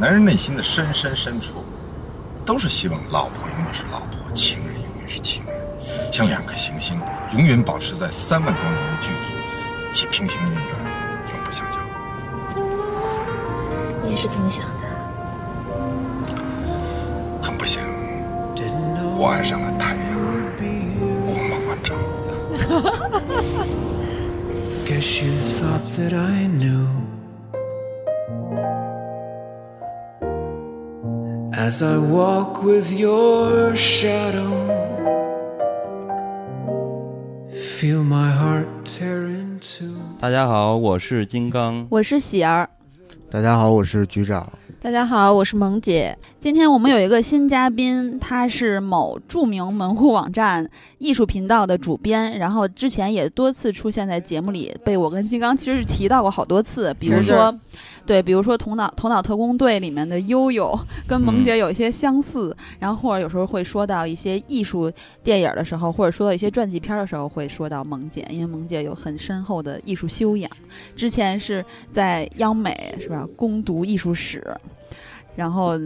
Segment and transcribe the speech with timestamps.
[0.00, 1.56] 男人内心的深深深处，
[2.46, 5.54] 都是希望老婆永远是老婆，情人永远是情人，
[6.10, 6.98] 像两颗行星，
[7.32, 9.18] 永远保持在三万光年的距离，
[9.92, 10.70] 且平行运转，
[11.34, 11.78] 永不相交。
[14.02, 14.88] 你也是这么想的？
[17.42, 17.82] 很不幸，
[19.18, 20.00] 我爱上了太阳，
[21.26, 21.94] 光芒万丈。
[24.88, 26.88] Guess you thought that I knew.
[31.60, 34.50] As I walk with your shadow,
[37.52, 39.92] feel my heart tear in two.
[40.18, 41.86] 大家好，我是金刚。
[41.90, 42.70] 我是喜儿。
[43.30, 44.50] 大家好，我是局长。
[44.80, 46.16] 大家好，我是萌姐。
[46.38, 50.66] 今天我们有一个新嘉宾，他是某著名门户网站
[51.00, 57.52] 艺术频道的主编，然后之前也多次出现在节目里，被我跟金刚其实是提到过好多次，比如说。
[58.06, 64.90] 对，比如说《头脑头脑特工队》里面的悠悠 跟萌姐有一些相似，然后或者有时候会说到一些艺术
[65.22, 70.50] 电影的时候，或者说到一些传记片的时候，会说到萌姐，因为萌姐有很深厚的艺术修养，
[70.96, 74.44] 之前是在央美是吧攻读艺术史，
[75.36, 75.78] 然后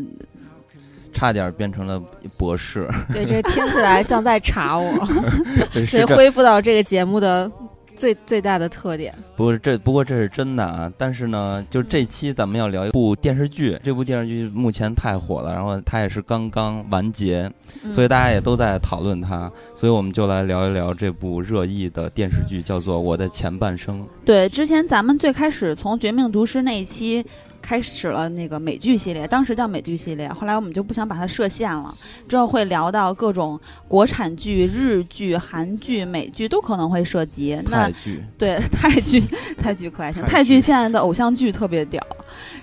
[1.14, 1.98] 差点变成了
[2.36, 4.92] 博士， 对，这听起来像在查我，
[5.72, 7.50] 对所以恢复到这个节目的
[7.96, 9.14] 最最大的特点。
[9.36, 10.92] 不是这不过这是真的啊。
[10.98, 17.50] 但是呢，就这期咱们要聊一部电视剧，这部电视剧目前太火了，然后它也是刚刚完结，
[17.84, 24.02] 嗯所以大家也都在讨论它，所以我们就来聊一聊这部热议的电视剧，叫做《我的前半生》。
[24.24, 27.24] 对，之前咱们最开始从《绝命毒师》那一期
[27.64, 31.94] 开始了那个美剧系列，当时叫美剧系列，后来我们就不想把它设限了，
[32.28, 37.58] 之后会聊到各种国产剧、日剧、韩剧、美剧都可能会涉及。
[37.70, 39.22] 那泰剧，对 泰剧，
[39.56, 42.02] 泰剧可爱情，泰泰剧剧现在的偶像剧特别屌。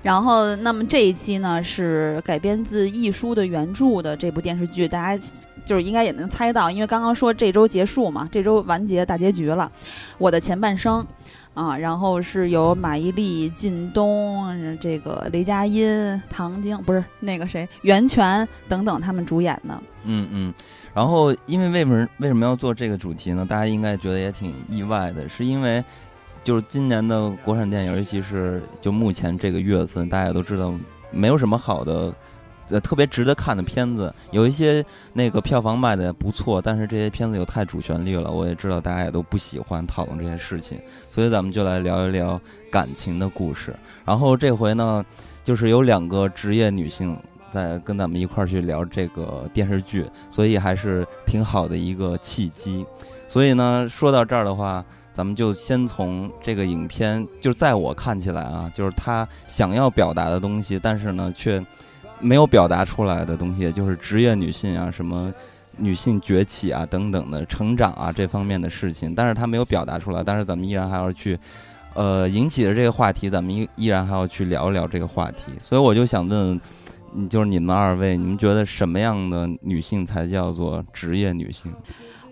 [0.03, 5.23] 然后，那么这一期呢是改编自易舒的原著的这部电视剧，大家
[5.63, 9.71] 就是应该也能猜到，因为刚刚说这周结束嘛，这周完结大结局了，
[10.17, 11.01] 《我的前半生》
[11.53, 19.83] 啊，然后是由马伊琍、靳东、这个雷佳音、唐晶不是那个谁袁泉等等他们主演的。
[20.05, 20.53] 嗯嗯。
[20.93, 23.45] 然后，因为为什么为什么要做这个主题呢？
[23.45, 25.83] 大家应该觉得也挺意外的，是因为
[26.43, 30.73] 就是今年的国产电影，尤其是就目前这个月份，大家都知道
[31.11, 32.13] 没有什么好的。
[32.71, 34.83] 呃，特别值得看的片子，有一些
[35.13, 42.39] 那个票房卖的也不错，但是这些片子又太主旋律了，我也知道大家也都不喜欢讨论这些事情，所以咱们就来聊一聊
[42.71, 43.75] 感情的故事。
[44.05, 45.05] 然后这回呢，
[45.43, 47.17] 就是有两个职业女性
[47.51, 52.85] 在跟咱们一块儿去聊这个电视剧，所以还是挺好的一个契机。
[53.27, 54.83] 所以呢，说到这儿的话，
[55.13, 61.61] 咱们就先从这个影片，就是在我看起来啊，就是他想要表达的东西，但是呢却
[62.21, 65.33] 没有表达出来的东西，就是职业女性啊，什么
[65.77, 71.37] 女性崛起啊等等的成长啊这方面的事情，但是她没有表达出来，但是咱们依然还要去。
[71.93, 76.57] 呃，引起的这个话题，咱们依依然还要去聊一聊这个话题，所以我就想问，
[77.29, 81.69] 就是你们二位，你们觉得什么样的女性才叫做职业女性？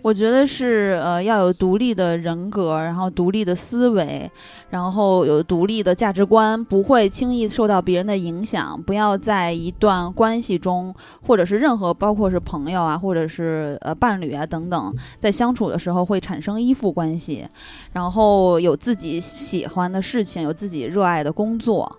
[0.02, 4.30] 我觉得是呃要有独立的人格，然后独立的思维，
[4.70, 10.96] 然后有独立的价值观，不会轻易受到别人的影响，不要在一段关系中，
[11.26, 17.46] 或者是任何包括是朋友啊，或者是呃伴侣啊等等，在相处的时候会产生依附关系，
[17.92, 21.98] 然后有自己喜欢的事情，有自己热爱的工作。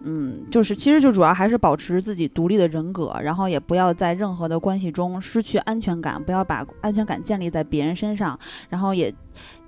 [0.00, 9.12] 嗯，就是其实就主要还是保持自己独立的人格，然后也不要在任何的关系中失去安全感，不要把安全感建立在别人身上，然后也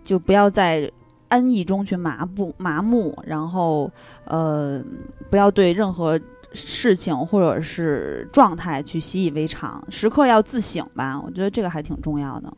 [0.04, 0.91] 就不要在
[1.28, 3.91] 安逸中去麻木麻木，然后
[4.27, 4.82] 呃
[5.31, 6.21] 不要对任何
[6.53, 12.53] 事情或者是状态去习以为常，时刻要自省吧，我觉得这个还挺重要的。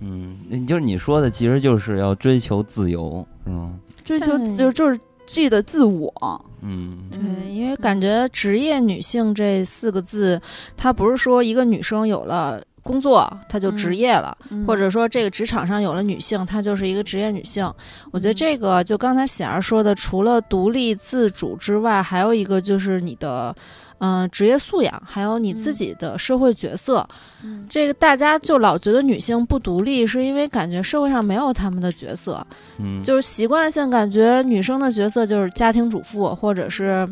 [0.00, 3.78] 嗯，你就是你说的，其实就是要追求自由，是吗？
[4.02, 4.98] 追求但就就是
[5.30, 6.12] 记得自我，
[6.60, 10.40] 嗯对，因为感觉职业女性这四个字，
[10.76, 17.72] 它不是说一个女生有了工作，她就职业了，嗯或者说这个职场上有了女性，她就是一个职业女性。
[18.10, 23.54] 我觉得嗯这个就刚才喜儿说的，除了独立自主之外，还有一个就是你的。
[24.00, 25.72] 嗯、职业素养，还有你自嗯。
[25.72, 27.06] 己的社会角色，
[27.44, 27.66] 嗯。
[27.68, 32.44] 这个大家就老觉得女性不独立，是因为感觉社会上没有她们的角色，
[32.78, 37.06] 嗯，就是习惯性感觉女生的角色就是家庭主妇，或者是，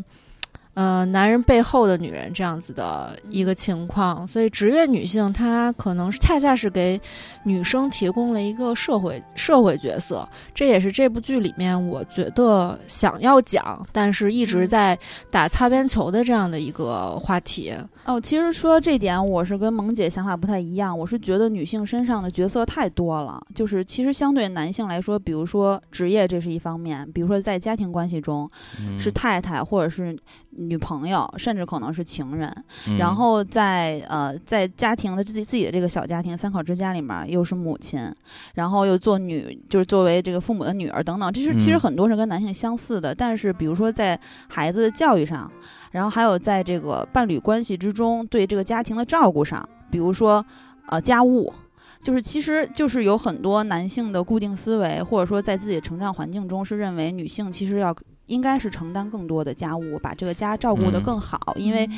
[0.79, 4.25] 呃男人背后的女人这样子的一个情况。
[4.25, 6.99] 所以职业女性她可能是恰恰是给
[7.43, 14.97] 女生提供了一个社会社会角色，这也是这部剧里面我觉得想要讲，但是一直在
[15.29, 17.73] 打擦边球的这样的一个话题。
[18.09, 20.97] 哦，其实说到这点，我是跟萌姐想法不太一样。
[20.97, 30.17] 我是觉得女性身上的角色太多了，就是其实相对男性来说，比如说职业，这是一方面；比如说在家庭关系中嗯是太太或者是
[30.49, 32.51] 女朋友，甚至可能是情人。
[32.87, 38.11] 嗯然后在呃在家庭的自己自己的这个小家庭三口之家里面，又是母亲，
[38.55, 43.13] 然后又做女，就是作为这个父母的女儿等等，这是其实嗯很多是跟男性相似的。
[43.13, 45.51] 但是比如说在孩子的教育上，
[45.91, 50.45] 然后还有在这个伴侣关系之中对这个家庭的照顾上，比如说
[50.87, 51.53] 呃家务。
[52.01, 57.93] 就是，其实就是有很多男性的固定思维，或者说在自己的成长环境中是认为女性其实要
[58.29, 61.89] 应该是承担更多的家务，把这个家照顾得嗯更好，因为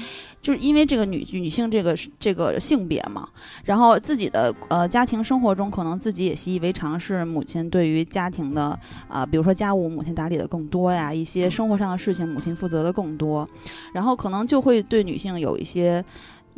[0.41, 3.29] 就是因为这个女女性这个这个性别嘛，
[3.63, 13.47] 然后自己的呃家庭生活中，可能自己也习以为常，是母亲对于家庭的啊、比如说家务，母亲打理的更多呀，一些生活上的事情，母亲负责的更多，
[13.93, 16.03] 然后可能就会对女性有一些。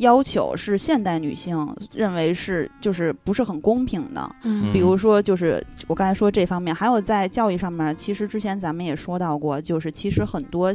[0.03, 10.73] 要求是现代女性认为是就是不是很公平的，嗯比如说，就是我刚才说这方面，还有在教育上面，其实之前咱们也说到过，就是其实很多，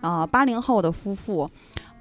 [0.00, 1.48] 呃，八零后的夫妇，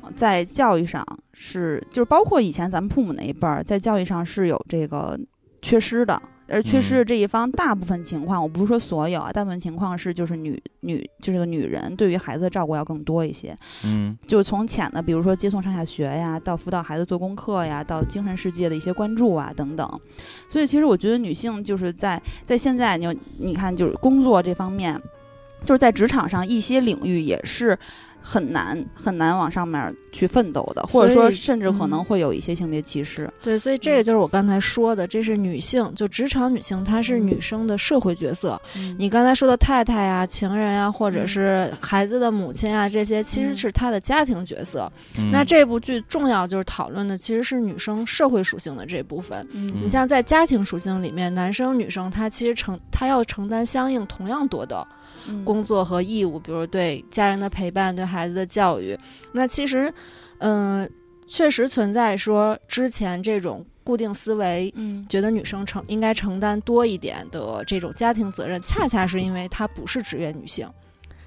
[0.02, 1.04] 呃在教育上
[1.34, 5.20] 是，就是包括以前咱们父母那一辈儿，在教育上是有这个
[5.62, 6.22] 缺失的。
[6.48, 19.88] 而缺失的这一方，大部分情况，我不是说所有啊，大部分情况是就是女女就是个女人对于孩子的照顾要更多一些，嗯就是从浅的，比如说接送上下学呀，到辅导孩子做功课呀，到精神世界的一些关注啊等等。
[20.50, 25.00] 所以其实我觉得女性就是在在现在你你看就是工作这方面，
[25.66, 27.78] 就是在职场上一些领域也是。
[28.30, 33.32] 很难很难往上面去奋斗的，或者说甚至可能嗯会有一些性别歧视。
[33.42, 38.62] 对，所以这个就是我刚才说的，这是女性，就职场女性，她是女生的社会角色。
[38.98, 44.92] 你刚才说的太太呀、情人呀，或者嗯是孩子的母亲啊，这些其实嗯是她的家庭角色。
[45.18, 49.48] 嗯那这部剧重要就是讨论的其实是女生社会属性的这部分。
[49.54, 54.97] 嗯你像在家庭属性里面，男生女生他其实承他要承担相应同样多的嗯
[55.44, 58.98] 工作和义务，比如对家人的陪伴、对孩子的教育。
[59.32, 59.94] 那其实，
[60.40, 60.90] 嗯、
[61.28, 64.74] 确实存在说之前这种固定思维。
[64.76, 70.68] 嗯觉得女生承应该承担多一点的这种家庭责任，恰恰是因为她不是职业女性。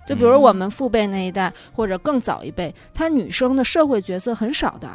[0.06, 4.88] 就比如嗯我们父辈那一代，或者更早一辈，她女生的社会角色很少的，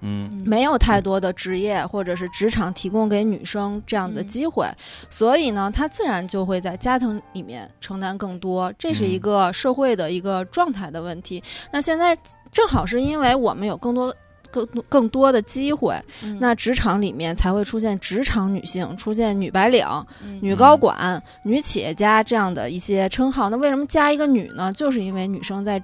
[0.00, 4.66] 嗯没有太多的职业或者是职场提供给女生这样的机会，
[5.10, 11.42] 所以呢，她自然就会在家庭里面承担更多，这是一嗯个社会的一个状态的问题。
[11.72, 12.16] 那现在
[12.50, 14.14] 正好是因为我们有更多。
[14.50, 19.84] 更多更多的机会，嗯那职场里面才会出现职场女性，出现女白领、
[20.24, 23.50] 嗯女高管、女企业家这样的一些称号。
[23.50, 24.72] 那为什么加一个女呢？
[24.72, 25.78] 就是因为女生在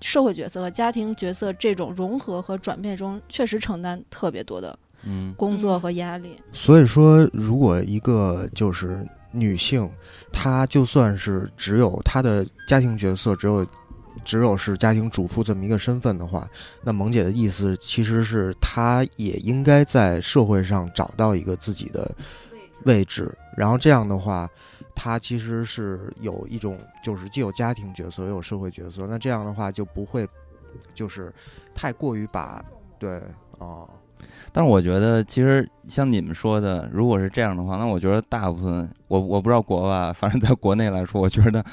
[0.00, 6.36] 社会角色和家庭角色这种融合和转变中，确实承担特别多的嗯工作和压力。
[6.52, 9.90] 所以说，如果一个就是女性，
[10.32, 13.66] 她就算是只有她的家庭角色只有
[14.24, 16.48] 只有是家庭主妇这么一个身份的话，
[16.82, 22.14] 那萌姐的意思其实是她也应该在社会上找到一个自己的
[22.84, 24.48] 位置，然后这样的话。
[24.96, 29.06] 他其实是有一种，就是既有家庭角色，又有社会角色。
[29.06, 30.26] 那这样的话就不会，
[30.94, 31.32] 就是
[31.74, 32.64] 太过于把
[32.98, 33.22] 对
[33.58, 33.88] 哦，
[34.50, 41.64] 但是我觉得，其实像你们说的，如果是这样的话，那我觉得大部分，我我不知道国外，反正在国内来说，我觉得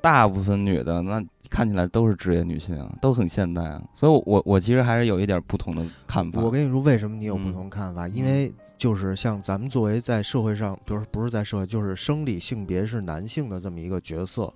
[0.00, 3.82] 大部分女的那看起来都是职业女性，都很现代啊。
[3.94, 6.40] 所以我，我我其实还是有一点不同的看法。
[6.40, 8.06] 我跟你说，为什么你有不嗯同看法？
[8.06, 14.52] 因为就是像咱们作为在社会上，不是不是在社会，就是生理性别是男性的这么一个角色，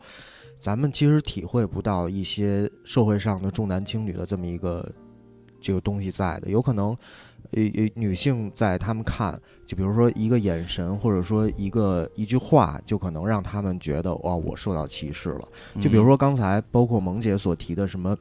[0.60, 4.88] 咱们其实体会不到一些社会上的重男轻女的这么一个
[5.60, 6.96] 这个东西在的，有可能。
[7.52, 15.48] 呃呃，女性在他们看，就比如说一个眼神，或者说一个一句话，就可能让他们觉得哇，我受到歧视了。
[15.80, 18.16] 就比如说刚才包括萌姐所提的什么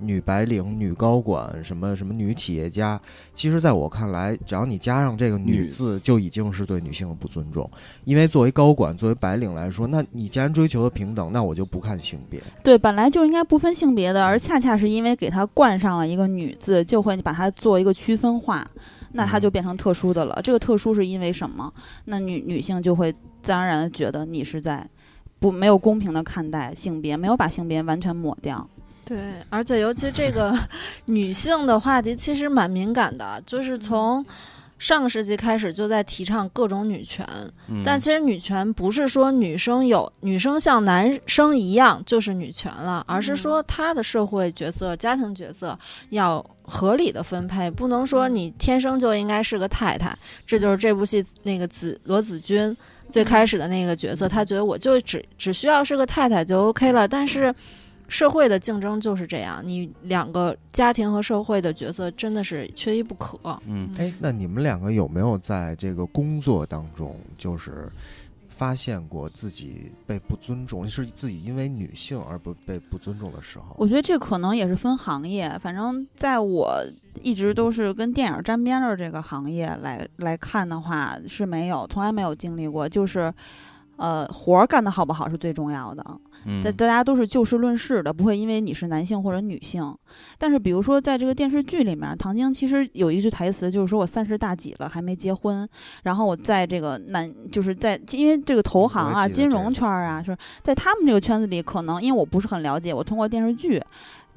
[0.00, 3.00] 女白领、女高管、什么什么女企业家，
[3.34, 7.68] 其实在我看来，只要你加上这个“女”字，就已经是对女性的不尊重。
[8.04, 12.40] 因为作为高管、作为白领来说，那你既然追求的平等，那我就不看性别。
[12.62, 18.66] 对，本来就应该不分性别的，而恰恰是因为给它冠上了一个“女”字，就会把它做一个区分化，
[19.12, 20.40] 那它就变成特殊的了。
[20.42, 21.72] 这个特殊是因为什么？
[22.04, 23.12] 那女女性就会
[23.42, 24.86] 自然而然的觉得你是在
[25.38, 28.68] 不没有公平的看待性别，没有把性别完全抹掉。
[29.08, 29.16] 对，
[29.48, 30.54] 而且尤其这个
[31.06, 34.22] 女性的话题其实蛮敏感的，就是从
[34.78, 37.26] 上个世纪开始就在提倡各种女权，
[37.68, 37.82] 嗯。
[37.82, 45.76] 但其实女权不是说女生有女生像男生一样就是女权了，而是说她的社会角色、家庭角色
[46.10, 50.14] 要合理的分配，不能说你天生就应该是个太太。
[50.46, 52.76] 这就是这部戏那个子罗子君
[53.08, 57.52] 最开始的那个角色，她觉得我就只只需要是个太太就 OK 了，但是。
[58.08, 63.38] 社会的竞争就是这样，你两个家庭和社会的角色真的是缺一不可。
[63.66, 67.86] 嗯哎，那你们两个有没有在这个工作当中，就是
[68.48, 73.76] 发现过自己被不尊重，是自己因为女性而不被不尊重的时候？
[73.76, 76.82] 我觉得这可能也是分行业，反正在我
[77.22, 83.30] 一直都是跟电影沾边的这个行业来来看的话是没有，从来没有经历过，就是。
[84.00, 89.94] 呃，活儿干得好不好是最重要的，嗯大大家都是就事论事的，不会因为你是男性或者女性。
[90.38, 95.68] 但是比如说在这个电视剧里面，唐晶其实有一句台词，就是说我三十大几了还没结婚，
[96.02, 103.82] 然后我在这个男就是在因为这个投行啊、金融圈儿啊，是在他们这个圈子里，可能因为我不是很了解，我通过电视剧。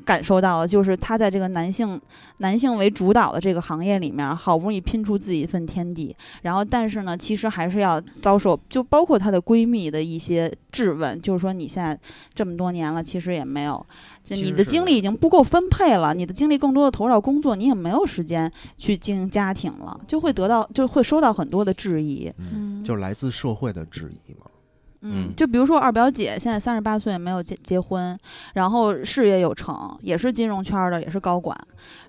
[0.05, 1.99] 感受到的就是他在这个男性
[2.37, 11.97] 男性为主导的这个行业里面，好不容易拼出自己一份天地，然后但是呢，其实还是要遭受，就包括她的闺蜜的一些质问，就是说你现在
[12.33, 13.85] 这么多年了，其实也没有，
[14.23, 22.31] 就你的精力已经不够分配了，你的精力更多的投入到工作，你也没有时间去经营家庭了，就会得到就会收到很多的质疑。
[22.37, 24.50] 嗯，就来自社会的质疑嘛。
[25.01, 28.17] 嗯就比如说二表姐现在三十八岁没有结结婚，
[28.53, 31.57] 然后事业有成，也是金融圈的，也是高管。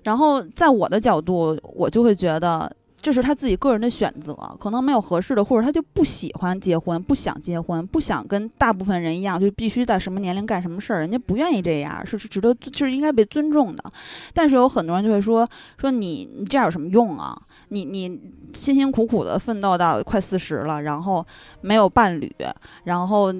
[0.03, 2.71] 然后在我的角度，我就会觉得
[3.01, 13.83] 这是他自己个人的选择，可能没有合适的，或者他就不喜欢结婚，不想结婚，不想跟大部分人一样，就必须在什么年龄干什么事儿，人家不愿意这样，是值得就是应该被尊重的。
[14.33, 17.35] 但是有很多人就会说说你你这样有什么用啊？
[17.73, 18.07] 你你
[18.53, 21.25] 辛辛苦苦的奋斗到快四十了，然后
[21.61, 22.31] 没有伴侣，
[22.83, 23.33] 然后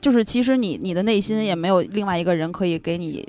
[0.00, 3.26] 就是其实你你的内心也没有另外一个人可以给你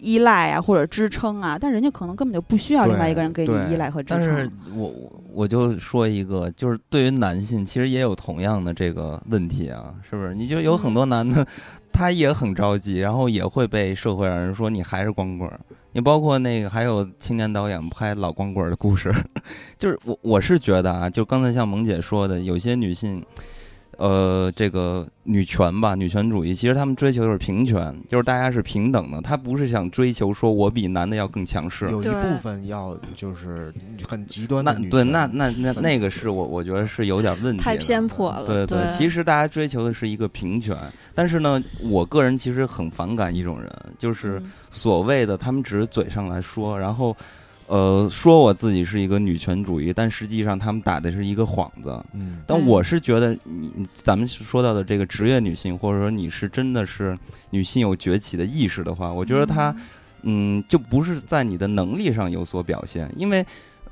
[0.00, 4.50] 依赖啊或者支撑啊，但人家可能根本就不需要另外一个人给你依赖和支撑但是。
[4.74, 10.34] 我我我就说一个，就是对于男性，其实也有同样的这个问题啊，是不是？
[10.34, 11.46] 你就有很多男的，
[11.94, 15.58] 他也很着急，然后也会被社会上人说你还是光棍儿。
[15.92, 19.14] 你包括那个还有青年导演拍老光棍儿的故事，
[19.78, 23.24] 就是我我是觉得啊，就刚才像萌姐说的，有些女性。
[23.98, 29.20] 呃，这个女权吧，女权主义，其实他们追求的是平权，就是大家是平等的。
[29.20, 33.72] 他不是想追求说我比男的要更强势，有一部分要就是
[34.08, 38.46] 很极端那对，那那那那个是我我觉得是有点问题的，太偏颇了。
[38.46, 40.76] 对对，其实大家追求的是一个平权，
[41.14, 47.16] 但是呢，我个人其实很反感一种人，就是嗯所谓的他们只是嘴上来说，然后
[47.66, 51.90] 呃说我自己是一个女权主义，但实际上他们打的是一个幌子。
[52.12, 57.18] 嗯，嗯但我是觉得你咱们说到的这个职业女性，或者说你是真的是
[57.50, 59.74] 女性有崛起的意识的话，我觉得她
[60.22, 63.44] 嗯就不是在你的能力上有所表现，因为。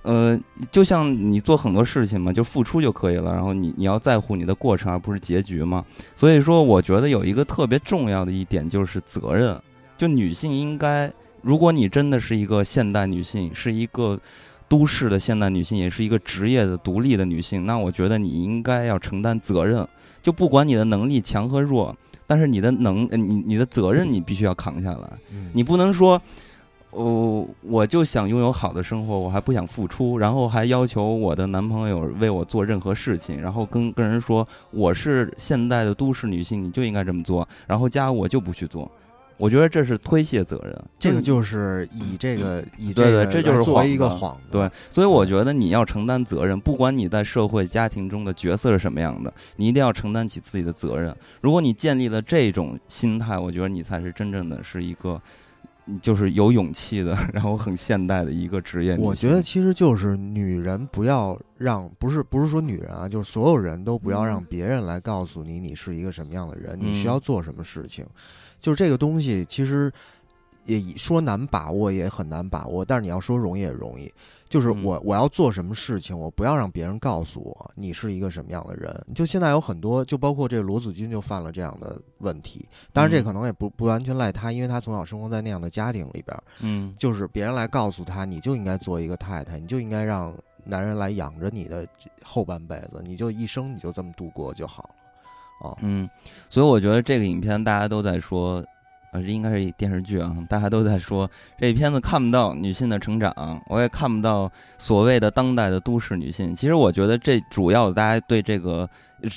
[0.04, 0.36] 呃，
[0.72, 5.84] 就像你做很多事情嘛，就付出就可以了，然后你你要在乎你的过程，而不是结局嘛。
[6.16, 9.56] 所以说，我觉得有一个特别重要的一点就是责任。
[9.96, 11.08] 就女性应该，
[11.42, 14.18] 如果你真的是一个现代女性，是一个
[14.68, 19.86] 都市的现代女性，也是一个职业的独立的女性，那我觉得你应该要承担责任。
[20.22, 21.94] 就不管你的能力强和弱，
[22.28, 25.12] 但是你的能，呃你你的责任你必须要扛下来。
[25.32, 26.22] 嗯你不能说，
[26.90, 38.88] 哦，我就想拥有好的生活，我还不想付出，然后还要求我的男朋友为我做任何事情，然后跟跟人说我是现代的都市女性，你就应该这么做，然后家务我就不去做。
[39.36, 51.14] 我觉得这是推卸责任，这个就是以这个以对对个这就是来作为一个幌子，对，所以我觉得你要承担责任，不管你在社会家庭中的角色是什么样的，你一定要承担起自己的责任。
[51.40, 55.20] 如果你建立了这种心态，我觉得你才是真正的是一个，
[56.00, 58.96] 就是有勇气的， 然后很现代的一个职业。
[58.98, 68.06] 我觉得其实就是女人不要让，不是不是说女人啊，就是所有人都不要让嗯别人来告诉你你是一个什么样的人，你嗯需要做什么事情。
[68.62, 69.92] 就是这个东西，其实
[70.64, 74.10] 也说难把握也很难把握，但是你要说容易也容易。
[74.48, 78.94] 就是嗯我我要做什么事情，我不要让别人告诉我你是一个什么样的人。
[79.14, 82.68] 就现在有很多，就包括这个罗子君就犯了这样的问题。
[82.92, 86.44] 当然，这嗯可能也不不完全赖他，因为他从小生活在那样的家庭里边儿。
[86.60, 90.32] 嗯，就是别人来告诉他，你就应该做一个太太，你就应该让
[90.64, 91.88] 男人来养着你的
[92.22, 94.94] 后半辈子，你就一生你就这么度过就好了。
[95.62, 96.08] 哦，嗯，
[96.50, 98.64] 所以我觉得这个影片大家都在说，
[99.12, 103.32] 呃，这应该是一电视剧啊，大家都在说 这片子看不到女性的成长，
[103.68, 106.52] 我也看不到所谓的当代的都市女性。
[106.52, 108.88] 其实我觉得这主要大家对这个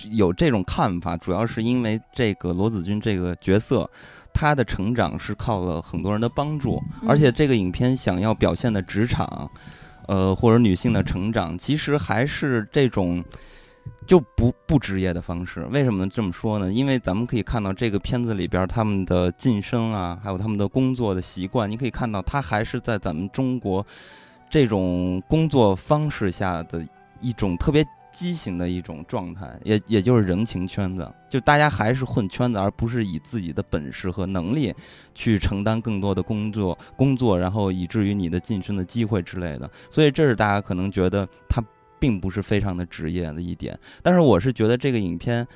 [0.09, 3.87] 有这种看法，主要是因为这个罗子君这个角色，
[4.33, 9.47] 她的成长是靠了很多人的帮助，嗯而且这个影片想要表现的职场，
[10.07, 13.23] 呃，或者女性的成长，其实还是这种。
[14.05, 16.71] 就不不职业的方式，为什么这么说呢？
[16.71, 23.83] 因为咱们可以看到这个片子里边他们的晋升啊，还有他们的工作的习惯，你可以看到他还是在咱们中国
[24.47, 26.87] 这种工作方式下的
[27.19, 34.71] 一种特别畸形的一种状态，也也就是人情圈子，就大家还是混圈子，而不是以自己的本事和能力
[35.15, 39.67] 去承担更多的工作工作，然后以至于你的晋升的机会之类的。
[39.89, 41.59] 所以这是大家可能觉得他。
[41.99, 45.47] 并不是非常的职业的一点，但是我是觉得这个影片，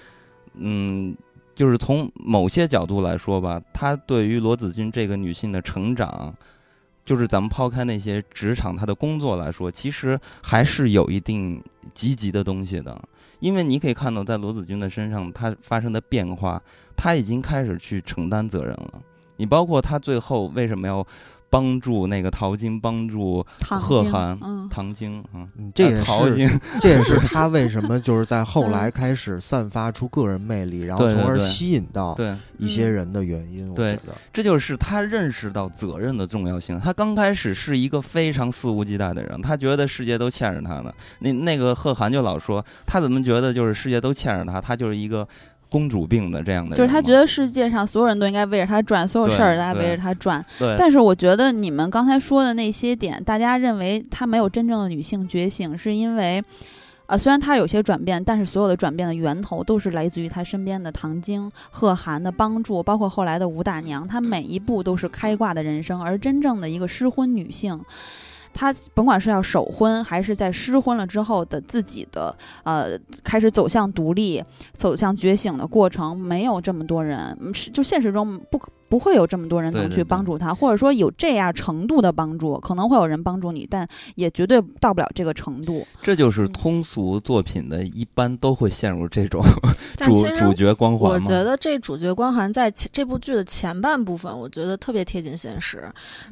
[0.56, 1.16] 嗯，
[1.54, 6.34] 就是从某些角度来说吧，它对于罗子君这个女性的成长，
[7.06, 11.62] 就是咱们抛开那些职场她的工作来说，其实还是有一定
[11.94, 13.00] 积极的东西的。
[13.40, 16.62] 因为你可以看到，在罗子君的身上，她发生的变化，
[16.96, 19.02] 她已经开始去承担责任了。
[19.38, 21.06] 你包括她最后为什么要？
[21.50, 26.48] 帮助那个陶晶，帮助贺涵、嗯、唐晶啊，这也陶晶，
[26.80, 33.74] 这也是他为什么就是在后来开始散发出个人魅力，然后从而吸引到对一些人的原因。
[33.74, 36.80] 对，我觉得这就是他认识到责任的重要性。
[36.80, 40.94] 他刚开始是一个非常肆无忌惮的人，他觉得世界都欠着他呢。
[41.20, 45.28] 那那个贺涵就老说，他怎么觉得就是世界都欠着他，他就是一个。
[45.70, 50.44] 公主病的这样的，就是他觉得世界上所有人都应该围着他转，所有事儿都应该围着他转。
[50.58, 50.76] 对。
[50.78, 56.40] 但是我觉得你们刚才说的那些点，大家认为他没有真正的女性觉醒，是因为，
[57.06, 66.02] 啊、呃，虽然他有些转变，但是所有的转变的源头都是来自于他身边的唐晶、贺涵的帮助，包括后来的吴大娘，她每一步都是开挂的人生。
[66.02, 67.80] 而真正的一个失婚女性。
[68.54, 85.86] 他甭管是要守婚，还是在失婚了之后的自己的呃开始走向独立、走向觉醒的过程，没有这么多人，是就现实中不可不会有这么多人能去帮助他，或者说有这样程度的帮助，可能会有人帮助你，但也绝对到不了这个程度。
[86.02, 89.44] 这就是通俗作品的一般都会陷入这种
[90.04, 91.12] 主主角光环。
[91.12, 95.84] 我觉得这主角光环在这部剧的前半部分，我觉得特别贴近现实，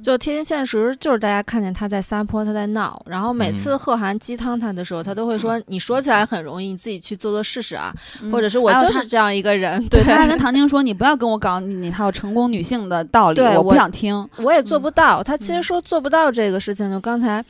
[0.01, 7.93] 就贴近现实，就是大家看见他在撒泼，他在闹，然后每次贺涵鸡汤他的时候，他都会说：“你说起来很容易，你自己去做做试试啊。
[8.21, 9.79] 嗯”或者是我就是这样一个人。
[9.89, 15.21] 对，对他还跟唐晶说：“你不要跟我搞你那套成功女性的道理，我不想听。”我也做不到。
[15.21, 17.43] 他其实嗯说做不到这个事情，就刚才。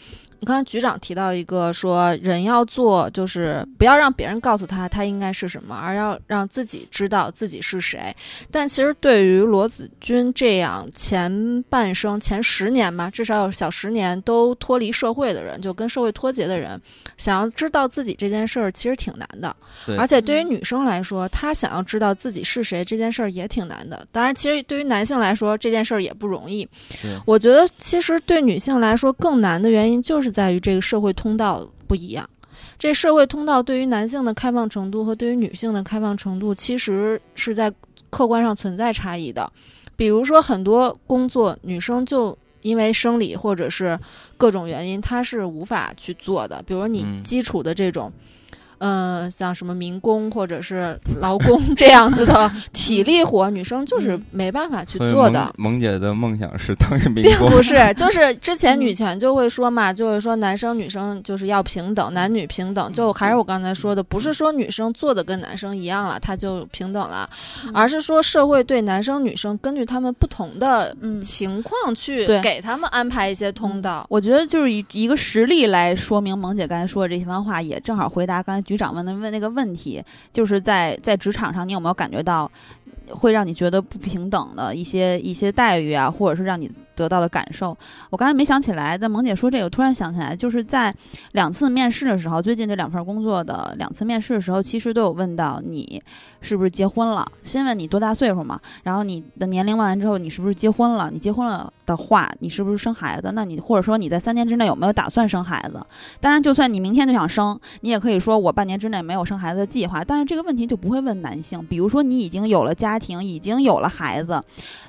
[0.46, 8.16] 刚才局长提到一个说，人要做就是不要让别人告诉他他应该是什么，而要让自己知道自己是谁。
[8.52, 16.80] 但其实对于罗子君这样前半生前十年吧，至少有小十年都脱离社会的人，就跟社会脱节的人，
[17.18, 19.54] 想要知道自己这件事儿其实挺难的。
[19.98, 24.08] 而且对于女生来说，她想要知道自己是谁这件事儿也挺难的。
[24.12, 26.68] 当然，其实对于男性来说，这件事儿也不容易。
[27.26, 30.27] 我觉得其实对女性来说更难的原因就是。
[30.28, 32.30] 是在于这个社会通道不一样，
[32.78, 37.74] 这社会通道对于男性的开放程度和对于女性的开放程度，其实是在
[38.10, 39.50] 客观上存在差异的。
[39.96, 43.98] 比如说，很多工作女生就因为生理或者是
[44.36, 46.62] 各种原因，她是无法去做的。
[46.64, 48.12] 比如你基础的这种。
[48.80, 55.52] 呃，像什么民工或者是劳工这样子的 体力活，女生就是没办法去做的。
[55.58, 62.94] 萌姐的梦想是当一民工，并不是，就是之前女权就会说嘛，就会说男生女生就是要平等，男女平等。
[62.94, 67.28] 就还是我刚才说的，不是说女生做的跟男生一样了，她就平等了，
[67.74, 74.06] 而是说社会对男生女生根据他们不同的情况去给他们安排一些通道。
[74.10, 78.67] 我觉得就是以一个实例来说明萌姐刚才说的这些番话，也正好回答刚才。
[78.68, 82.52] 局长问的问那个问题，就是在在职场上，你有没有感觉到
[83.10, 87.78] 会让你觉得不平等的一些一些待遇啊，或者是让你得到的感受？
[88.10, 90.94] 我刚才没想起来，但萌姐说这个，突然想起来，就是在
[91.34, 96.02] 两次面试的时候，最近这两份工作的两次面试的时候，其实都有问到你
[96.42, 101.12] 是不是结婚了，先问你多大岁数嘛，然后你的年龄问完之后，你是不是结婚了？
[101.14, 103.32] 你结婚了的话，你是不是生孩子？
[103.36, 105.86] 那你或者说你在三年之内有没有打算生孩子？
[106.20, 110.04] 当然，就算你明天就想生，你也可以说我半年之内没有生孩子的计划。
[110.04, 114.42] 但是这个问题就不会问男性，比如说你已经有了家庭，已经有了孩子，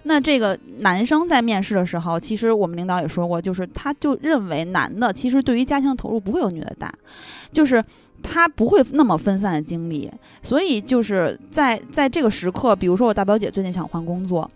[0.05, 6.92] 那这个男生在面试的时候，其实我们领导也说过，就是他就认为男的其实对于家庭投入不会有女的大，
[7.52, 7.84] 就是。
[8.20, 10.11] 他不会那么分散精力，
[10.42, 14.50] 所以就是在在这个时刻，比如说我大表姐最近想换工作，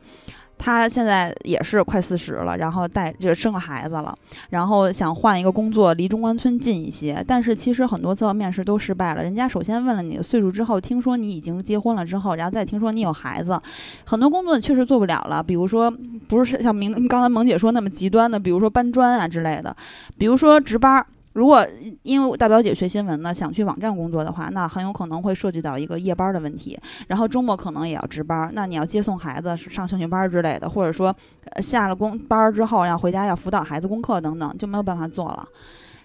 [0.65, 4.15] 他现在也是快四十了，然后带就生了孩子了，
[4.51, 7.23] 然后想换一个工作，离中关村近一些。
[7.27, 13.61] 但是其实很多次面试都失败了，人家首先问了你的岁数之后，听说你已经结婚了之后，然后再听说你有孩子，
[14.05, 15.43] 很多工作确实做不了了。
[15.43, 15.93] 比如说，
[16.29, 19.77] 不是像明刚才萌姐说那么极端的，比如说搬砖啊之类的，
[20.17, 21.05] 比如说值班儿。
[21.33, 21.67] 如果
[22.03, 28.51] 因为大表姐学新闻呢，想去网站工作的话，那很有可能会涉及到一个夜班的问题，然后周末可能也要值班。
[28.55, 31.15] 那你要接送孩子、上兴趣班之类的，或者说
[31.63, 35.49] 下了工班之后要回家要辅导孩子功课等等，就没有办法做了。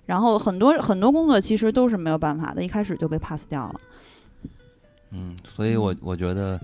[0.05, 3.81] 然后很多很多工作其实都是没有办法的，一开始就被 pass 掉了。
[5.11, 6.59] 嗯，所以我我觉得，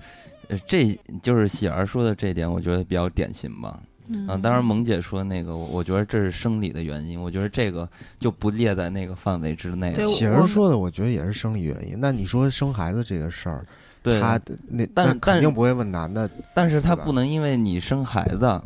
[0.48, 3.78] 呃，这就是喜儿说的这点，我觉得比较典型吧。
[4.08, 7.88] 嗯啊，当然，萌姐说那个，我我觉得这是生理的原因，我觉得这个
[8.20, 11.96] 就不列在那个范围之内喜儿说的，我觉得也是生理原因。
[11.98, 13.64] 那你说生孩子这个事儿，
[14.02, 14.38] 对，他
[14.68, 18.60] 那但肯定不会问男的，但是他不能因为你生孩子，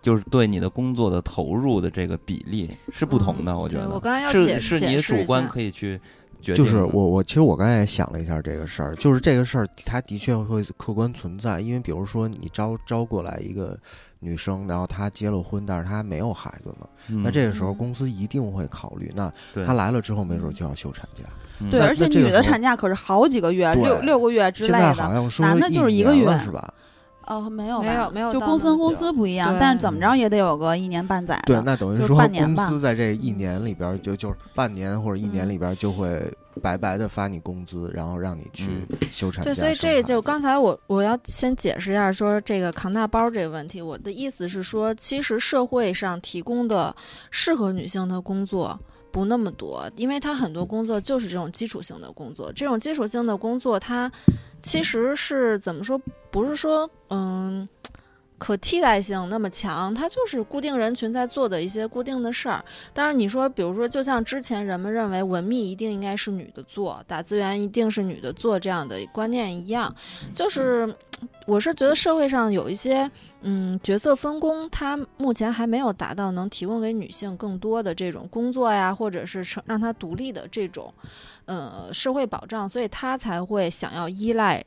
[0.00, 3.52] 就是对你的工作的投入的这个比例是不同的。
[3.52, 6.00] 嗯我觉得我刚才要是解是你主观可以去
[6.40, 6.64] 决定。
[6.64, 13.76] 就是我我其实我刚才也想了一下这个事儿，就是这个事儿它的确会客观存在，因为比如说你招招过来一个
[14.24, 19.30] 女生，然后她结了婚，但是她还没有孩子呢，嗯，那这个时候嗯公司一定会考虑，那
[19.66, 21.24] 她来了之后，没准就要休产假。
[21.60, 24.94] 嗯对，而且女的产假可是好几个月，六六个月之现类的。
[24.94, 26.74] 在好像说男的就是一个月是吧？
[27.26, 27.86] 哦，没有吧？
[27.86, 31.40] 没有没有就公司跟公司不一样，但是怎么着也得有个一年半载。
[31.46, 36.20] 对，那等于说公半年吧司在这一年里边就就是半年或者一年嗯里边就会
[36.62, 39.54] 白白的发你工资，然后让你去休产假对。
[39.54, 43.80] 所以这就刚才我我要先解释一下，说这个扛大包这个问题。
[43.82, 46.94] 我的意思是说，其实社会上提供的
[47.30, 48.78] 适合女性的工作
[49.10, 52.52] 不那么多，因为它很多工作就是这种基础性的工作。
[52.52, 54.10] 这种基础性的工作，它
[54.62, 56.00] 其实是怎么说？
[56.30, 57.68] 不是说嗯。
[58.44, 62.62] 可替代性那么强，它就是固定人群在做的一些固定的事儿。
[62.92, 69.90] 当然，你说，比如说，就像之前人们认为文秘一定应该是女的做，打字员一定是女的做这样的观念一样，
[70.34, 70.94] 就是
[71.46, 80.92] 我是觉得社会上有一些嗯角色分工，它目前还没有达到能提供给女性更多的这种工作呀，或者是成让她独立的这种
[81.46, 84.62] 呃社会保障，所以她才会想要依赖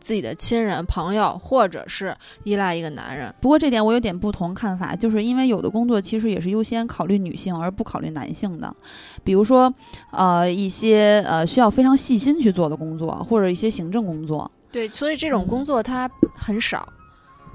[0.00, 3.32] 自己的亲人、朋友，或者是依赖一个男人。
[3.40, 8.74] 不过这点我有点不同看法，就是因为有的工作其实也是优先考虑女性而不考虑男性的，
[9.22, 9.72] 比如说
[10.10, 14.50] 呃一些呃需要非常细心去做的工作，或者一些行政工作。
[14.72, 16.88] 对，所以这种嗯工作它很少，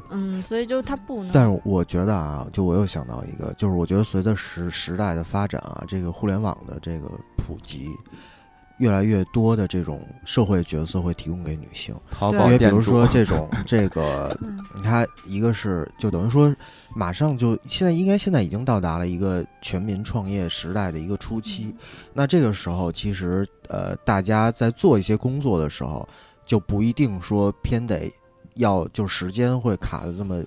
[0.09, 1.31] 嗯，所以就它不能。
[1.31, 7.89] 但是我觉得啊，就我又想到一个，就是我觉得随着时时代的发展啊，这个互联网的这个普及，
[8.77, 14.59] 越来越多的这种社会角色会提供给女性，淘宝因为比如说这种这个，嗯。
[14.83, 16.53] 它一个是就等于说，
[16.93, 21.73] 马上就现在应该现在已经到达了一个全民创业时代的一个初期，
[22.13, 26.07] 那这个时候其实呃，大家在做一些工作的时候，
[26.45, 28.11] 就不一定说偏得
[28.55, 30.43] 要就时间会卡的这么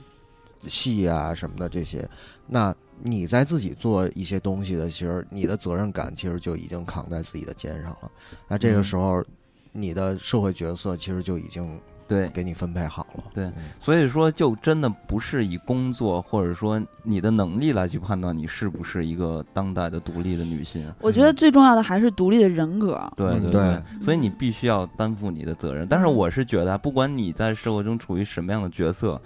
[0.66, 2.08] 细啊什么的这些，
[2.46, 8.10] 那你在自己做一些东西的，其实你的责任感其实就已经扛在自己的肩上了。
[8.48, 9.24] 那这个嗯时候，
[9.72, 13.24] 你的社会角色其实就已经对，给你分配好了。
[13.34, 20.90] 对嗯所以说就真的不是以工作或者说你的能力来去判断你是不是一个当代的独立的女性。
[21.00, 23.00] 我觉得最重要的还是独立的人格。
[23.14, 25.86] 对对所以你必须要担负你的责任。
[25.86, 29.20] 但是我是觉得啊，不管你在社会中处于什么样的角色，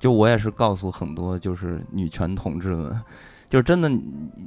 [0.00, 3.00] 就我也是告诉很多就是女权同志们，
[3.48, 3.88] 就是真的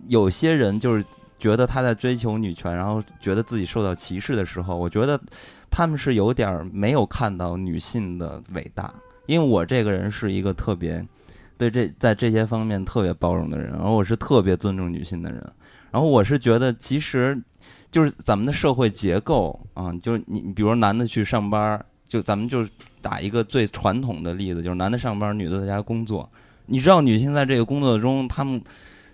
[0.09, 1.05] 有些人就是
[1.39, 5.17] 觉得他在追求女权，然后觉得自己受到歧视的时候，我觉得
[5.69, 8.93] 他们是有点没有看到女性的伟大。
[9.25, 11.05] 因为我这个人是一个特别
[11.57, 15.41] 对这在这些方面特别包容的人，然后我是特别尊重女性的人，
[15.91, 17.41] 然后我是觉得其实
[17.89, 22.67] 就是咱们的社会结构啊，就是你比如男的去上班，就咱们就
[23.03, 26.27] 打一个最传统的例子，就是男的上班，女的在家工作。
[26.65, 28.59] 你知道女性在这个工作中，她们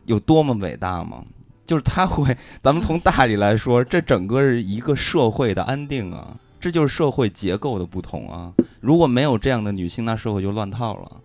[0.05, 1.25] 有多么伟大吗？
[1.65, 8.53] 就是她会，咱们从大里来说，这整个是一个社会的安定啊，这就是社会结构的不同啊。
[8.79, 11.17] 如果没有这样的女性，那社会就乱套了。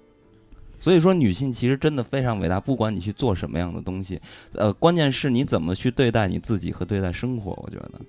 [0.76, 4.20] 所以说，女性其实真的非常伟大，不管你去做什么样的东西，
[4.52, 7.52] 呃，关键是你怎么去对待你自己和对待生活。
[7.62, 8.00] 我觉得，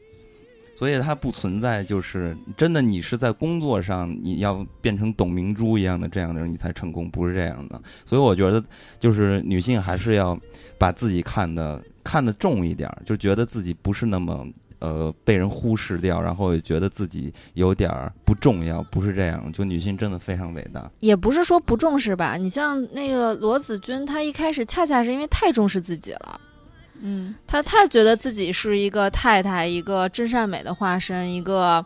[0.76, 7.82] 所以它不存在就是真的你是在工作上你要变成董明珠一样的这样的人你才成功，不是这样的。
[8.06, 8.62] 所以我觉得，
[9.00, 10.38] 就是女性还是要
[10.78, 14.46] 把自己看得看得重一点，就觉得自己不是那么
[14.80, 19.50] 呃被人忽视掉，然后也觉得自己有点儿不重要，不是这样。
[19.54, 20.92] 就女性真的非常伟大。
[21.00, 26.42] 也不是说不重视吧，你像那个罗子君，她一开始恰恰是因为太重视自己了。
[27.02, 31.86] 嗯，她太觉得自己是一个太太，一个真善美的化身，一个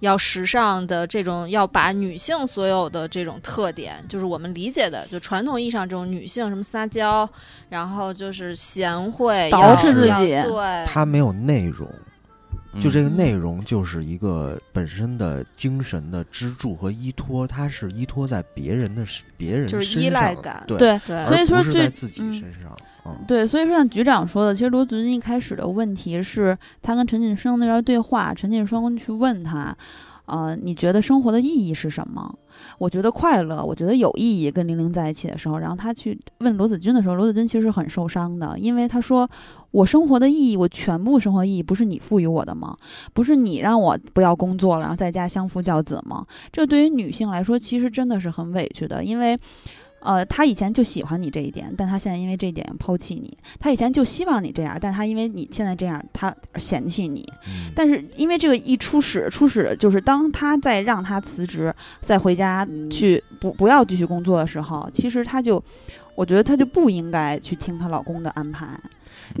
[0.00, 7.28] 要时尚的这种，要把女性所有的这种特点，就是我们理解的，就传统意义上这种女性什么撒娇，
[7.68, 10.28] 然后就是贤惠，捯要饬自己。
[10.42, 11.90] 对，她没有内容，
[12.78, 22.76] 就这个，内容就是一个本身的精神的支柱和依托，它是依托在别人的身别人就是身依赖上感对，对，所以说在自己嗯身上，
[23.06, 29.76] 嗯，对，所以说像局长说的，其实罗子君一开始的问题是他跟陈锦生那边对话，陈锦生去问他，
[30.26, 32.38] 呃，你觉得生活的意义是什么？
[32.78, 34.50] 我觉得快乐，我觉得有意义。
[34.50, 39.28] 跟玲玲在一起的时候，然后他去问罗子君的时候，罗子君其实很受伤的，因为他说
[39.70, 42.76] 我生活的意义，我全部生活意义不是你赋予我的吗？
[43.12, 46.26] 不是你让我不要工作了，然后在家相夫教子吗？
[46.52, 49.38] 这对于女性来说，其实真的是很委屈的，因为。
[50.00, 53.36] 呃，他以前就喜欢你这一点，但他现在因为这一点抛弃你。
[53.58, 57.26] 他以前就希望你这样，但是他因为你现在这样，他嫌弃你。
[57.46, 65.62] 嗯但是因为这个一初始，初始就是当他在让他辞职，再回家去不不要继续工作的时候，其实他就，
[66.14, 68.68] 我觉得他就不应该去听她老公的安排。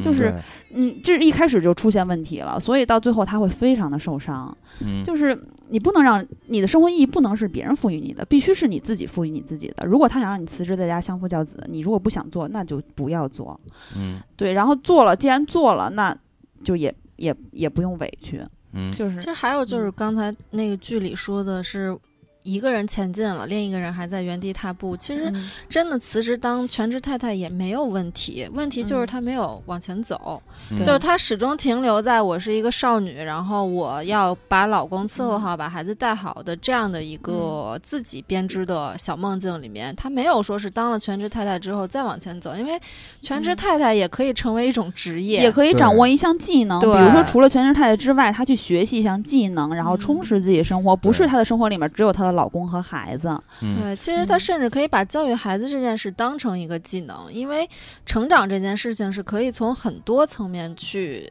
[0.02, 0.34] 就是
[0.74, 4.54] 嗯，就是一开始就出现问题了，所以到最后他会非常的受伤。
[4.80, 5.34] 嗯，就是
[5.70, 9.86] 你不能让你的生活意义不能是别人赋予你的，必须是你自己赋予你自己的。
[9.86, 13.58] 如果他想让你辞职在家相夫教子，你如果不想做，那就不要做。
[13.96, 16.16] 嗯对，然后做了，既然做了，那
[16.62, 21.96] 就也也也不用委屈，嗯，就是其实还有就是刚才那个剧里说的是。
[22.42, 24.96] 一个人前进了，另一个人还在原地踏步。
[24.96, 25.50] 其实嗯。
[25.68, 29.06] 真的辞职当全职太太也没有问题，问题就是嗯。
[29.06, 30.78] 她没有往前走，嗯。
[30.82, 39.94] 就是她始终停留在我是一个少女，然后我要把老公伺候好，把孩子带好的这样的一个自己编织的小梦境里面。
[39.94, 42.80] 她没有说是当了全职太太之后再往前走，因为
[43.20, 43.56] 全职嗯。
[43.56, 49.98] 太太也可以成为一种职业，也可以掌握一项技能，比如说除了全职太太之外，她去学习一项技能，然后嗯。
[49.98, 51.28] 充实自己的生活，不是对。
[51.28, 53.28] 她的生活里面只有她的老公和孩子。
[53.60, 57.68] 嗯对，其实她嗯甚至可以把教育孩子这件事当成一个技能，因为
[58.06, 61.30] 成长这件事情是可以从很多层面去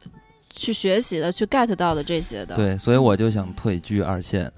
[0.49, 2.55] 去学习的，去 get 到的这些的。
[2.55, 4.51] 对，所以我就想退居二线。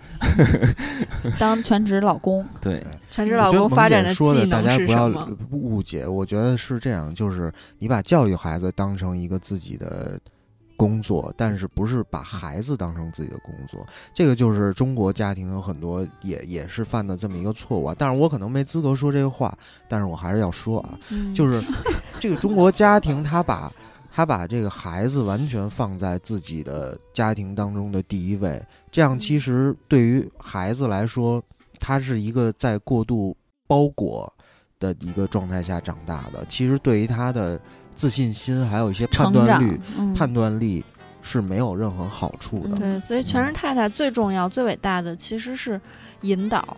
[1.37, 5.37] 当全职老公，对，全职老公发展的，大技能家不要是什么？
[5.51, 6.07] 误解。
[6.07, 10.19] 我觉得是这样，就是你把教育孩子当成一个自己的
[10.79, 13.85] 工作，但是不是把孩子当成自己的工作。
[14.13, 17.93] 这个就是中国家庭有很多也也是犯的这么一个错误啊。
[17.99, 19.55] 但是我可能没资格说这个话，
[19.89, 21.61] 但是我还是要说啊，嗯就是
[22.17, 23.69] 这个中国家庭，他把
[24.09, 31.43] 他把这个孩子完全放在自己的家庭当中的第一位，这样其实对于孩子来说，
[31.77, 33.35] 他是一个在过度
[33.67, 34.31] 包裹
[34.79, 37.59] 的一个状态下长大的，其实对于他的
[37.99, 40.81] 自信心还有一些判断力、，嗯，判断力
[41.21, 42.69] 是没有任何好处的。
[42.69, 45.79] 嗯对，所以全职太太最重要、最伟大的其实是
[46.21, 46.77] 引导，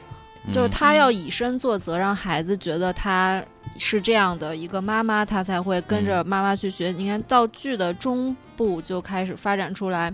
[0.52, 3.40] 就是嗯她要以身作则，让孩子觉得她
[3.78, 6.92] 是这样的一个妈妈，她才会跟着妈妈去学。
[6.92, 10.12] 你看到剧的中部就开始发展出来，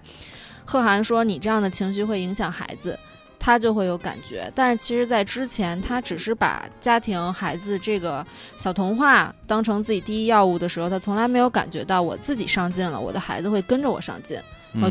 [0.65, 2.99] 贺涵说你这样的情绪会影响孩子。
[3.39, 8.25] 他就会有感觉，但是其实，在之前，他只是把家庭、孩子这个
[8.57, 14.37] 小童话当成自己第一要务的时候，他从来没有感觉到我自己上进了，我的孩子会跟着我上进。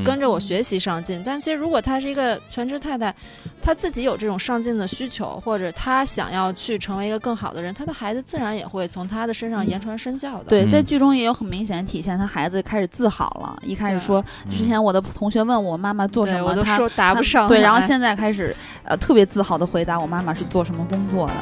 [0.05, 1.23] 跟着我学习上进。
[1.25, 3.15] 但其实如果她是一个全职太太，
[3.61, 10.45] 她自己有这种上进的需求，或者她想要去成为一个更好的人，她的孩子自然也会从她的身上言传身教的。
[10.45, 13.57] 对，在嗯剧中也有很明显的体现，她孩子开始自豪了。
[13.63, 17.49] 一开始说，嗯之前我的同学问我妈妈做什，么，我都他说答不上来。
[17.49, 21.35] 对，然后现在开始，呃，特别自豪的回答我妈妈是做什么工作的。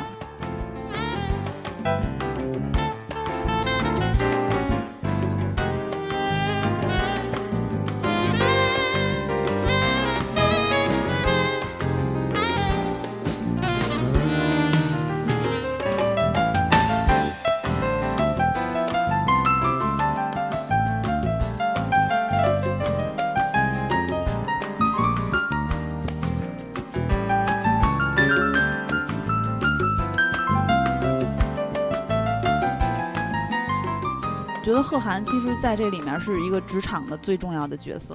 [34.95, 38.15] 贺涵其实在这里面是一个职场的最重要的角色。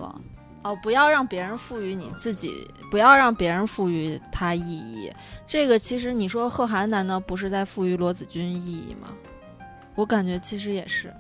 [0.64, 5.12] 哦，不要让别人赋予你自己，不要让别人赋予他意义。
[5.46, 9.10] 这个其实你说贺涵难道不是在赋予罗子君意义吗？
[9.94, 11.14] 我感觉其实也是。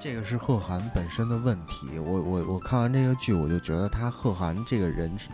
[0.00, 1.98] 这个是贺涵本身的问题。
[1.98, 5.28] 我我我看完这个剧，我就觉得他贺涵这个人是，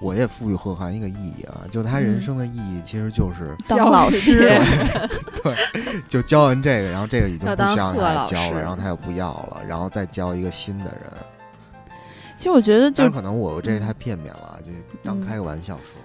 [0.00, 4.58] 我也赋予贺涵一个意义啊，就他人生的意义其实就是当教老师别
[5.42, 11.12] 对，就教完这个，然后这个已经不需要他教了，然后他又不要了，然后再教一个新的人。
[12.36, 14.72] 其实我觉得就当然，可能我这个太片面了，就
[15.04, 16.01] 当嗯开个玩笑说。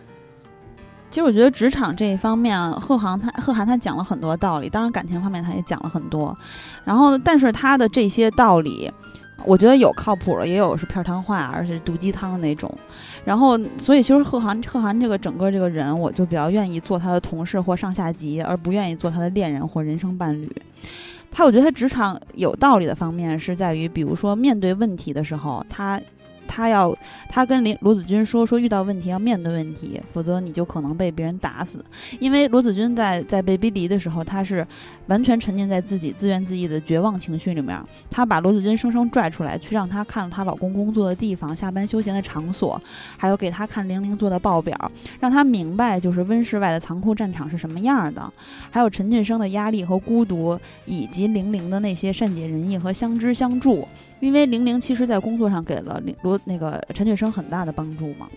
[1.10, 6.36] 其实我觉得职场这一方面，贺涵他贺涵他讲了很多道理，当然感情方面他也讲了很多。
[6.84, 8.92] 然后，但是他的这些道理，
[9.46, 12.72] 我觉得有靠谱的，也有是片儿汤话，而且毒鸡汤的那种。
[13.24, 20.52] 然后，所以其实贺涵贺涵这个整个这个人，我就比较愿意做他的同事或上下级，而不愿意做他的恋人或人生伴侣。
[21.32, 26.00] 他我觉得他职场有道理的方面是在于，比如说面对问题的时候，他
[26.48, 26.96] 他要
[27.30, 31.84] 他跟林罗子君说说遇到问题要面对问题，否则你就可能被别人打死。
[32.20, 34.66] 因为罗子君在在被逼离的时候，他是
[35.08, 37.78] 完全沉浸在自己自怨自艾的绝望情绪里面。
[38.10, 42.82] 她把罗子君生生拽出来，去让她看了她老公工作的地方、下班休闲的场所，
[43.18, 48.32] 还有给她看玲玲做的报表，让她明白就是温室外的残酷战场是什么样的，
[48.72, 53.88] 还有陈俊生的压力和孤独，以及玲玲的那些善解人意和相知相助。
[54.20, 58.28] 因为玲玲其实在工作上给了罗那个陈俊生很大的帮助嘛。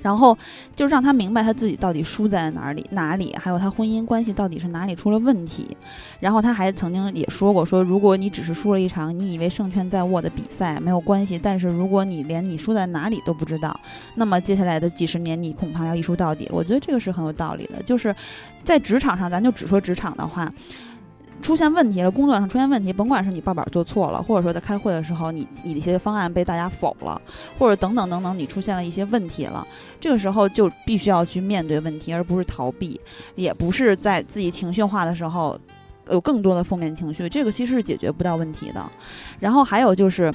[0.00, 0.38] 然后
[0.76, 5.76] 就让他明白他自己到底输在哪里哪里，还有他婚姻关系到底是哪里出了问题。
[6.20, 13.78] 然后他还曾经也说过，说如果你只是输了一场你以为胜券在握的比赛没有关系，但是如果你连你输在哪里都不知道，
[14.14, 16.48] 那么接下来的几十年你恐怕要一输到底。
[16.52, 18.14] 我觉得这个是很有道理的，就是
[18.62, 20.50] 在职场上，咱就只说职场的话。
[21.40, 27.20] 出现问题了，工作上出现问题，甭管是你报表做错了，或者说在开会的时候你你的一些方案被大家否了，
[27.58, 29.66] 或者等等等等，你出现了一些问题了，
[30.00, 33.00] 这个时候就必须要去面对问题，而不是逃避，
[33.34, 35.58] 也不是在自己情绪化的时候
[36.10, 38.84] 有更多的负面情绪，这个其实是解决不到问题的。
[39.38, 40.32] 然后还有就是。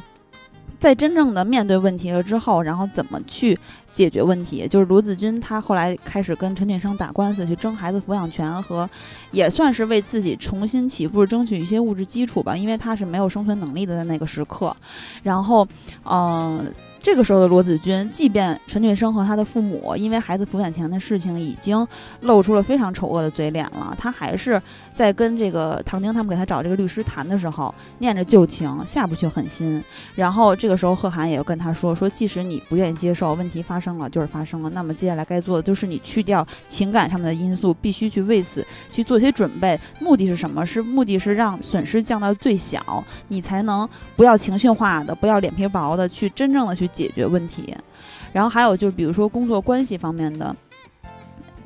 [0.84, 3.58] 在真正的面对问题了之后，然后怎么去
[3.90, 4.68] 解决问题？
[4.68, 8.90] 就是罗子君他后来开始跟陈俊生打官司，去争孩子抚养权和，
[9.32, 14.76] 也算是为自己重新起步争取一些物质基础吧，因为他是没有生存能力的在那个时刻。
[15.22, 15.66] 然后，
[16.04, 16.70] 嗯、
[17.04, 21.86] 这个时候的罗子君，即便陈俊生和他的父母因为孩子抚养权的事情已经
[22.22, 24.60] 露出了非常丑恶的嘴脸了，他还是
[24.94, 29.84] 在跟这个唐晶他们给他找这个律师谈的时候，念着旧情，下不去狠心。
[30.16, 39.78] 然后这个时候，贺涵也跟他说：“说即使你不愿意接受，问题发生了就是发生了，那么接下来该做的就是你去掉情感上面的因素，必须去为此去做些准备。
[40.00, 40.66] 目的是什么？
[40.66, 47.76] 是目的是让损失降到最小，你才能不要情绪化的，不要脸皮薄的，去真正的去解决问题。
[48.32, 50.56] 然后还有就是，比如说工作关系方面的，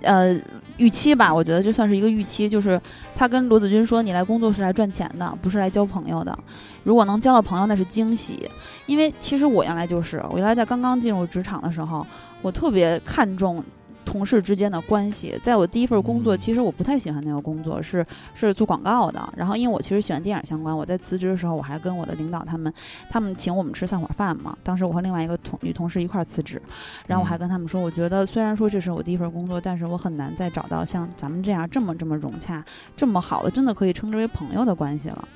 [0.02, 0.36] 呃。”
[0.78, 2.80] 预期吧，我觉得就算是一个预期，就是
[3.16, 6.38] 他跟罗子君说：“你来工作是来赚钱的，不是来交朋友的。
[6.84, 8.48] 如果能交到朋友，那是惊喜。
[8.86, 12.06] 因为其实我原来就是，我原来在刚刚进入职场的时候，
[12.44, 13.64] 我特别看重
[14.08, 15.38] 同事之间的关系。
[15.44, 19.22] 在我第一份工作，嗯其实我不太喜欢那个工作，是是做广告的。
[19.36, 22.74] 然后因为我其实喜欢电影相关，我在辞职的时候，我还跟我的领导他们，
[23.10, 24.58] 他们请我们吃散伙饭嘛。
[24.64, 26.62] 当时我和另外一个同女同事一块儿辞职，
[27.06, 32.64] 然后我还跟他们说，我觉得虽然说这是我第一份工作，但是我很难再找到像咱们这样这么这么融洽、
[32.96, 35.28] 这么好的，真的可以称之为朋友的关系了。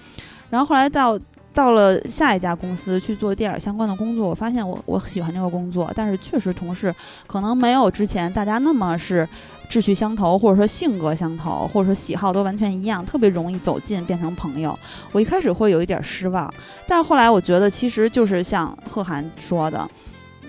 [0.50, 1.20] 然后后来到
[1.54, 6.94] 到了下一家公司去做电影相关的工作，我发现我我喜欢这个工作，但是确实同事
[7.28, 9.28] 可能没有之前大家那么是
[9.70, 14.78] 志趣相投，或者说性格相投，或者说喜好都完全一样，特别容易走近变成朋友。
[15.12, 16.52] 我一开始会有一点失望，
[16.88, 19.90] 但是后来我觉得其实就是像贺涵说的，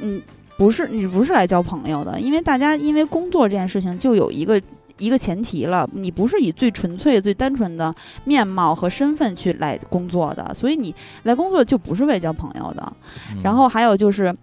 [0.01, 0.23] 嗯。
[0.59, 4.61] 不是你不是来交朋友的，因为大家因为工作这件事情就有一个
[5.03, 7.93] 一个前提了，你不是以最纯粹、最单纯的
[8.25, 12.93] 面貌和身份去来工作的，所以你来工作就不是为交朋友的。
[13.31, 14.35] 嗯然后还有就是，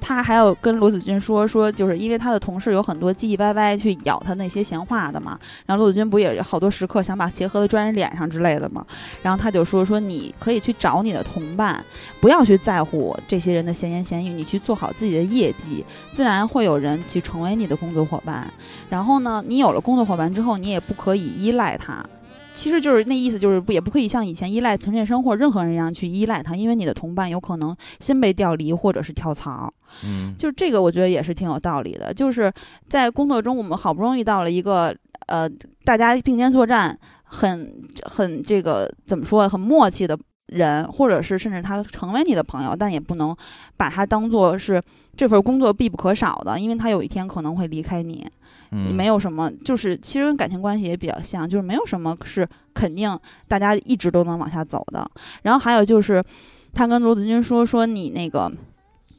[0.00, 8.84] 他还有跟罗子君说说，就是因为他的同事有很多唧唧歪歪去咬他那些闲话的嘛，然后罗子君不也好多时刻想把鞋盒子拽人脸上之类的嘛，
[9.22, 11.84] 然后他就说说你可以去找你的同伴，
[12.20, 18.52] 不要去在乎这些人的闲言闲语，你去做好自己的业绩，自然会有人去成为你的工作伙伴。
[18.88, 22.04] 然后呢，你有了工作伙伴之后，你也不可以依赖他。
[22.60, 29.72] 其实就是那意思，就是不也不可以像以前依赖陈建生或者任何人一样去依赖他，因为你的同伴有可能先被调离或者是跳槽。
[30.04, 32.12] 嗯，就这个，我觉得也是挺有道理的。
[32.12, 32.52] 就是
[32.86, 34.94] 在工作中，我们好不容易到了一个
[35.26, 35.48] 呃，
[35.84, 43.34] 大家并肩作战，很很这个怎么说，很默契的人，或者是甚至他成为你的朋友，但也不能
[43.78, 44.78] 把他当做是
[45.16, 48.26] 这份工作必不可少的，因为他有一天可能会离开你。
[48.72, 53.18] 嗯，没有什么，就是其实跟感情关系也比较像，就是没有什么是肯定
[53.48, 55.10] 大家一直都能往下走的。
[55.42, 56.22] 然后还有就是，
[56.72, 58.50] 他跟罗子君说说你那个。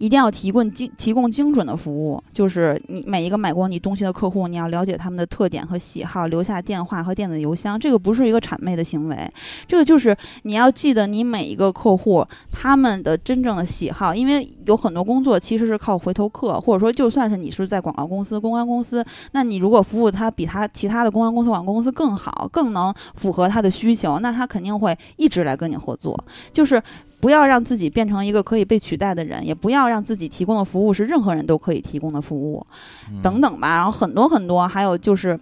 [0.01, 7.79] 一定要提供精提供精准的服务，就是你每一个买过你东西的客户，你要了解他们的特点和喜好，留下电话和电子邮箱。
[7.79, 9.31] 这个不是一个谄媚的行为，
[9.67, 26.17] 这个就是你要记得你每一个客户他们的真正的喜好，因为有很多工作其实是靠回头客，或者说就算是你是在广告公司、公关公司，那你如果服务他比他其他的公关公司、广告公司更好，更能符合他的需求，那他肯定会一直来跟你合作。
[26.51, 26.81] 就是
[27.21, 32.65] 不要让自己变成一个可以被取代的人，也不要让自己提供的服务是任何人都可以提供的服务，
[33.09, 33.75] 嗯等等吧。
[33.77, 35.39] 然后很多很多，还有就是。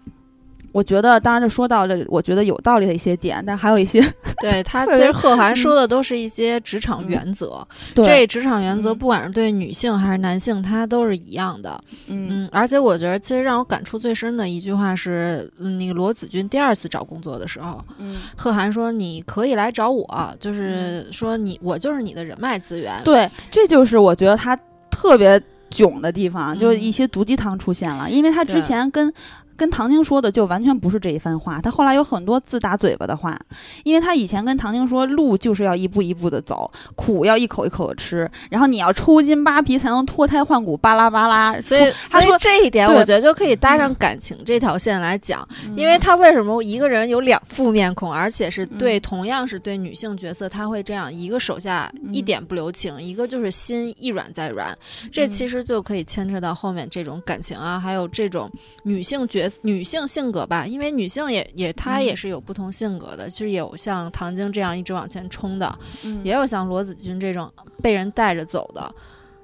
[0.71, 4.01] 我觉得，当然就说到了，我觉得有道理的一些点，但还有一些
[4.39, 7.65] 对 他，其实贺涵说的都是一些职场原则。
[7.95, 11.79] 这对，职场原则，嗯不管是对女性还是男性，它都是一样的。
[12.07, 24.57] 嗯嗯，而且我觉得，其实让我感触最深的一句话是，嗯，那个罗子君第二次找工作的时候，嗯，贺涵说：“你可以来找我，就是说你，我就是你的人脉资源。”对，这就是我觉得他
[24.91, 29.11] 特别囧的地方，就嗯一些毒鸡汤出现了，因为他之前跟。
[29.59, 33.37] 跟唐晶说的就完全不是这一番话，他后来有很多自打嘴巴的话，
[33.83, 41.59] 因为他以前跟唐晶说，路就是要一步一步的走，苦要一口一口的吃，然后你要抽筋扒皮才能脱胎换骨，巴拉巴拉。
[41.61, 45.45] 所以，他说这一点，我觉得就可以搭上感情这条线来讲，
[45.75, 49.01] 因为嗯他为什么一个人有两副面孔，而且是对嗯。
[49.01, 54.77] 同样是对女性角色，他会这样一个手下一嗯点不留情，一个就是心一软再软，
[55.11, 55.27] 这嗯。
[55.27, 58.47] 其实就可以牵扯到后面这种感情啊，还有这种
[58.83, 68.93] 女性角女性性格吧，因为女性也也她嗯也是有不同性格的，就是有像唐晶这样一直往前冲的，嗯也有像罗子君这种被人带着走的。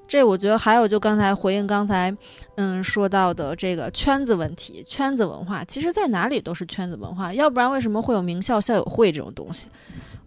[0.08, 2.16] 这我觉得还有，就刚才回应刚才，
[2.58, 9.68] 嗯，说到的这个圈子问题、圈子文化，其实在哪里都是圈子文化，要不然为什么会有名校校友会这种东西？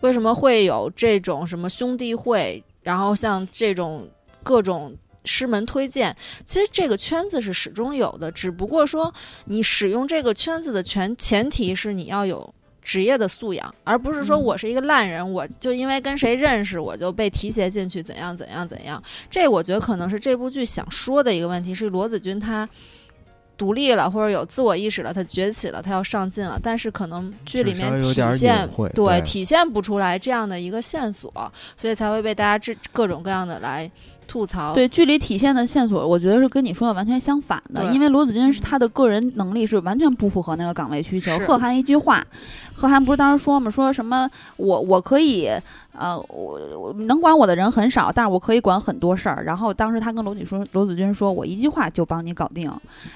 [0.00, 2.62] 为什么会有这种什么兄弟会？
[2.82, 4.08] 然后像这种
[4.42, 4.92] 各种
[5.24, 9.12] 师门推荐，其实这个圈子是始终有的，只不过说
[9.46, 19.02] 你使用这个圈子的前前提是你要有职业的素养，而不是说嗯我是一个烂人，我就因为跟谁认识我就被提携进去，怎样怎样怎样。
[19.30, 22.68] 这我觉得可能是这部剧想说的一个问题，是罗子君他。
[23.56, 33.90] 独立了，或者有自我意识了，他崛起了，他要上进了，但是可能剧里面体现对对体现不出来这样的一个线索，所以才会被大家这各种各样的来
[34.28, 34.72] 吐槽。
[34.72, 37.84] 对剧里体现的线索，我觉得是跟你说的完全相反的。
[37.86, 41.36] 因为罗子君是他的个人能力是完全不符合那个岗位需求。
[41.40, 42.24] 贺涵一句话，
[42.74, 45.48] 贺涵不是当时说嘛，说什么我我可以
[45.92, 49.42] 呃我我能管我的人很少，但是我可以管很多事儿。
[49.44, 52.70] 然后当时他跟罗子说罗子君说，我一句话就帮你搞定，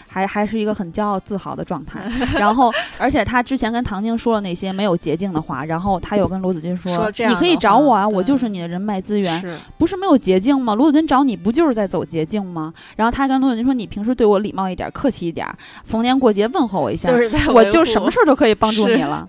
[0.09, 2.03] 还还是一个很骄傲自豪的状态。
[2.41, 9.39] 然后而且他之前跟唐晶说了那些没有捷径的话，然后他又跟罗子君说你可以找我啊，我就是你的人脉资源。
[9.41, 10.75] 是不是没有捷径吗？
[10.75, 12.73] 罗子君找你不就是在走捷径吗？
[12.97, 15.47] 然后他跟罗子君说：“你平时对我礼貌一点，客气一点，
[15.85, 19.29] 逢年过节问候我一下，就是在我就什么事儿都可以帮助你了。”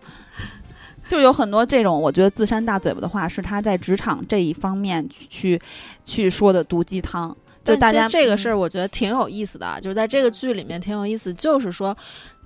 [1.07, 5.59] 就有很多这种我觉得自扇大嘴巴的话，是他在职场这一方面去
[6.05, 7.35] 去说的毒鸡汤。
[7.63, 11.95] 就大家嗯这个事儿，我觉得挺有意思的啊，就是在这个剧里面挺有意思，就是说，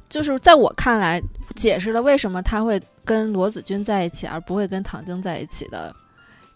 [0.09, 1.21] 就是在我看来，
[1.55, 5.95] 解释了为什么他会跟罗子君在一起，而不会跟唐晶在一起的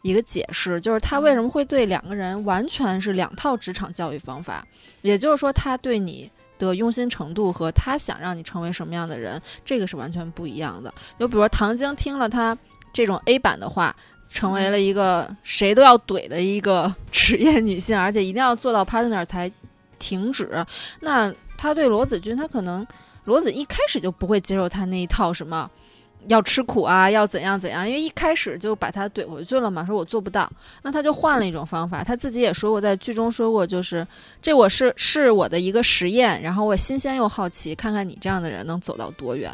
[0.01, 4.65] 一个解释，就是他为什么会对两个人完全是两套职场教育方法，
[5.01, 6.29] 也就是说，他对你。
[6.61, 10.93] 的用心程度和他想让你成为什么样的人，这个是完全不一样的。
[11.17, 12.55] 就比如说唐晶听了他
[12.93, 13.95] 这种 A 版的话，
[14.29, 19.51] 成为了一个谁都要怼的一个 职业女性，而且一定要做到 partner 才
[19.97, 20.63] 停止。
[20.99, 22.85] 那他对罗子君，他可能
[23.25, 25.67] 罗子一开始就不会接受他那一套什么
[26.27, 30.49] 要吃苦啊，要怎样怎样，因为一开始就把他怼回去了嘛，说我做不到。
[30.83, 34.05] 那他就换了一种方法，他自己也说过，在剧中说过，就是
[34.41, 39.51] 这我是是我的一个实验，然后我新鲜又好奇，看看你这样的人能走到多远。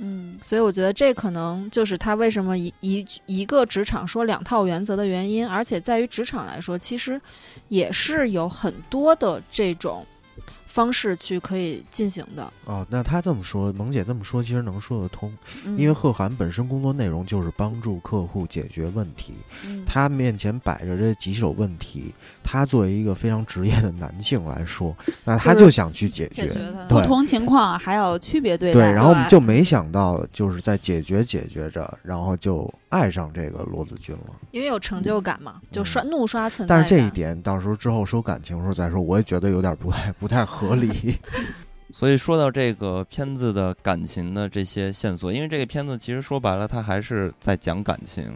[0.00, 7.20] 嗯所以我觉得这可能就是他为什么一一一个职场说两套原则的原因，而且在于职场来说，其实
[7.66, 10.06] 也是有很多的这种
[10.78, 12.52] 方式去可以进行的。
[12.64, 15.76] 哦，那他这么说，萌姐这么说，其实能说得通，嗯。
[15.76, 19.32] 因为贺涵本身工作内容就是帮助客户解决问题，
[19.66, 19.82] 嗯。
[19.84, 22.14] 他面前摆着这几手问题，
[22.44, 28.74] 他作为一个非常职业的男性来说，那他就想去解决，解决不同情况还有区别对待。
[28.74, 28.92] 对，待。
[28.92, 34.34] 然后我们就没想到，就是在解决解决着，然后就爱上这个罗子君了。
[34.50, 36.82] 因为有成就感嘛，就刷怒刷存在感。
[36.82, 41.18] 但是这一点到时候之后说感情的时候再说，我也觉得有点不太不太合理。
[41.94, 48.30] 所以说到这个片子的感情的这些线索，因为这个片子其实说白了，它还是在讲感情，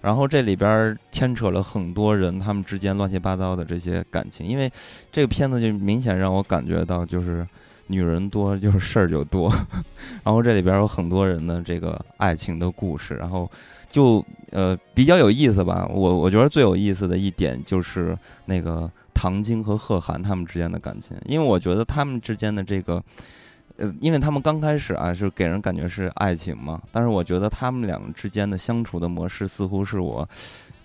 [0.00, 4.72] 然后这里边牵扯了很多人他们之间乱七八糟的这些感情，因为
[5.12, 7.46] 这个片子就明显让我感觉到就是
[7.88, 9.52] 女人多就是事儿就多，
[10.24, 13.48] 然后这里边有很多人的这个爱情的故事，然后
[13.90, 15.88] 就呃比较有意思吧。
[15.92, 18.16] 我我觉得最有意思的一点就是
[18.46, 18.90] 那个。
[19.20, 23.02] 唐晶和贺涵他们之间的感情，因为我觉得他们之间的这个，
[23.76, 30.28] 呃，因为他们刚开始啊是给人感觉是爱情嘛，但是我觉得他们两个之间的相处的模式似乎是我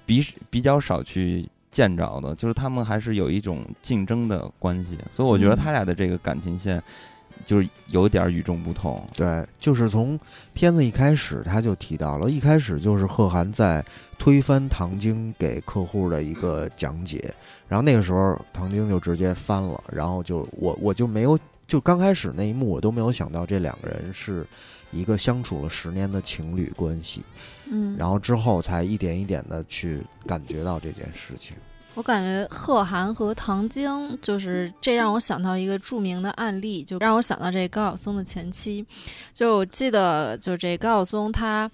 [0.04, 6.82] 比比较少去见着的，就是他们还是有一种竞争的关系，所以我觉得他俩的这个感情线。
[7.46, 10.20] 就是有点与众不同，对，就是从
[10.54, 13.84] 片子一开始他就提到了，一开始就是贺涵在
[14.18, 17.34] 推翻唐晶给客户的一个讲解，
[17.68, 24.46] 然后那个时候唐晶就直接翻了，然后就我我就没有就刚开始那一幕我都没有想到这两个人是
[24.92, 27.24] 一个相处了十年的情侣关系，
[27.70, 31.58] 嗯，然后之后才一点一点的去感觉到这件事情。
[31.96, 38.84] 我感觉贺涵和唐晶，就是这让我想到一个著名的案例，就让我想到这高晓松的前妻。
[39.34, 41.70] 就我记得，就这高晓松他，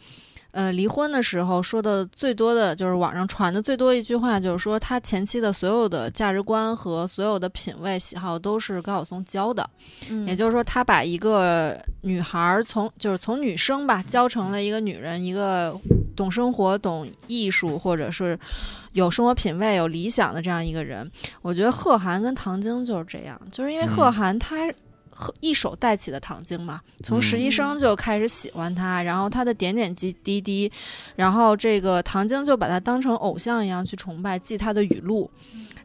[0.51, 9.69] 呃，离婚的时候说的最多的就是网上传的最多一句话，就是说他前妻的所有的价值观和所有的品味喜好都是高晓松教的。
[10.09, 15.73] 嗯也就是说，他把一个女孩儿从就是从女生吧教成了一个女人，一个
[16.19, 18.37] 懂生活、懂艺术，或者是
[18.91, 21.09] 有生活品味、有理想的这样一个人。
[21.41, 24.55] 我觉得贺涵跟唐晶就是这样，就是因为贺涵他。
[25.11, 30.71] 贺一手带起的唐晶嘛，从实习生就开始喜欢他，然后他的点点滴滴滴，
[31.17, 35.29] 然后这个唐晶就把他当成偶像一样去崇拜，记他的语录，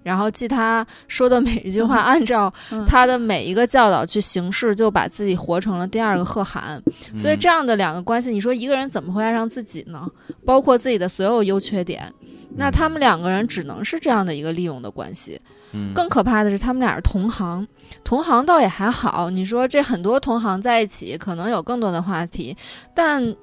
[0.04, 6.80] 然后记他说的每一句话，按照嗯他的每一个教导去行事，就把自己活成了第二个贺涵。
[7.18, 10.06] 所以这样的两个关系，你说一个人怎么会爱上自己呢？
[10.44, 12.12] 包括自己的所有优缺点，
[12.56, 15.40] 那他们两个人只能是这样的一个利用的关系。
[15.72, 17.66] 嗯，更可怕的是，他们俩是同行，
[18.04, 19.28] 同行倒也还好。
[19.30, 22.56] 你说这很多同行在一起，可能有更多的话题，
[22.94, 23.34] 但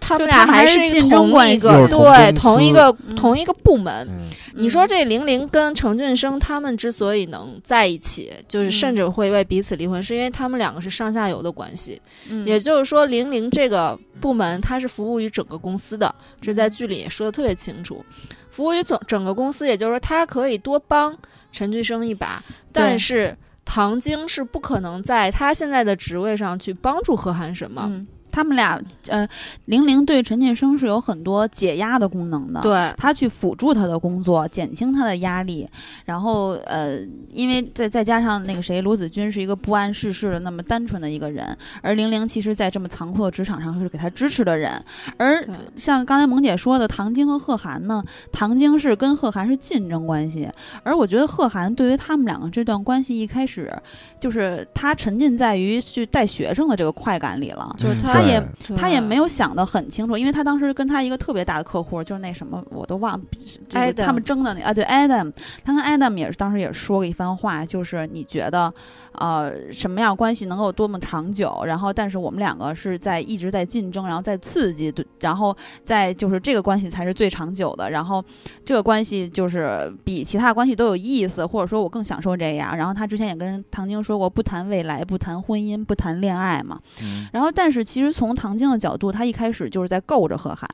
[0.00, 0.78] 他们俩还是
[1.08, 4.06] 同关系一个对同一个嗯同一个部门。
[4.08, 12.00] 嗯，你说这玲玲跟程俊生他们之所以能在一起，就是甚至会为彼此离婚，是因为他们两个是上下游的关系。
[12.28, 18.04] 嗯也就是说，玲玲这个部门它是服务于整个公司的，这在剧里也说的特别清楚。
[18.50, 21.16] 服务于整整个公司，也就是说，他可以多帮
[21.52, 22.42] 陈俊生一把，
[22.72, 27.84] 但是唐晶是不可能在他现在的职位上去帮助何涵什么。
[27.86, 28.06] 嗯，
[28.38, 29.28] 他们俩呃，
[29.64, 32.60] 玲玲对陈建生是有很多解压的功能的。。
[32.60, 35.68] 对，他去辅助他的工作，减轻他的压力，
[36.04, 37.00] 然后呃，
[37.32, 41.44] 因为再再加上那个谁，罗子君是一个不谙世事的那么单纯的一个人，
[41.82, 44.70] 而玲玲其实，在这么残酷的职场上是给他支持的人。
[45.16, 50.48] 而像刚才萌姐说的，唐晶和贺涵呢，唐晶是跟贺涵是竞争关系，
[50.84, 53.76] 而我觉得贺涵对于他们两个这段关系一开始，
[54.20, 57.74] 就是他沉浸在于去带学生的这个快感里了。
[57.76, 58.42] 就是他他也
[58.76, 63.20] 他也没有想得很清楚，因为他当时跟他一个特别大的客户，就是那什么我都忘，
[63.68, 65.32] 这个 Adam 他们争的那啊，对 Adam，
[65.64, 68.72] 他跟 Adam 也是当时也说过一番话，就是你觉得
[69.18, 78.24] 呃什么样关系能够多么长久，然后但是我们两个是在一直在竞争，然后在刺激，对，然后在就是这个关系才是最长久的，然后
[78.64, 82.76] 这个关系就是比其他关系都有意思，或者说我更享受这样。
[82.76, 86.80] 然后他之前也跟唐晶说过，不谈未来，不谈婚姻，不谈恋爱嘛。
[87.02, 90.68] 嗯然后，但是其实从唐晶的角度，他一开始就是在够着贺涵，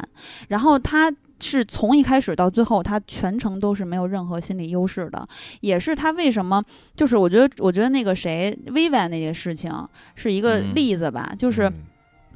[0.48, 5.28] 然后他是从一开始到最后，他全程都是没有任何心理优势的，
[5.60, 6.62] 也是他为什么
[6.96, 9.72] 就是我觉得，我觉得那个谁薇薇那件事情
[10.14, 11.68] 是一个嗯例子吧，就是。
[11.68, 11.72] 嗯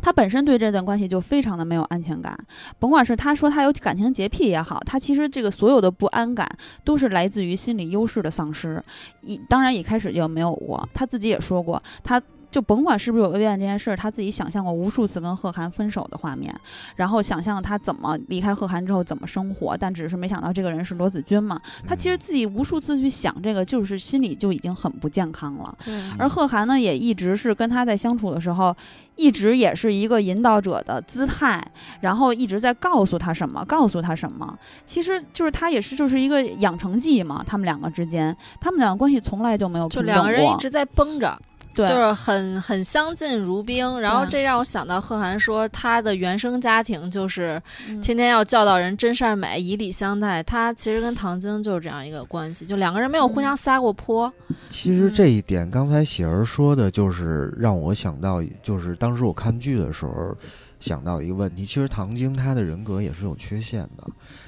[0.00, 2.38] 他本身对这段关系就非常的没有安全感，
[2.78, 6.48] 甭管是他说他有感情洁癖也好，他其实这个所有的不安感
[6.84, 8.80] 都是来自于心理优势的丧失。
[9.22, 16.54] 一当然一开始就没有过，他自己也说过，他就甭管是不是有薇薇安这件事儿，他自己想象过无数次跟贺涵分手的画面，
[16.96, 21.60] 然后想象他怎么离开贺涵之后怎么生活，但只是没想到这个人是罗子君嘛。
[21.86, 25.76] 他其实自己无数次去想这个，就是心里就已经很不健康了。
[26.18, 28.74] 而贺涵呢，也一直是跟他在相处的时候，
[29.16, 31.62] 一直也是一个引导者的姿态，
[32.00, 34.58] 然后一直在告诉他什么，告诉他什么。
[34.86, 40.24] 其实就是他也是就是一个养成记嘛，他们两个之间，他们两个关系从来就没有就平等过。
[40.24, 41.38] 两个人一直在绷着。
[41.78, 44.00] 对，就是很很相敬如宾。
[44.00, 50.42] 然后这让我想到贺涵说他的原生家庭就是嗯天天要教导人真善美，以礼相待。
[50.42, 54.32] 他其实跟唐晶就是这样一个关系，就两个人没有互相撒过泼。
[54.68, 60.36] 其实这一点，刚才喜儿说的，就是让我想到，就是当时我看剧的时候
[60.80, 61.64] 想到一个问题。
[61.64, 64.06] 其实唐晶她的人格也是有缺陷的，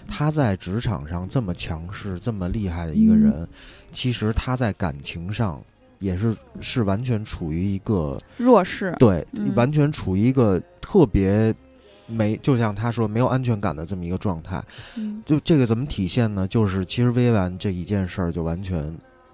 [0.09, 3.47] 她在职场上这么强势、这么厉害的一个人，
[3.93, 5.61] 其实她在感情上
[6.01, 11.55] 也是是完全处于一个弱势，对，嗯完全处于一个特别
[12.07, 14.61] 没，就像他说没有安全感的这么一个状态。
[14.96, 16.48] 嗯就这个怎么体现呢？
[16.48, 18.78] 就是其实薇婉这一件事儿，就完全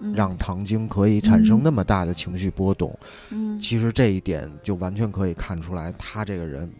[0.01, 2.95] 嗯让唐晶可以产生那么大的情绪波动。
[3.31, 6.71] 嗯其实这一点就完全可以看出来，他这个人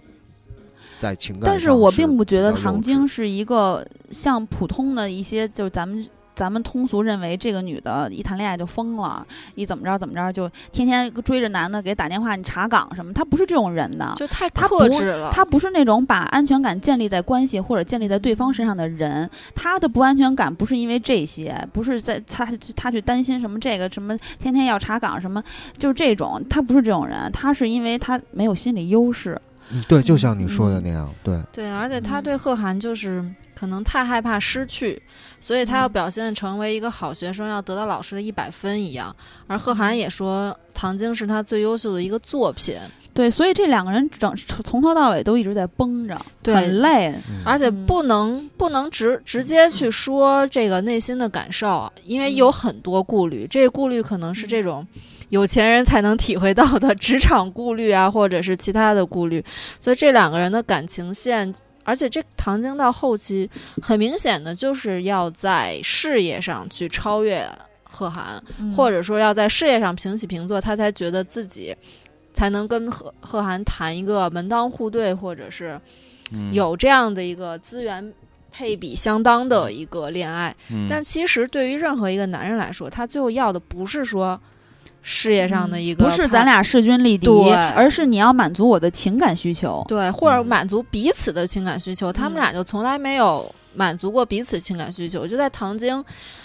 [0.99, 6.07] 在情感但是我并不觉得唐晶是一个像普通的一些，就是咱们
[6.37, 14.13] 咱们通俗认为这个女的一谈恋爱就疯了，一怎么着怎么着就天天追着男的给打电话，你查岗什么，她不是这种人的。
[14.17, 15.31] 就太克制了。
[15.33, 25.43] 她不是那种把安全感建立在关系或者建立在对方身上的人，她的不安全感不是因为这些，不是在她她去担心什么这个什么天天要查岗什么，
[25.79, 29.41] 就是这种，她不是这种人，她是因为她没有心理优势。
[29.71, 35.03] 嗯对，就像你说的嗯那样，对，对，而且他嗯对贺涵就是可能太害怕失去，
[35.47, 35.93] 所以他要嗯。
[35.93, 39.15] 表现成为一个好学生，要得到老师的一百分一样。
[39.47, 42.77] 而贺涵也说，唐晶是他最优秀的一个作品，
[43.15, 44.35] 对，所以这两个人整
[44.65, 47.15] 从头到尾都一直在绷着，对很累。
[47.31, 47.43] 嗯。
[47.45, 47.87] 而且嗯。
[47.87, 54.85] 不能不能直直接去说这个内心的感受，因为有很多顾虑，这个顾虑可能是这种。
[55.31, 59.45] 有钱人才能体会到的职场顾虑啊，或者是其他的顾虑，
[59.81, 61.53] 所以这两个人的感情线，
[61.87, 63.49] 而且这唐晶到后期
[63.81, 67.49] 很明显的就是要在事业上去超越
[67.85, 68.73] 贺涵，嗯。
[68.73, 71.75] 或者说要在事业上平起平坐，他才觉得自己
[72.33, 75.81] 才能跟贺贺涵谈一个门当户对，或者是
[76.33, 76.53] 嗯。
[76.53, 78.13] 有这样的一个资源
[78.51, 80.55] 配比相当的一个恋爱。
[80.71, 80.89] 嗯。
[80.91, 84.39] 但其实对于任何一个男人来说，他最后要的不是说
[85.09, 87.29] 事业上的一个嗯不是咱俩势均力敌，
[87.77, 89.85] 而是你要满足我的情感需求。
[89.87, 95.25] 对，或者嗯满足彼此的情感需求，他们俩就从来没有满足过彼此情感需求。
[95.25, 96.05] 就在唐晶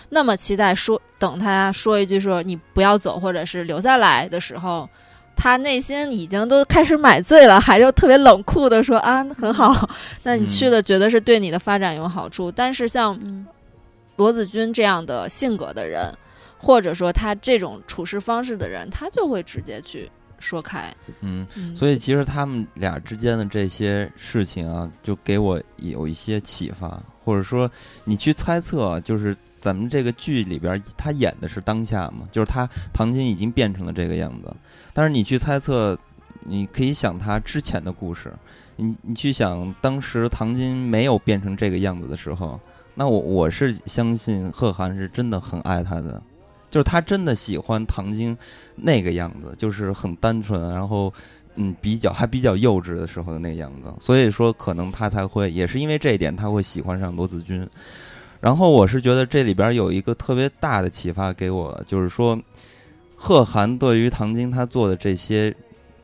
[0.10, 4.88] 那么期待说等他说一句说你不要走，或者是留下来的时候。
[5.34, 9.90] 他内心已经都开始买醉了，还就特别冷酷的说啊，很好，
[10.22, 12.52] 那你去了觉得是对你的发展有好处。
[12.52, 13.48] 但是像嗯
[14.18, 16.14] 罗子君这样的性格的人，
[16.62, 20.10] 或者说他这种处事方式的人，他就会直接去
[20.40, 20.94] 说开。
[21.22, 27.70] 嗯，嗯，所以其实他们俩之间的这些事情啊，就给我有一些启发，或者说
[28.04, 34.56] 你去猜测，就是咱们这个剧里边他演的是当下嘛，就是他唐晶已经变成了这个样子，
[34.94, 35.98] 但是你去猜测，
[36.42, 38.34] 你可以想他之前的故事，
[38.76, 42.60] 你你去想当时唐晶没有变成这个样子的时候，
[42.96, 46.22] 那我我是相信贺涵是真的很爱他的。
[46.72, 48.36] 就是他真的喜欢唐晶
[48.76, 51.14] 那个样子，就是很单纯，然后
[51.56, 57.68] 嗯，比较还比较幼稚的时候的那个样子，所以说可能他才会，也是因为这一点，他会喜欢上罗子君。
[58.40, 62.40] 然后我是觉得这里边有一个特别大的启发给我，就是说，
[63.16, 65.56] 贺涵对于唐晶他做的这些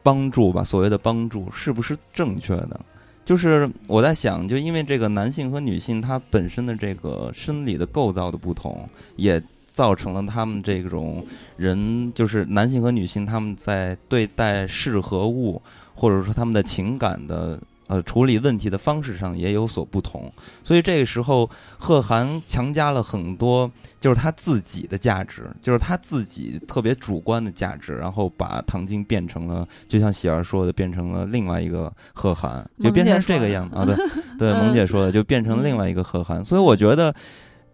[0.04, 2.80] 帮助吧，所谓的帮助是不是正确的？
[3.26, 9.42] 就是我在想，就因为这个男性和女性他本身的这个生理的构造的不同，也
[9.78, 11.24] 造成了他们这种
[11.56, 15.62] 人，就是男性和女性，他们在对待事和物，
[15.94, 20.34] 或者说他们的情感的呃处理问题的方式上也有所不同。
[20.64, 21.48] 所以这个时候，
[21.78, 33.86] 贺涵强加了很多，就是他自己的价值，就是他自己特别主观的价值，然后把唐晶变成了，就像喜儿说的，变成了另外一个贺涵，就变成这个样子啊。
[33.86, 33.96] 对
[34.40, 36.44] 对，嗯萌姐说的，就变成另外一个贺涵。
[36.44, 37.14] 所以我觉得。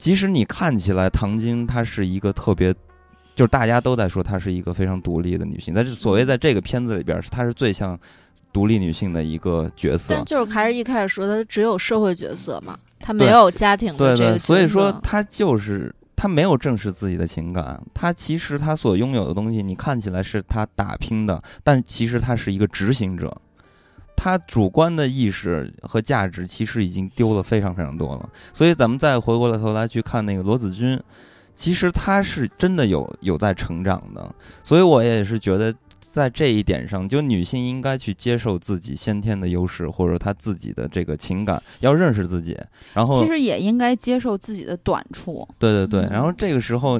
[0.03, 2.73] 即使你看起来唐晶她是一个特别，
[3.33, 7.97] 就是大家都在说她是一个非常独立的女性，但是所谓在这个片子里边，她是最像
[8.51, 10.25] 独立女性的一个角色但。
[10.25, 14.37] 就是还是一开始说她，只有社会角色嘛，她没有家庭的对对。
[14.37, 23.33] 所以说她就是她没有正视自己的情感，她其实她所拥有的东西，你看起来是她打拼的，但其实她是一个执行者。
[24.23, 30.97] 她主观的意识和价值其实已经丢了非常非常多了，所以咱们再回过了头来去看那个罗子君，
[31.53, 42.57] 其实他是真的有有在成长的，所以我也是觉得在这一点上，就女性应该去接受自己先天的优势，或者她自己的这个情感，要认识自己。
[42.93, 45.45] 然后其实也应该接受自己的短处。
[45.59, 46.97] 对对对，嗯然后这个时候，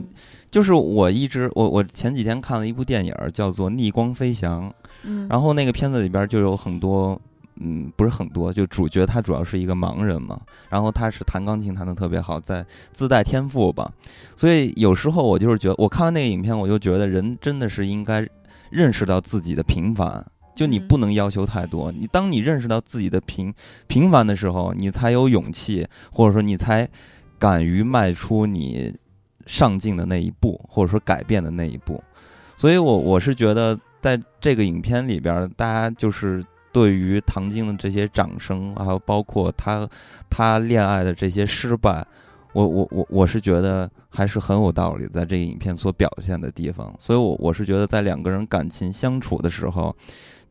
[0.52, 4.70] 就是我一直我我前几天看了一部电影，叫做《逆光飞翔》，
[5.04, 7.20] 嗯，然后那个片子里边就有很多，
[7.62, 10.40] 嗯，不是很多，就主角他主要是一个盲人嘛，
[10.70, 13.92] 然后他是弹钢琴弹得特别好，在自带天赋吧，
[14.36, 18.28] 所以有时候我就是觉得，我看完那个影片，我就觉得人真的是应该
[18.70, 20.26] 认识到自己的平凡。
[20.56, 23.52] 就你嗯不能要求太多，你当你认识到自己的平
[23.88, 26.88] 平凡的时候，你才有勇气，或者说你才
[27.40, 28.94] 敢于迈出你
[29.48, 32.04] 上进的那一步，或者说改变的那一步。
[32.56, 39.90] 所以我我是觉得，在这个影片里边，大家就是对于唐晶的这些掌声，还有包括他
[40.30, 42.06] 他恋爱的这些失败，
[42.52, 46.94] 我我我我是觉得还是很有道理，在这个影片所表现的地方。
[47.00, 49.96] 所以我我是觉得，在两个人感情相处的时候，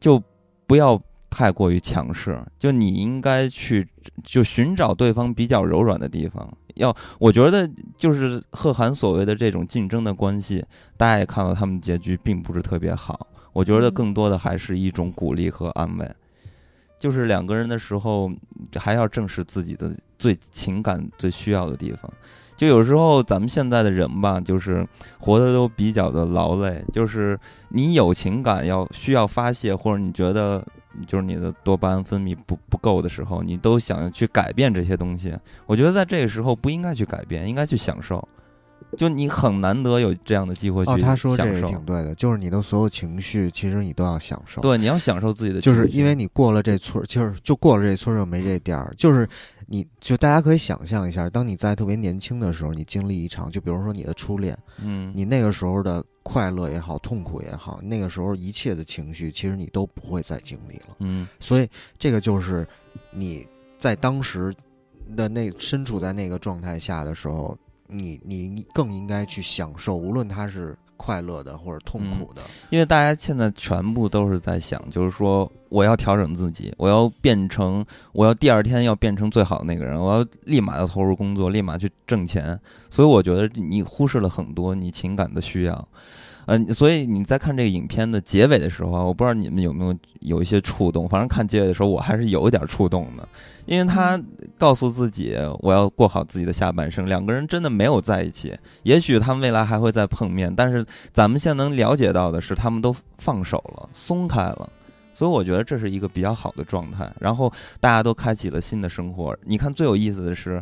[0.00, 0.22] 就
[0.66, 0.98] 不要
[1.28, 3.86] 太过于强势，就你应该去
[4.24, 6.50] 就寻找对方比较柔软的地方。
[6.76, 10.64] 要我觉得就是贺涵所谓的这种竞争的关系，
[10.96, 13.26] 大家也看到他们结局并不是特别好。
[13.52, 16.10] 我觉得嗯更多的还是一种鼓励和安慰，
[16.98, 18.30] 就是两个人的时候
[18.76, 22.10] 还要正视自己的最情感最需要的地方。
[22.56, 24.86] 就有时候咱们现在的人吧，就是
[25.18, 27.38] 活得都比较的劳累，就是
[27.70, 30.64] 你有情感要需要发泄，或者你觉得
[31.06, 35.34] 就是你的多巴胺分泌不不够的时候，你都想去改变这些东西。
[35.66, 38.28] 我觉得在这个时候不应该去改变，应该去享受。
[38.96, 41.62] 就你很难得有这样的机会去哦，他说这享受。
[41.62, 44.60] 个挺对的，就是你的所有情绪，其实你都要享受。
[44.60, 48.92] 对，你要享受自己的就情绪，是因为你过了这村儿，就是就过了这村儿就没这店儿。
[48.96, 49.28] 就是
[49.66, 60.96] 你就大家可以想象一下，当你在特别年轻的时候，你经历一场，就比如说你的初恋，嗯，你那个时候的快乐也好，痛苦也好，那个时候一切的情绪，其实你都不会再经历了。
[60.98, 61.68] 嗯所以
[61.98, 62.66] 这个就是
[63.10, 63.46] 你
[63.78, 64.52] 在当时
[65.16, 67.56] 的那身处在那个状态下的时候，
[67.92, 72.42] 你你更应该去享受，无论它是快乐的或者痛苦的。
[72.70, 82.58] 因为大家现在全部都是在想，就是说我要调整自己，我要变成，我要第二天要变成最好的那个人，我要立马的投入工作，立马去挣钱。
[82.90, 85.88] 所以我觉得你忽视了很多你情感的需要。
[86.46, 93.28] 嗯、所以你在看这个影片的结尾的时候啊，我不知道你们有没有有一些触动，反正看结尾的时候我还是有一点触动的，
[93.66, 94.20] 因为他
[94.58, 104.68] 告诉自己我要过好自己的下半生，两个人真的没有在一起，也许他们未来还会再碰面，但是咱们现在能了解到的是，他们都放手了，松开了。
[105.14, 109.36] 所以我觉得这是一个比较好的状态，然后大家都开启了新的生活。
[109.44, 110.60] 你看，最有意思的是，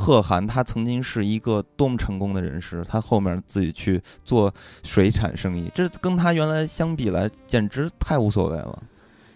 [0.00, 8.82] 贺涵他曾经是一个多么成功的人士，他后面自己去做水产生意，这跟他原来相比来，简直太无所谓了。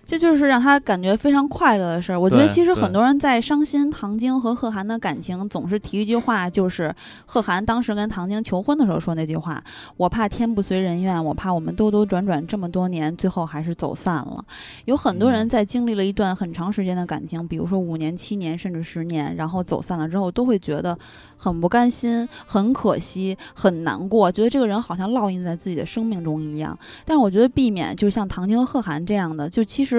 [0.07, 2.21] 这就是让他感觉非常快乐的事儿。
[2.21, 6.95] 我觉得其实很多人在伤心唐晶和贺涵的感情，总是提一句话，就是
[7.27, 9.63] 贺涵当时跟唐晶求婚的时候说那句话
[9.97, 14.45] ：“我怕天不随人愿，我怕我们兜兜转转这么多年，最后还是走散了。”
[14.87, 20.99] 有很多人嗯在经历了一段很长时间的感情，比如说五年、七年甚至十年，然后走散了之后，都会觉得
[21.37, 26.79] 很不甘心、很可惜、很难过，觉得这个人好像烙印在自己的生命中一样。
[27.05, 29.94] 但是我觉得避免就像唐晶和贺涵这样的，就其实，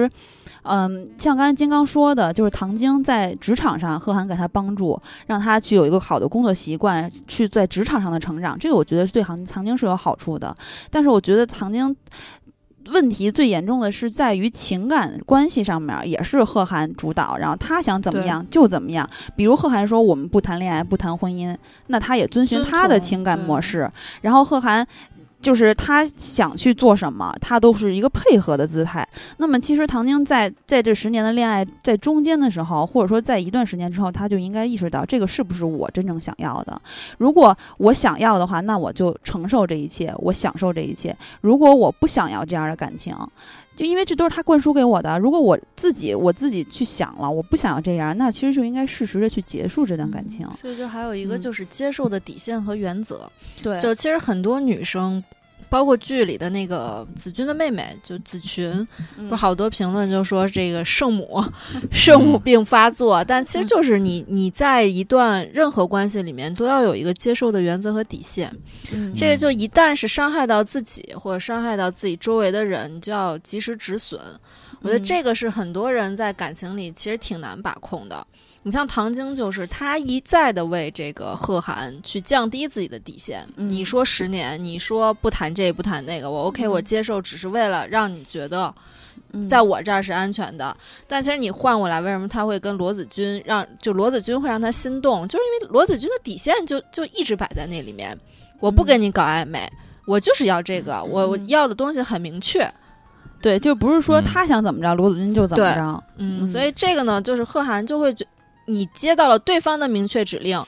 [0.62, 10.56] 嗯，像刚才金刚说的，就是唐晶在职场上，贺涵给他帮助，让他去有一个好的工作习惯，去在职场上的成长，这个我觉得对唐唐晶是有好处的。
[10.90, 11.96] 但是我觉得唐晶。
[12.92, 19.04] 问题最严重的是在于情感关系上面，也是贺涵主导，然后他想怎么样就怎么样。
[19.34, 21.52] 比如贺涵说我们不谈恋爱，不谈婚姻，
[21.88, 23.90] 那他也遵循他的情感模式。
[24.20, 24.86] 然后贺涵
[25.40, 29.06] 就是他想去做什么，他都是一个配合的姿态。
[29.36, 36.80] 那么其实唐晶在在这十年的恋爱在中间的时候，或者说在一段时间之后，他就应该意识到这个是不是我真正想要的。
[37.18, 41.16] 如果我想要的话，那我就承受这一切，我享受这一切。
[41.40, 43.16] 如果我不想要这样的感情，
[43.76, 45.18] 就因为这都是他灌输给我的。
[45.18, 50.46] 如果我自己我自己去想了，我不想要这样，那其实就应该适时的去结束这段感情。
[50.52, 53.30] 所以就还有一个嗯就是接受的底线和原则。
[53.62, 55.22] 对就其实很多女生，
[55.68, 58.70] 包括剧里的那个子君的妹妹，就子群，
[59.18, 61.42] 嗯不是好多评论就说这个圣母
[61.90, 68.52] 圣母病发作，但其实就是你你在一段任何关系里面都要有一个接受的原则和底线。
[68.92, 74.20] 嗯这个就一旦是伤害到自己或者伤害到自己周围的人，你就要及时止损。
[74.82, 78.26] 我觉得嗯这个是很多人在感情里其实挺难把控的。
[78.66, 83.46] 你像唐晶，就是他一再的为这个贺涵去降低自己的底线。
[83.54, 88.74] 嗯你说十年，你说不谈这不谈那个，我 OK，、嗯我接受，只是为了让你觉得
[89.30, 90.76] 嗯在我这儿是安全的。
[91.06, 95.28] 但其实你换过来，为什么他会跟罗子君让就罗子君会让他心动？
[95.28, 98.18] 就是因为罗子君的底线就就一直摆在那里面，
[98.58, 99.70] 我不跟你搞暧昧，
[100.06, 102.68] 我就是要这个，我我嗯要的东西很明确。
[103.40, 106.04] 对，就不是说嗯他想怎么着，罗子君就怎么着。
[106.16, 108.26] 嗯，嗯所以这个呢，就是贺涵就会觉，
[108.66, 110.62] 你接到了对方的明确指令，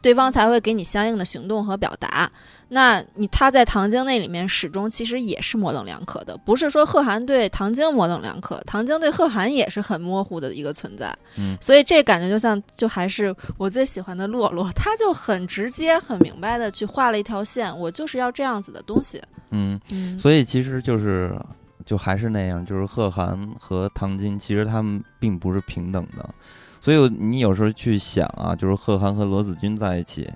[0.00, 2.30] 对方才会给你相应的行动和表达。
[2.72, 11.12] 那你他在唐晶那里面始终其实也是模棱两可的，不是说贺涵对唐晶模棱两可，唐晶对贺涵也是很模糊的一个存在。
[11.36, 19.20] 嗯所以这感觉就像就还是我最喜欢的洛洛，他就很直接、很明白的去画了一条线，我就是要这样子的东西。
[19.50, 21.36] 嗯，嗯，所以其实就是
[21.84, 26.32] 就还是那样，就是贺涵和唐晶其实他们并不是平等的，
[26.80, 30.28] 所以你有时候去想啊，就是贺涵和罗子君在一起，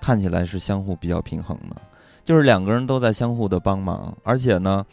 [0.00, 1.76] 看起来是相互比较平衡的，
[2.24, 4.84] 就是两个人都在相互的帮忙，而且呢，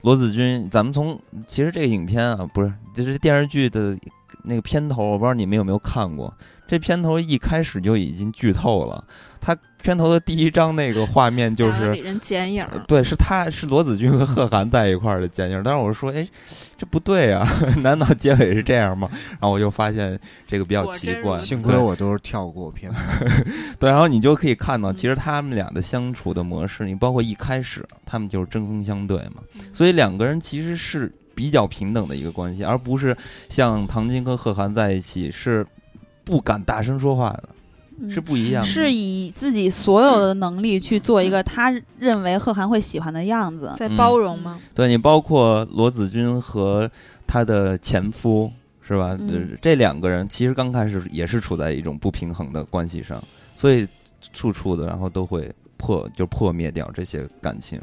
[0.00, 3.96] 罗子君，咱们从其实这个影片啊，不是就是电视剧的
[4.42, 6.32] 那个片头，我不知道你们有没有看过，
[6.66, 9.04] 这片头一开始就已经剧透了，
[9.40, 16.26] 他片头的第一张那个画面就是人剪影对，是他是罗子君和贺涵在一块儿的剪影，但是我说，哎，
[16.78, 17.46] 这不对啊，
[17.84, 19.06] 难道结尾是这样吗？
[19.32, 20.18] 然后我就发现
[20.48, 22.98] 这个比较奇怪，幸亏我都是跳过片头。
[23.78, 24.94] 对，然后你就可以看到，嗯。
[24.94, 29.60] 其实他们俩的相处的模式，你包括一开始他们就是针锋相对嘛，嗯。
[29.74, 33.14] 所以两个人其实是比较平等的一个关系，而不是
[33.50, 35.66] 像唐晶跟贺涵在一起是
[36.24, 37.54] 不敢大声说话的，嗯
[38.10, 38.68] 是不一样的。
[38.68, 43.72] 是以自己所有的能力去做一个他认为贺涵会喜欢的样子。
[43.76, 44.58] 在嗯包容吗？
[44.74, 46.90] 对你包括罗子君和
[47.26, 48.50] 她的前夫
[48.86, 49.18] 是吧？
[49.62, 53.22] 这两个人其实刚开始也是处在一种不平衡的关系上，
[53.56, 53.86] 所以
[54.32, 57.80] 处处的然后都会破就破灭掉这些感情，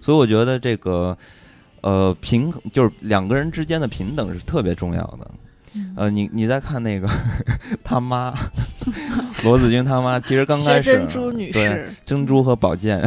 [0.00, 1.16] 所以我觉得这个
[1.82, 5.30] 呃平衡就是两个人之间的平等是特别重要的。
[5.76, 7.08] 嗯呃，你你再看那个
[7.84, 8.34] 他妈
[9.44, 13.00] 罗子君他妈，其实刚开始珍珠女对士，珍珠和宝剑，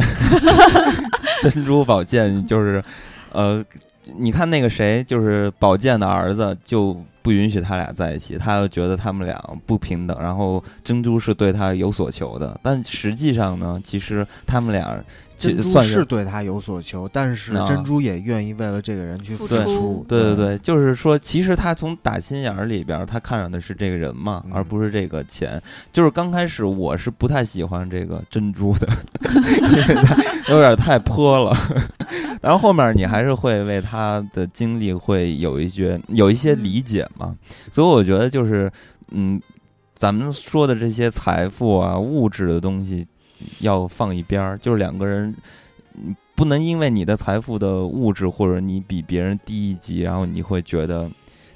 [1.42, 2.82] 珍珠宝剑就是，
[3.32, 3.64] 呃，
[4.18, 15.02] 你看那个谁，就是宝剑的儿子就不允许他俩在一起，他又觉得他们俩不平等，然后珍珠是对他有所求的，但实际上呢，其实他们俩
[15.38, 25.60] 珍算是对他有所求，但是啊珍珠也愿意为了这个人去付付出对对对，就是说，其实他从打心眼儿里边儿，他看上的是这个人嘛，嗯而不是这个钱。
[25.90, 28.86] 就是刚开始我是不太喜欢这个珍珠的，
[29.24, 30.16] 因为他
[30.52, 31.56] 有点太泼了。
[32.40, 37.36] 然后后面你还是会为他的经历会有一些有一些理解嘛，
[37.70, 38.70] 所以我觉得就是
[39.10, 39.40] 嗯，
[39.94, 43.06] 咱们说的这些财富啊、物质的东西
[43.60, 45.34] 要放一边儿，就是两个人。
[45.94, 51.08] 嗯不能因为你的财富的物质或者你比别人低一级，然后你会觉得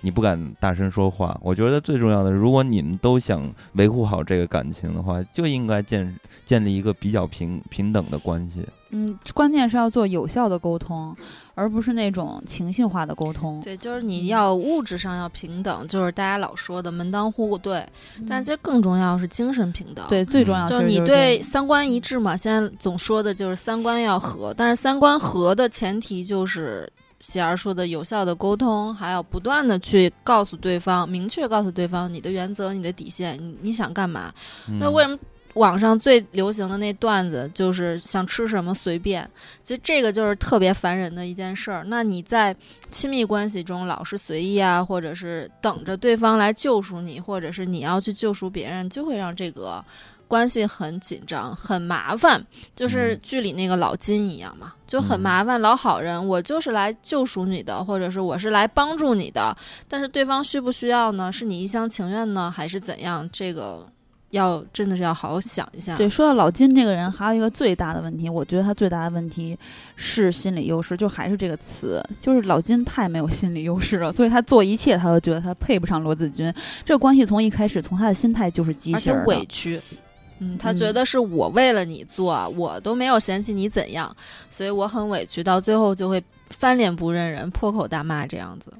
[0.02, 1.36] 你不敢大声说话。
[1.42, 8.64] 我觉得最重要的，如果你们都想维护好这个感情的话，就应该建建立一个比较平平等的关系。
[8.90, 11.14] 嗯，关键是要做有效的沟通，
[11.54, 13.60] 而不是那种情绪化的沟通。
[13.60, 17.86] 对，就是你要物质上要平等，就是大家老说的门当户对，
[18.28, 20.06] 但嗯其实更重要是精神平等。
[20.08, 34.32] 对，最重要就是你对三观一致嘛，现在总说的就是三观要合，但是三观合的前提就是喜儿说的有效的沟通，还有不断的去告诉对方，明确告诉对方你的原则、你的底线，你你想干嘛。
[34.78, 35.18] 那嗯为什么
[35.54, 39.28] 网上最流行的那段子就是想吃什么随便？
[39.62, 41.84] 其实这个就是特别烦人的一件事儿。
[41.88, 42.54] 那你在
[42.88, 49.84] 亲密关系中老是随意啊，或者是等着对方来救赎你，或者是你要去救赎别人，就会让这个。
[50.28, 52.46] 关系很紧张，很麻烦，
[52.76, 55.58] 就是嗯剧里那个老金一样嘛，就很嗯麻烦。
[55.58, 59.56] 老好人，我就是来救赎你的，或者是我是来帮助你的，
[59.88, 61.32] 但是对方需不需要呢？
[61.32, 63.26] 是你一厢情愿呢，还是怎样？
[63.32, 63.90] 这个
[64.30, 65.96] 要真的是要好好想一下。
[65.96, 69.56] 对，说到老金这个人，还有一个最大的问题，我觉得他最大的问题
[69.96, 76.52] 是心理优势，就还是这个词，就是老金太没有心理优势了，所以他做一切他都觉得他配不上罗子君。
[76.84, 79.80] 这个关系从一开始，从他的心态就是畸而且形儿的委屈。
[80.40, 84.14] 嗯，他觉嗯得是我为了你做，我都没有嫌弃你怎样，
[84.50, 88.72] 所以我很委屈，到最后就会翻脸不认人，破口大骂这样子，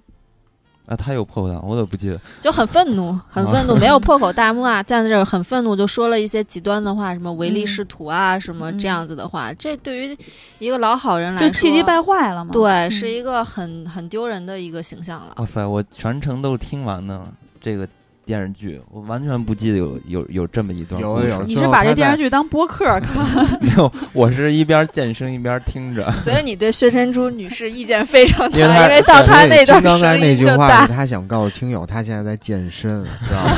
[0.89, 2.19] 啊，他有破口大，我怎么不记得？
[2.41, 10.17] 就很愤怒，很愤怒， 没有破口大骂，站在这儿很愤怒，就说了一些极端的话，什么唯利嗯是图啊，什么嗯这样子的话，这对于
[10.59, 12.51] 一个老好人来说，就气急败坏了嘛。
[12.53, 15.35] 对，嗯是一个很很丢人的一个形象了。
[15.37, 17.27] 哇塞，我全程都听完呢，
[17.61, 17.87] 这个
[18.29, 21.01] 电视剧，我完全不记得有有有这么一段。
[21.01, 23.59] 有有你是把这电视剧当播客 看？
[23.59, 26.13] 没有，我是一边健身一边听着。
[26.13, 30.93] 所以你对薛珍珠女士意见非常大， 因为因为到她那段听刚才声音那句话就大是。
[30.93, 33.51] 他想告诉听友，他现在在健身， 知道吗？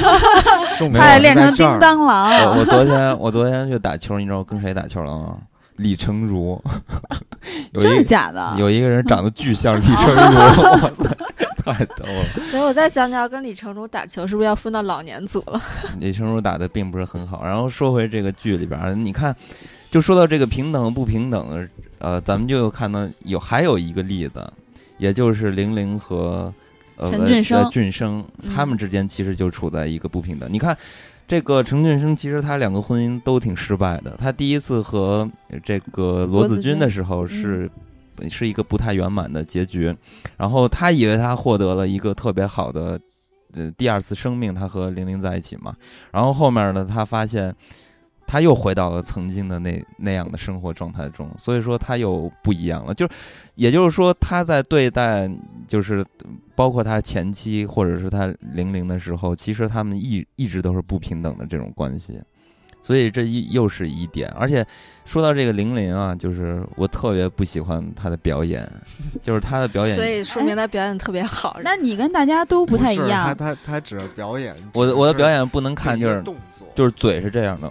[0.78, 1.78] 重他得点是练成叮。
[1.80, 2.30] 当狼。
[2.30, 5.36] 我我昨天我昨天去打球，你知道我跟谁打球了吗？
[5.78, 6.62] 李成儒，
[7.72, 8.54] 有真的一假的？
[8.58, 11.16] 有一个人长得巨像李成儒，哇塞，
[11.62, 12.24] 太逗了。
[12.50, 15.60] 所以我在想，你要跟李成儒打球，是不是要分到老年组了？
[16.00, 17.44] 李成儒打的并不是很好。
[17.44, 19.34] 然后说回这个剧里边儿，你看，
[19.90, 24.44] 就说到这个平等不平等，呃，咱们就看到有还有一个例子，
[24.98, 26.52] 也就是玲玲和
[26.96, 30.48] 呃陈俊生呃俊生嗯他们之间其实就处在一个不平等。
[30.52, 30.76] 你看。
[31.28, 34.16] 这个陈俊生其实他两个婚姻都挺失败的。
[34.18, 35.30] 他第一次和
[35.62, 37.70] 这个罗子君的时候是、
[38.28, 39.96] 是一个不太圆满的结局，
[40.36, 43.00] 然后他以为他获得了一个特别好的
[43.54, 45.74] 呃第二次生命，他和玲玲在一起嘛。
[46.12, 47.54] 然后后面呢，他发现
[48.26, 52.94] 他又回到了曾经的那那样的生活状态中，所以说他又不一样了。
[52.94, 53.12] 就是，
[53.56, 55.28] 也就是说，他在对待
[55.66, 56.04] 就是
[56.54, 62.20] 包括他前妻或者是他玲玲的时候，其实他们一一直都是不平等的这种关系。
[62.82, 64.64] 所以这一又是一点，而且
[65.04, 68.68] 说到这个玲玲啊，就是我特别不喜欢她的表演，
[69.22, 71.58] 就是她的表演所以说明她表演特别好。
[71.62, 77.70] 那你跟大家都不太一样，他他只是表演，我的我的表演不能看，就是动作，就是嘴是这样的，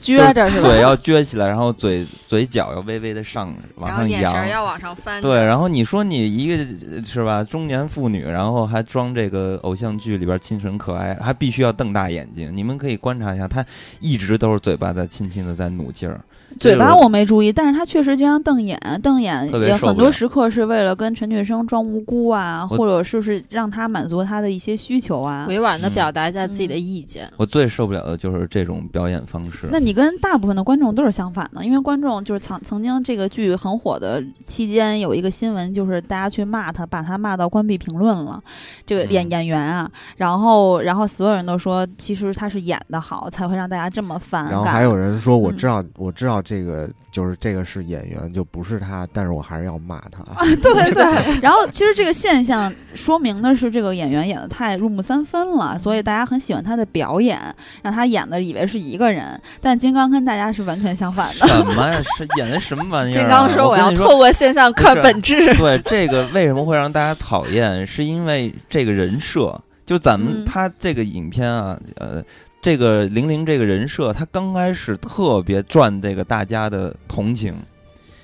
[0.00, 0.68] 撅着是吧？
[0.68, 5.20] 嘴要撅起来，然后嘴嘴角要微微的上往上扬眼神，要往上翻。
[5.20, 6.56] 对，然后你说你一个
[6.90, 12.50] 呃是吧，中年妇女，然后还装这个偶像剧里边清纯可爱，还必须要瞪大眼睛。
[12.56, 13.64] 你们可以观察一下，她
[14.00, 16.20] 一直都是嘴巴在轻轻的在努劲儿。
[16.58, 25.46] 嘴巴我没注意，但是他确实经常瞪眼，瞪眼也很多时刻是为了跟陈俊生装无辜啊，或者说是让他满足他的一些需求啊。
[25.48, 27.30] 委婉的嗯表达一下自己的意见。
[27.36, 29.68] 我最受不了的就是这种表演方式。
[29.70, 38.42] 那你跟大部分的观众都是相反的，因为观众就是曾曾经这个剧很火的期间，有一个新闻就是大家去骂他，把他骂到关闭评论了。
[38.86, 44.52] 这个演嗯演员啊，然后然后所有人都说，其实他是演的好，才会让大家这么反感。
[44.52, 50.22] 然后还有人说，我嗯知道，我知道这个就是这个是演员，就不是他，但是我还是要骂他。
[50.24, 57.40] 啊对对，然后其实这个现象说明的是这个演员演的太入木三分了，所以大家很喜欢他的表演，
[57.82, 61.46] 让他演的以为是一个人，但金刚跟大家是完全相反的。
[61.46, 62.02] 什么呀？
[62.16, 63.20] 是演的什么玩意儿啊？
[63.20, 65.54] 金刚说：“我要透过现象看本质。
[65.54, 67.86] 对这个为什么会让大家讨厌？
[67.86, 72.22] 是因为这个人设，就咱们嗯他这个影片啊，呃，
[72.62, 77.56] 这个玲玲这个人设，他刚开始特别赚这个大家的同情。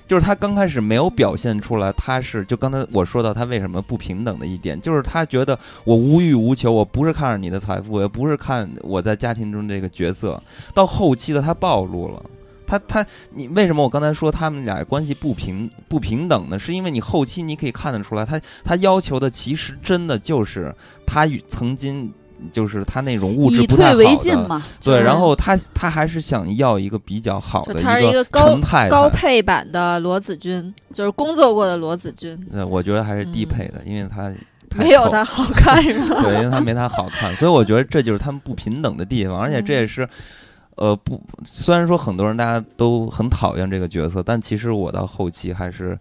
[0.07, 10.41] 就是他刚开始没有表现出来，他是就刚才我说到他为什么不平等的一点，就是他觉得我无欲无求，我不是看着你的财富，也不是看我在家庭中这个角色，
[10.73, 12.23] 到后期的他暴露了。
[12.65, 16.57] 他他，你为什么我刚才说他们俩关系不平不平等呢？
[16.57, 20.73] 是因为你后期你可以看得出来，他他要求的其实真的就是
[21.05, 22.11] 他与曾经
[22.51, 28.59] 就是他那种物质以不太退为，进嘛，对，就是然后他他还是想要一个比较好的就他是一个个高
[28.89, 33.49] 高配版的罗子君，就是工作过的罗子君，呃，我觉得还是低嗯。
[33.49, 34.31] 配的，因为他
[34.75, 36.21] 没有他好看 是吧？
[36.21, 39.87] 对，因为他没他好看，所以我觉得这就是他们不平等的地方，而且这也嗯。
[39.87, 40.09] 是，
[40.75, 45.97] 呃，不，虽然说很多人大家都很讨厌这个角色，但其实我到后期还是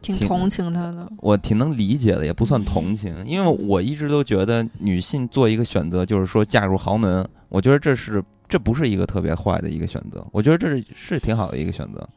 [0.00, 1.10] 挺挺同情他的。
[1.18, 12.08] 我挺能理解的，也不嗯算同情，因为我一直都觉得女性做一个选择，就是说嫁入豪门，我觉得这是这不是一个特别坏的一个选择，我觉得这是是挺好的一个选择，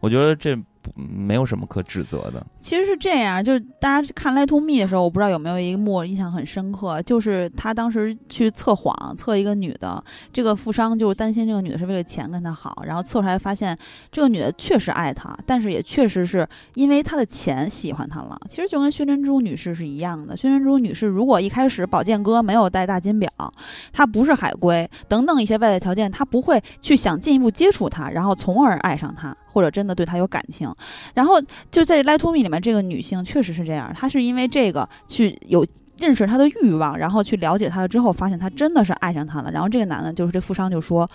[0.00, 2.46] 我觉得这不没有什么可指责的。
[2.60, 13.76] 其实是这样，就是大家看《Lie to Me》的时候，我不知道有没有一幕印象很深刻，就是他当时去测谎，测一个女的，这个富商就担心这个女的是为了钱跟他好，然后测出来发现
[14.12, 18.38] 这个女的确实爱他，但是也确实是因为他的钱喜欢他了。
[18.48, 23.30] 其实就跟薛珍珠女士是一样的，薛珍珠女士如果一开始宝剑哥没有戴大金表，
[23.92, 30.70] 她不是海归等等一些外在条件，她不会去想进一步接触他，然后从而爱上他，或者真的对他有感情，
[31.14, 31.40] 然后。
[31.70, 35.64] 就在《Lie to Me》里面，这个女性确实是这样，她是因为这个去有
[35.96, 39.50] 认识他的欲望，然后去了解他了之后，发现他真的是爱上他了。
[39.50, 41.08] 然后这个男的，就是这富商就说。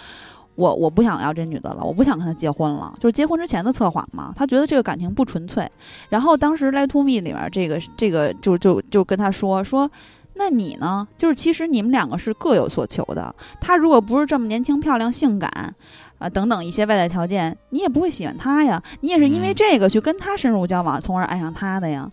[0.56, 4.34] 我我不想要这女的了，我不想跟她结婚了，就是结婚之前的测谎嘛。
[4.36, 5.66] 他觉得这个感情不纯粹。
[6.10, 9.90] 然后当时《Lie to Me》里面这个这个就就就跟他说说，
[10.36, 11.08] 那你呢？
[11.16, 13.34] 就是其实你们两个是各有所求的。
[13.62, 15.74] 他如果不是这么年轻漂亮、性感，
[16.20, 18.82] 啊、等等一些外在条件，你也不会喜欢他呀。
[19.02, 22.08] 你也是因为嗯这个去跟他深入交往，从而爱上他的呀。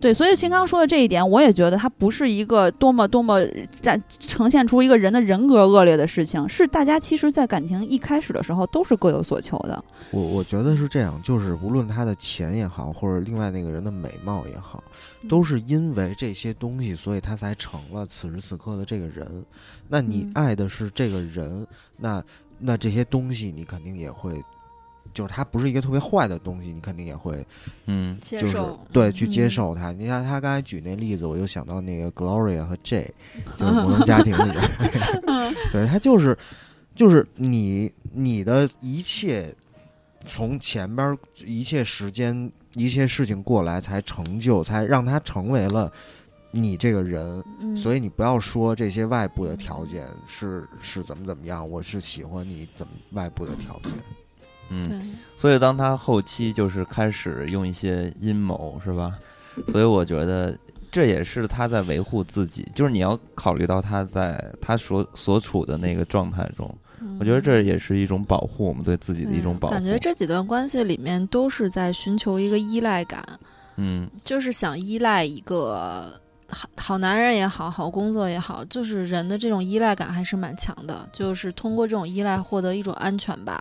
[0.00, 3.40] 对，所以秦刚说的这一点，我也觉得他不是一个多么多么
[3.80, 9.84] 展呈现出一个人的人格恶劣的事情，是大家其实，在感情一开始的时候都是各有所求的。
[10.10, 14.82] 我我觉得是这样，就是无论他的钱也好，或者另外那个人的美貌也好，
[15.28, 19.44] 都是因为这些东西，所以他才成了此时此刻的这个人。
[19.88, 21.64] 那你嗯爱的是这个人，
[21.98, 22.20] 那
[22.62, 24.42] 那这些东西你肯定也会，
[25.12, 27.44] 就是它不是一个特别坏的东西，你肯定也会
[27.86, 28.18] 嗯。
[28.20, 29.50] 就是接受对去接嗯。
[29.50, 29.92] 受它。
[29.92, 33.12] 你看他刚才举那例子，我就想到那个 Gloria 和 J，
[33.58, 36.36] 就是《摩登家庭》里边，对他就是
[36.94, 39.54] 就是你你的一切
[40.26, 45.92] 从前边儿一切时间一切事情过来，才成就，才让他成为了
[46.52, 47.42] 你这个人。
[47.58, 53.92] 嗯，所以你不要说这些外部的条件是是怎么怎么样，我是喜欢你怎么外部的条件。
[54.68, 59.18] 嗯，所以当他后期就是开始用一些阴谋，是吧？
[59.68, 60.56] 所以我觉得
[60.90, 66.74] 这也是他在维护自己，就是你要考虑到他在他所所处的那个状态中，
[67.20, 69.74] 我觉得这也是一种保护我们对自己的一种保护。
[69.74, 73.22] 嗯感觉这几段关系里面都是在寻求一个依赖感，
[73.76, 76.18] 嗯就是想依赖一个
[76.52, 83.60] 好好男人也好好工作也好，就是人的这种依赖感还是蛮强的，就是通过这种依赖获得一种安全吧。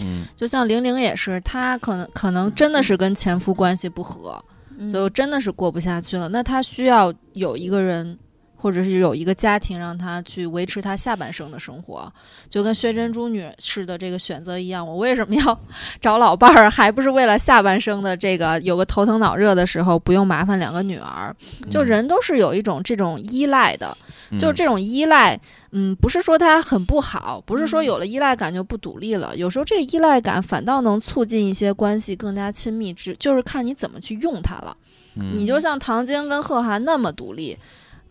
[0.00, 4.40] 嗯就像玲玲也是，她可能可能真的是跟前夫关系不和，
[4.78, 6.28] 嗯所以真的是过不下去了。
[6.28, 8.16] 那她需要有一个人，
[8.60, 12.12] 或者是有一个家庭，让他去维持他下半生的生活，
[12.50, 14.86] 就跟薛珍珠女士的这个选择一样。
[14.86, 15.60] 我为什么要
[16.00, 21.34] 找老伴儿，还不是为了下半生的这个有个头疼脑热的时候，不用麻烦两个女儿？
[21.70, 23.96] 就人都是有一种这种依赖的，
[24.30, 25.40] 嗯就是这种依赖，
[25.70, 29.36] 嗯，不是说他很不好，不是说有了依赖感就不独立了。
[29.36, 34.76] 有时候这个依赖感反倒能促进一些关系更加亲密，只就是看你怎么去用它了。
[35.20, 37.56] 嗯你就像唐晶跟贺涵那么独立，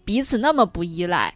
[0.08, 1.34] 彼此那么不依赖，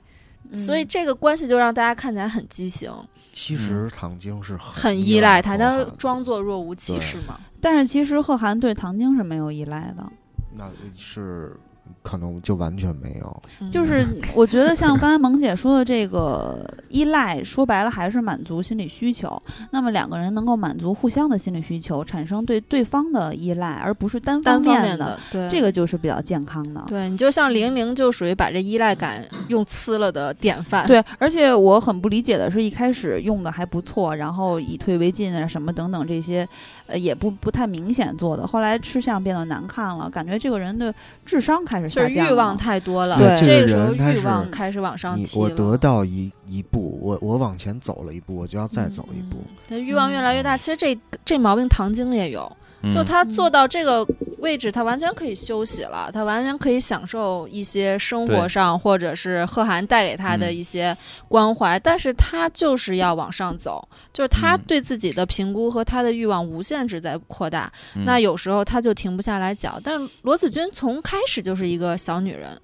[0.50, 2.90] 嗯所以这个关系就让大家看起来很畸形，
[3.34, 7.38] 其实唐晶是很很依依赖他，他，但是装作若无其事嘛。
[7.60, 10.10] 但是其实贺涵对唐晶是没有依赖的，
[10.56, 11.60] 那是
[12.02, 13.44] 可能就完全没有。
[13.60, 19.42] 嗯就是 我觉得像刚才萌姐说的这个依赖，说白了还是满足心理需求。
[19.72, 26.84] 那么两个人能够满足互相的心理需求，产生对对方的依赖，而不是单单方面面的，对这个就是比较健康的。
[26.88, 30.86] 对你就像玲玲就属于把这依赖感用呲了的典范。
[30.88, 36.48] 对，而且我很不理解的是，一开始用的还不错，然后以退为进啊，什么等等这些，
[36.92, 38.46] 呃，也不不太明显做的。
[38.46, 40.94] 后来吃相变得难看了，感觉这个人的
[41.26, 42.32] 智商开始下降了。
[42.32, 49.38] 欲望太多了，对这个时候欲望开始往上你提我得到一一步，我我往前走了一步，我就要再走一步。
[49.38, 50.58] 嗯他欲望越来越大。
[50.58, 52.61] 其实这这毛病唐晶也有，嗯
[52.92, 54.08] 就他坐到这个
[54.40, 60.96] 位置，他完全可以休息了，他完全可以享受一些生活上或者是贺涵带给他的嗯一些
[61.28, 69.80] 关怀，但是他就是要往上走，就是他嗯对自己的评估和他的欲望无限制在扩大，嗯那有时候他就停不下来脚。
[69.84, 72.60] 但罗子君从开始就是一个小女人。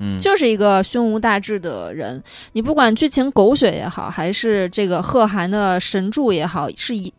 [0.00, 2.20] 嗯就是一个胸无大志的人。
[2.50, 7.14] 你不管剧情狗血也好，还是这个贺涵的神助也好，是以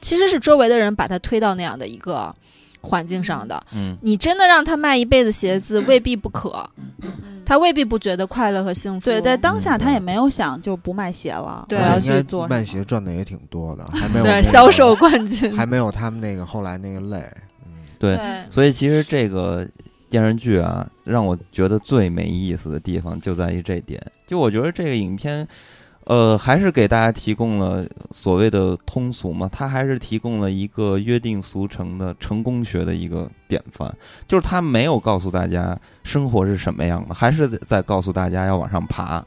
[0.00, 2.34] 其实是周围的人把他推到那样的一个
[2.80, 3.62] 环境上的。
[3.72, 3.96] 嗯。
[4.02, 6.68] 你真的让他卖一辈子鞋子，未必不可，
[7.44, 9.04] 他未必不觉得快乐和幸福。
[9.04, 9.78] 对，在当下嗯。
[9.78, 11.78] 他也没有想就不卖鞋了，对。
[11.78, 17.22] 我要去做卖鞋赚的也挺多的，还没有对销售冠军，还没有他们那个后来那个累。
[17.64, 18.44] 嗯，对，对。
[18.50, 19.66] 所以其实这个
[20.10, 24.00] 电视剧啊，让我觉得最没意思的地方就在于这点。
[24.26, 25.46] 就我觉得这个影片，
[26.08, 33.94] 呃，还是给大家提供了所谓的通俗嘛，它还是提供了一个约定俗成的成功学的一个典范，
[34.26, 39.22] 就是他没有告诉大家生活是什么样的，还是在告诉大家要往上爬。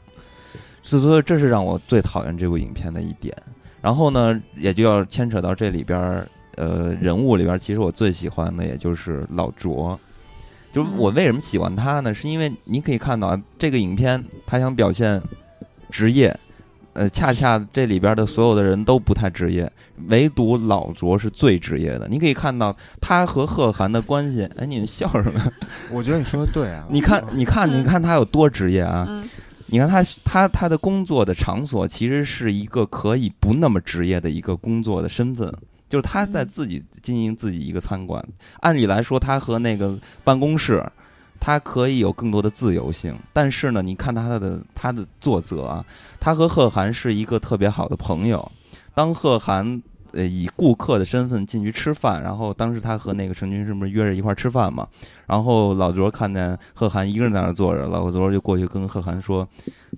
[0.82, 3.32] 所以这是让我最讨厌这部影片的一点。
[3.80, 9.96] 然后呢，也就要牵扯到这里边儿，呃，人物里边儿，其实我最喜欢的也就是老卓。
[10.72, 12.12] 就是我为什么喜欢他呢？
[12.12, 15.22] 是因为你可以看到啊这个影片，他想表现
[15.88, 16.36] 职业，
[16.94, 19.70] 呃，恰恰这里边的所有的人都不太职业，
[20.08, 22.06] 唯独老卓是最职业的。
[22.08, 24.44] 你可以看到他和贺涵的关系。
[24.56, 25.52] 哎，你们笑什么？
[25.90, 26.86] 我觉得你说的对啊。
[26.90, 29.06] 你看， 你看，你看他有多职业啊！
[29.08, 29.28] 嗯
[29.66, 35.50] 你看他他他的工作的场所其实是一个可以不那么职业的一个工作的身份，
[35.88, 38.22] 就是他在自己经营自己一个餐馆。
[38.60, 40.84] 按理来说，他和那个办公室，
[41.40, 43.16] 他可以有更多的自由性。
[43.32, 45.82] 但是呢，你看他的他的作则啊，
[46.22, 48.52] 他和贺涵是一个特别好的朋友。
[48.94, 49.82] 当贺涵
[50.12, 54.86] 呃以顾客的身份进去吃饭，然后当时他和那个陈军是不是约着一块儿吃饭嘛？
[55.26, 59.48] 然后老卓看见贺涵一个人在那儿坐着，老卓就过去跟贺涵说：“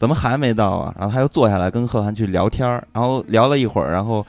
[0.01, 4.25] 怎么还没到啊？”然后他又坐下来跟贺涵去聊天，然后聊了一会儿，然后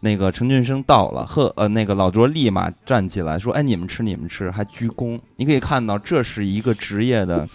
[0.00, 7.48] 那个陈俊生到了，贺呃那个老卓立马站起来说：“哎，你们吃你们吃，还鞠躬。”你可以看到，这是一个职业的。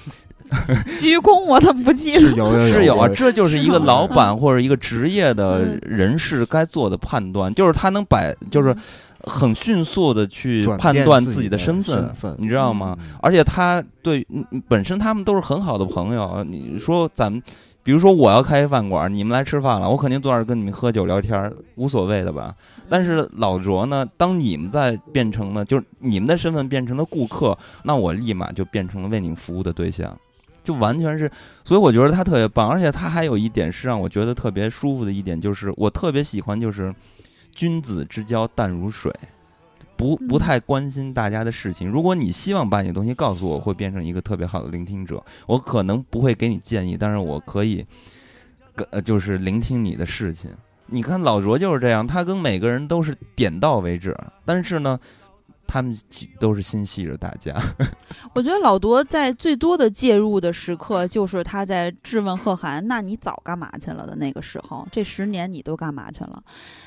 [0.97, 2.19] 鞠躬，我怎么不记得？
[2.19, 8.75] 是有有是有啊，这就是一个老板或者一个职业的嗯人士该做的判断，就是他能摆，就是
[9.21, 12.95] 很迅速的去判断自己的的身份身，份你知道吗？
[12.99, 17.41] 嗯而且他对嗯嗯本身他们都是很好的朋友，你说咱们。
[17.85, 22.55] 比如说我要开饭馆，你们来吃饭了，我肯定坐那儿跟你们喝酒聊天儿，无所谓的吧。
[22.88, 30.17] 但是老卓呢，当你们在变成了，就是你们的身份变成了顾客，那我立马就变成了为你们服务的对象，
[30.64, 31.30] 就完全是。
[31.64, 36.94] 所以我觉得他特别棒，而且他还有一点是让我觉得特别舒服的一点，就是我特别喜欢就是
[37.53, 39.14] 君子之交淡如水。
[39.95, 41.88] 不不太关心大家的事情。
[41.88, 45.23] 如果你希望把你的东西告诉我，会变成一个特别好的聆听者。
[45.45, 47.85] 我可能不会给你建议，但是我可以，
[48.76, 50.49] 跟呃，就是聆听你的事情。
[50.88, 54.99] 你看老卓就是这样，他跟每个人都是点到为止，但是呢，
[55.68, 55.95] 他们
[56.40, 57.56] 都是心系着大家。
[58.35, 66.44] 我觉得老多在最多的介入的时刻，就是他在质问贺涵：“那你早干嘛去了？”的那个时候，这十年你都干嘛去了？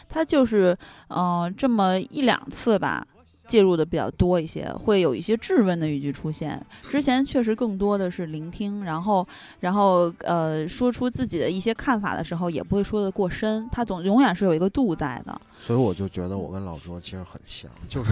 [0.08, 0.76] 他就是，
[1.08, 3.06] 嗯、这么一两次吧，
[3.46, 6.64] 介入的比较多一些，会有一些质问的语句出现。
[6.88, 9.26] 之前确实更多的是聆听，然后，
[9.60, 15.40] 然后呃，说出自己的一些看法的时候，也不会说的过深，他总永远是有一个度在的。
[15.60, 18.10] 所以我就觉得我跟老卓其实很像，就是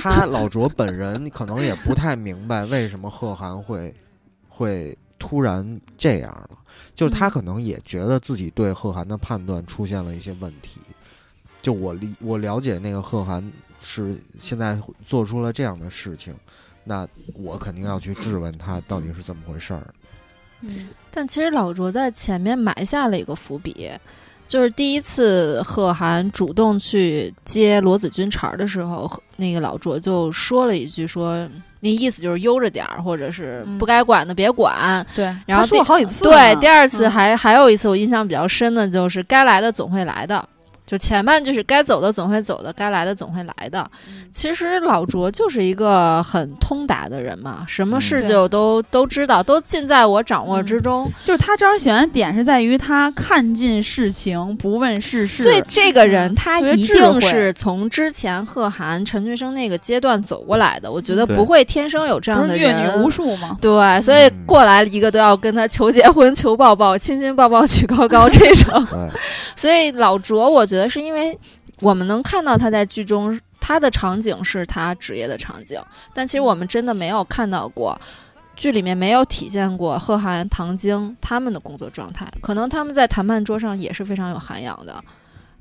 [0.00, 3.94] 他老卓本人可能也不太明白为什么贺涵会
[4.48, 6.58] 会突然这样了，
[6.94, 10.80] 就是他嗯可能也觉得自己对贺涵的判断出现了一些问题。
[11.62, 16.34] 就我理我了解那个贺涵是现在做出了这样的事情，
[16.84, 19.82] 那我肯定要去质问他到底是怎么回事儿。
[20.62, 23.90] 嗯但其实老卓在前面埋下了一个伏笔，
[24.46, 31.48] 就是第一次贺涵主动去接罗子君茬儿的时候，那个老卓就说了一句说，
[31.80, 35.04] 那意思就是悠着点儿，或者是嗯不该管的别管。
[35.16, 36.22] 对，然后说了好几次。
[36.24, 40.46] 对，第二次嗯还、还有一次我印象比较深的就是该来的总会来的。
[40.90, 43.88] 就前半句是该走的总会走的，该来的总会来的。
[44.32, 51.08] 其实老卓就是一个很通达的人嘛，什么事嗯就都、都知道，都尽在我掌握之中。
[51.24, 55.44] 就是他招人喜欢的点是在于他看尽世情，不问世事。
[55.44, 60.90] 所以这个人嗯他一定是从之前贺涵、陈俊生那个阶段走过来的。
[60.90, 62.98] 我觉得不会天生有这样的阅人。
[62.98, 63.56] 女无数吗？
[63.60, 68.86] 对，所以嗯过来一个都要跟他求结婚、求抱抱、亲亲抱抱、举高高这种。
[69.54, 71.38] 所以老卓，我觉得是因为
[71.80, 75.80] 我们能看到他在剧中他的场景是他职业的场景，
[76.14, 77.98] 但其实我们真的没有看到过。
[78.56, 85.02] 剧里面没有体现过贺涵、唐晶他们的工作状态，可能他们在谈判桌上也是非常有涵养的，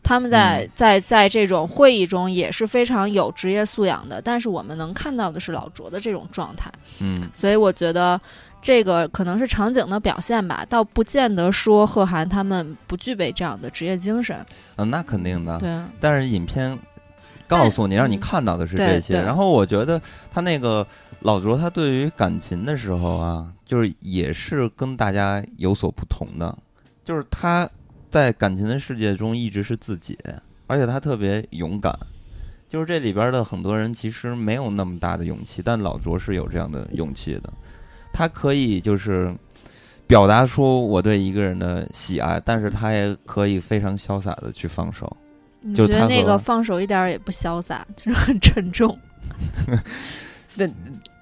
[0.03, 6.69] 他们在、嗯在在这种会议中也是非常有职业素养的，但是我们能看到的是老卓的这种状态，
[6.99, 8.19] 嗯，所以我觉得
[8.61, 14.45] 这个可能是场景的表现吧，倒不见得说贺涵他们不具备这样的职业精神。
[14.76, 15.57] 嗯，那肯定的。
[15.60, 16.77] 对，但是影片
[17.48, 19.14] 告诉你，让你嗯看到的是这些。
[19.14, 20.86] 对然后我觉得他那个
[21.22, 26.57] 老卓，他对于感情的时候啊，就是也是跟大家有所不同的，
[27.06, 27.69] 就是他
[28.10, 30.18] 在感情的世界中一直是自己，
[30.68, 31.98] 而且他特别勇敢。
[32.68, 37.52] 就是这里边的很多人其实没有那么大的勇气，但老卓是有这样的勇气的。
[38.19, 39.33] 他可以就是
[40.05, 45.15] 表达出我对一个人的喜爱，但是他也可以非常潇洒的去放手。
[45.61, 48.99] 你就他和觉得那个放手一点儿也不潇洒， 就是很沉重。
[50.57, 50.69] 那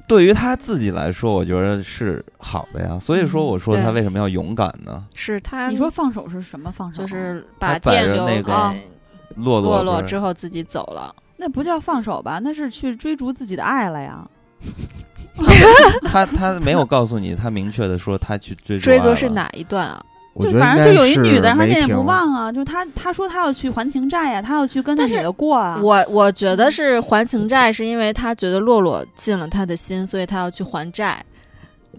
[0.08, 2.98] 对于他自己来说，我觉得是好的呀。
[3.00, 5.06] 所以说，嗯我说他为什么要勇敢呢？
[5.14, 7.04] 是他，你说放手是什么放手？
[7.04, 8.90] 啊就是把他载店留着那个给
[9.36, 11.16] 洛洛洛洛之后自己走了。
[11.38, 12.40] 那不叫放手吧？
[12.42, 14.28] 那是去追逐自己的爱了呀。
[16.04, 19.00] 他他没有告诉你，他明确的说他去追追？
[19.00, 20.04] 哥是哪一段啊？
[20.40, 22.52] 就我觉得反正就有一女的，他念念梅婷不忘啊。
[22.52, 25.80] 就他他说他要去还情债呀，他要去跟那的过啊。
[25.82, 31.24] 我我觉得是还情债，是因为他觉得洛洛进了他的心，所以他要去还债。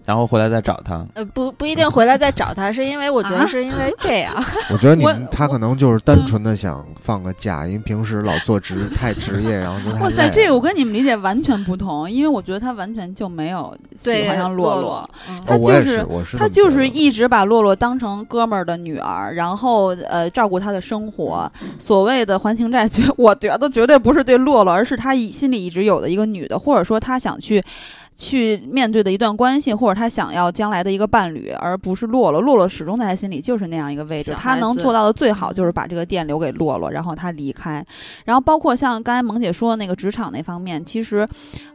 [0.05, 1.05] 然后回来再找他。
[1.13, 4.33] 呃，不不一定回来再找他，是因为我觉啊得是因为这样，
[4.71, 16.05] 我觉得你们他可能就是单纯的想放个假，因为平时老做职太职业， 然后就哇塞，这个我跟你们理解完全不同，因为我觉得他完全就没有喜对欢上洛洛。，嗯他就是
[16.37, 21.51] 他就是一直把洛洛当成哥们儿的女儿，然后呃照顾他的生活。
[21.77, 27.63] 所谓的还情债，绝我觉得绝对不是对洛洛，而是他心里一直有的一个女的，或者说他想去。
[28.19, 32.41] 去面对的一段关系，或者他想要将来的一个伴侣，而不是洛洛。
[32.41, 37.83] 洛洛始终在他心里就是那样一个位置，他能做到的最好就是把这个店留给洛洛，然后他离开。
[38.25, 41.25] 然后包括像刚才萌姐说的那个职场那方面，其实，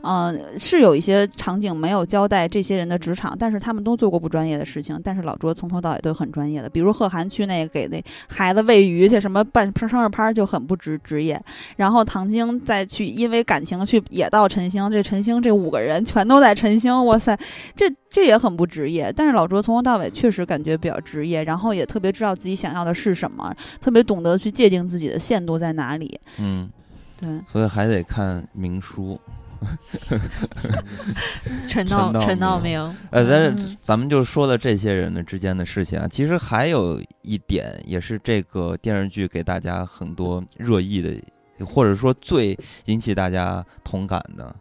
[0.02, 5.00] 嗯、是有一些场景没有交代这些人的职场，但是他们都做过不专业的事情。
[5.02, 11.40] 但是老卓从头到尾都很专业的，比如贺涵去那个给那孩子喂鱼去，什么办生日趴就很不职职业。
[11.76, 17.36] 然后唐晶再去因为感情去也到陈星，这陈星这五个人全都在陈星，哇塞，
[17.74, 19.12] 这这也很不职业。
[19.14, 26.18] 但是老卓从头到尾确实感觉比较职业，然后也特别知道自己想要的是什么，特别懂得去界定自己的限度在哪里。
[26.38, 26.70] 嗯，
[27.18, 29.18] 对，所以还得看明书。
[31.66, 44.54] 陈道陈道明明，呃，但是嗯咱们就说了这些人的之间的事情啊，其实还有一点也是这个电视剧给大家很多热议的，或者说最引起大家同感的，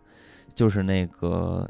[0.55, 1.69] 就是那个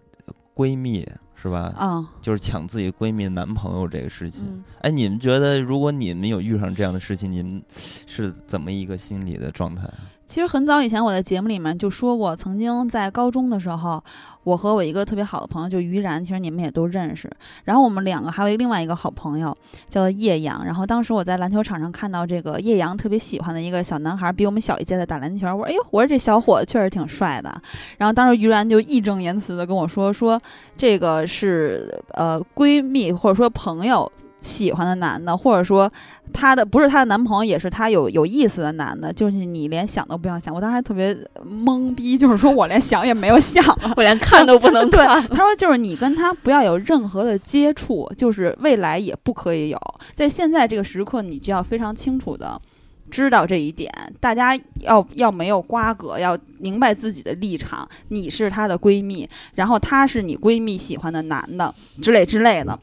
[0.55, 1.73] 闺蜜是吧？
[1.75, 4.45] 啊，就是抢自己闺蜜男朋友这个事情。
[4.47, 4.63] 嗯。
[4.81, 7.61] 哎，你们觉得如果你们有遇上这样的事情，你们
[8.07, 9.89] 是怎么一个心理的状态？
[10.33, 14.03] 其实很早以前我在节目里面就说过，曾经在高中的时候，
[14.43, 17.29] 我和我一个特别好的朋友就于然，其实你们也都认识。
[17.65, 19.55] 然后我们两个还有另外一个好朋友
[19.87, 20.65] 叫叶阳。
[20.65, 25.45] 然后当时我在篮球场上看到这个叶阳特别喜欢的一个小男孩，比我们小一届的打篮球。
[25.55, 27.53] 我说：“哎呦，我说这小伙子确实挺帅的。”
[27.99, 30.41] 然后当时于然就义正言辞的跟我说：“说
[30.75, 34.11] 这个是呃闺蜜或者说朋友。”
[34.43, 35.89] 喜欢的男的，或者说
[36.33, 40.53] 她的不是她的男朋友，也是她有有意思的男的，就是你连想都不要想。
[40.53, 43.93] 我当时还特别懵逼，就是说我连想也没有想啊。
[43.95, 45.25] 我连看都不能对 看。
[45.29, 49.79] 他说就是你跟他不要有任何的接触，就是未来也不可以有。
[50.13, 52.61] 在现在这个时刻，你就要非常清楚的
[53.09, 53.89] 知道这一点，
[54.19, 57.87] 大家要要没有瓜葛，要明白自己的立场。
[58.09, 62.77] 你是她的闺蜜，然后他是你闺蜜喜欢的男的之类之类的。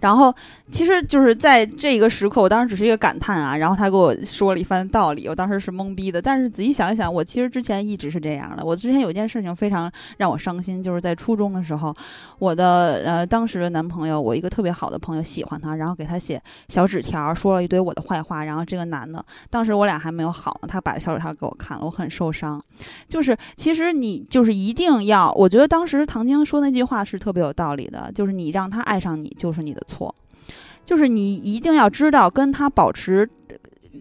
[0.00, 0.34] 然后，
[0.70, 3.56] 其实就是在这个时刻，我当时只是一个感叹啊。
[3.56, 6.22] 然后他给我说了一番道理，我当时是懵逼的。
[6.22, 8.64] 但是仔细想一想，我其实之前一直是这样的。
[8.64, 11.94] 我之前有一件事情非常让我伤心，就是在初中的时候，
[12.38, 18.44] 我的呃当时的男朋友，我一个特别好的朋友喜欢他，然后给他写小纸条，说了一堆我的坏话。
[18.44, 22.62] 然后这个男的，当时我俩还没有好呢，他把小纸条给我看了，我很受伤。
[23.08, 30.14] 就是其实你就是一定要，我觉得当时唐晶说那句话是特别有道理的，就是你让他爱上你就是你的错，
[30.84, 33.28] 就是你一定要知道跟他保持。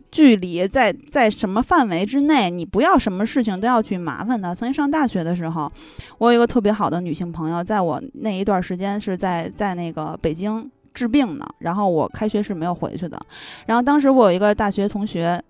[0.09, 4.55] 距离在在什么范围之内，你不要什么事情都要去麻烦他。
[4.55, 5.71] 曾经上大学的时候，
[6.17, 13.19] 我有一个特别好的女性朋友，在我那一段时间是在在那个北京治病呢，然后我开学是没有回去的。
[13.65, 15.41] 然后当时我有一个大学同学，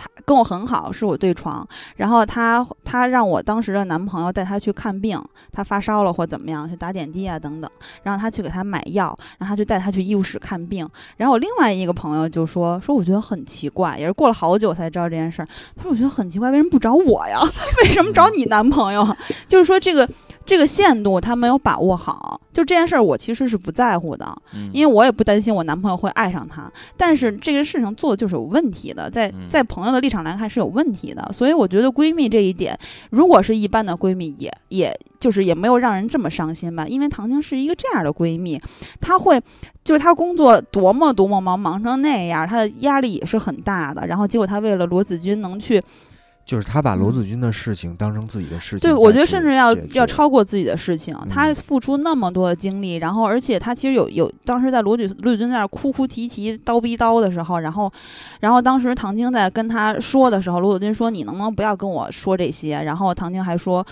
[0.00, 1.66] 他跟我很好，是我对床。
[1.96, 5.22] 然后他他让我当时的男朋友带他去看病，
[5.52, 7.70] 他发烧了或怎么样，去打点滴啊等等。
[8.02, 10.88] 然后他去给他买药，然后他就带他去医务室看病。
[11.18, 15.48] 然后我另外一个朋友就说说我觉得很奇怪，也是过了好久才知道这件事儿。
[15.76, 17.38] 他说我觉得很奇怪，为什么不找我呀？
[17.84, 19.06] 为什么找你男朋友？
[19.46, 20.08] 就是说这个
[20.50, 22.40] 这个限度他没有把握好。
[22.52, 26.68] 就这件事儿，我其实是不在乎的，嗯，因为我也不担心我男朋友会爱上他。
[26.96, 31.30] 但是这个事情做的就是有问题的，在嗯在朋友的立场来看是有问题的。
[31.32, 32.76] 所以我觉得闺蜜这一点，
[33.10, 36.84] 如果是一般的闺蜜，也也就是也没有让人这么伤心吧。
[36.88, 38.60] 因为唐晶是一个这样的闺蜜，
[39.00, 39.40] 她会
[39.84, 44.08] 就是她工作多么多么忙，忙成那样，她的压力也是很大的。
[44.08, 45.80] 然后结果她为了罗子君能去
[46.50, 51.16] 就是他把罗子君的事情当成自己的事情对，我觉得甚至要要超过自己的事情。
[51.30, 57.88] 他嗯付出那么多的精力，然后而且他其实有有当时在罗子罗子君在那哭哭啼啼、叨逼叨的时候，然后
[58.40, 63.86] 然后当时唐晶在跟他说的时候，罗子君说：“你能不能不要跟我说这些？”然后唐晶还说：“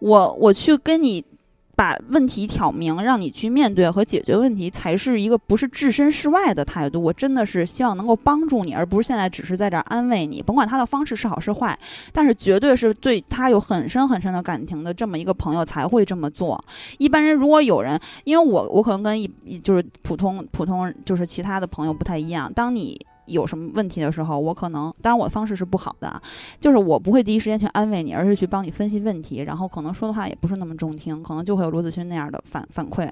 [0.00, 1.24] 我我去跟你。”
[1.74, 7.02] 把问题挑明，让你去面对和解决问题，才是一个不是置身事外的态度。
[7.02, 10.42] 我真的是希望能够帮助你，而不是现在只是在这儿安慰你。
[10.42, 11.78] 甭管他的方式是好是坏，
[12.12, 16.62] 但是绝对是对他有很深很深的感情的这么一个朋友才会这么做。
[16.98, 19.28] 一般人如果有人，因为我我可能跟一
[19.62, 23.00] 就是普通普通就是其他的朋友不太一样，当你。
[23.32, 26.22] 有什么问题的时候，我可能当然我的方式是不好的，
[26.60, 33.10] 就是我不会第一时间去安慰你，而是去帮你分析问题，然后可能说的话也不是那么中听，可能就会有罗子君那样的反反馈，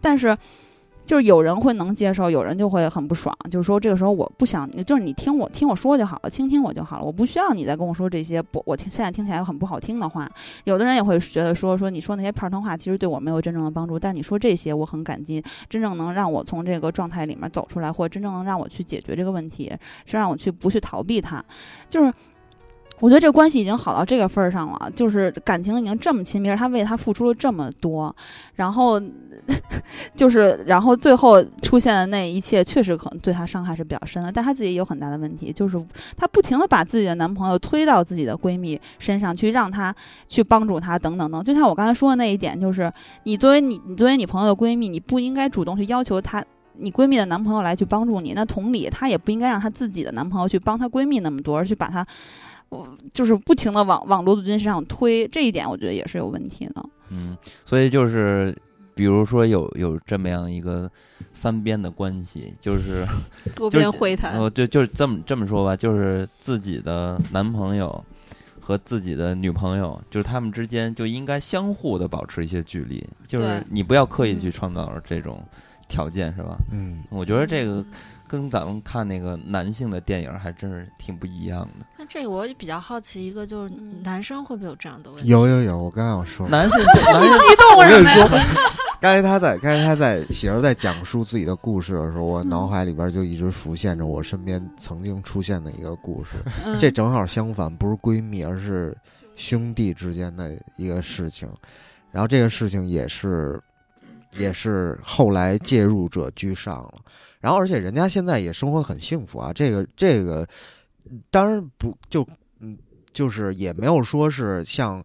[0.00, 0.36] 但是。
[1.06, 3.34] 就是有人会能接受，有人就会很不爽。
[3.50, 10.28] 就是说，这个时候我不想，就是你听我听我说就好了，倾听我就好了，我不需要你再跟我说这些不，我听现在听起来很不好听的话。
[10.64, 19.72] 有的人也会觉得说说你说那些片儿汤话，其实对我没有真正的帮助，但你说这些我很感激，真正能让我从这个状态里面走出来，或者真正能让我去解决这个问题，
[20.04, 21.44] 是让我去不去逃避它，
[21.88, 22.12] 就是。
[22.98, 28.14] 我觉得这关系已经好到这个份儿上了，就是感情已经这么亲密，他为他付出了这么多，
[28.54, 28.98] 然后
[30.16, 34.32] 就是然后最后出现的那一切，确实可能对他伤害是比较深的。
[34.32, 35.78] 但他自己有很大的问题，就是
[36.16, 39.94] 他不停的把自己的男朋友推到自己的闺蜜身上去，让他
[40.26, 41.44] 去帮助他等等等。
[41.44, 42.90] 就像我刚才说的那一点，就是
[43.24, 46.42] 你作为你你作为你朋友的闺蜜，你不应该主动去要求她
[46.78, 48.32] 你闺蜜的男朋友来去帮助你。
[48.32, 52.06] 那同理，她也不应该让她自己的男朋友去帮她闺蜜那么多，而去把她。
[52.68, 56.84] 我就是不停的往往罗子君身上推，这一点我觉得也是有问题的。
[57.10, 58.56] 嗯，所以就是，
[58.94, 60.90] 比如说有有这么样一个
[61.32, 63.06] 三边的关系，就是
[63.54, 68.04] 多边会谈，哦，就，就是这么这么说吧，就是自己的男朋友
[68.60, 75.40] 和自己的女朋友，就是他们之间就应该相互的保持一些距离，就是你不要刻意去创造这种
[75.88, 76.56] 条件，是吧？
[76.72, 77.84] 嗯，我觉得这个
[78.28, 81.86] 跟咱们看那个男性的电影还真是挺不一样的。
[81.98, 85.28] 那这个我也比较好奇，一个就是嗯男生会不会有这样的问题？
[85.28, 88.44] 有有有，我刚刚要说，男性就男性激动我跟你什么呀？
[88.54, 88.70] 说，
[89.00, 96.36] 刚才他在刚才他在喜儿在讲述自己的故事的时候，我嗯脑海里边就一直浮现着我身边曾经出现的一个故事。
[96.64, 98.96] 嗯这正好相反，不是闺蜜，而是
[99.34, 101.48] 兄弟之间的一个事情。
[102.10, 103.60] 然后这个事情也是，
[104.38, 106.94] 也是后来介入者居上了。
[107.40, 109.52] 然后而且人家现在也生活很幸福啊。
[109.52, 110.46] 这个这个，
[111.30, 112.26] 当然不就
[112.60, 112.76] 嗯，
[113.12, 115.02] 就是也没有说是像。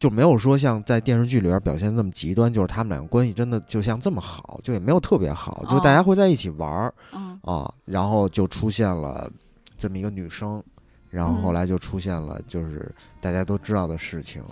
[0.00, 9.30] 就没有说像在电视剧里边表现那么极端，就是他们两个关系真的就像这么好，就也没有特别好，就大家会在一起玩儿，嗯啊，然后就出现了
[9.78, 10.62] 这么一个女生，
[11.08, 14.42] 然后后来就出现了就是大家都知道的事情，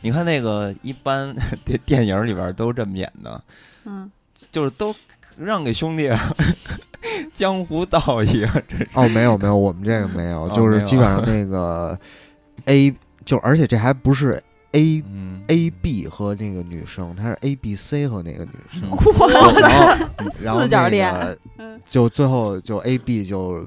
[0.00, 1.34] 你看那个一般
[1.64, 3.42] 电电影里边都这么演的，
[3.84, 4.10] 嗯，
[4.52, 4.94] 就是都
[5.36, 6.34] 让给兄弟啊，
[7.34, 8.88] 江湖道义啊，这是。
[8.94, 11.98] 哦，没有没有，我们这个没有，哦就是基本上那个
[12.66, 12.94] A
[13.24, 14.42] 就而且这还不是
[14.72, 15.28] A 嗯。
[15.50, 21.10] A B 和那个女生，她是 A B C 和那个女生，哇然后然后四角恋。
[21.88, 23.66] 就最后就 A B 就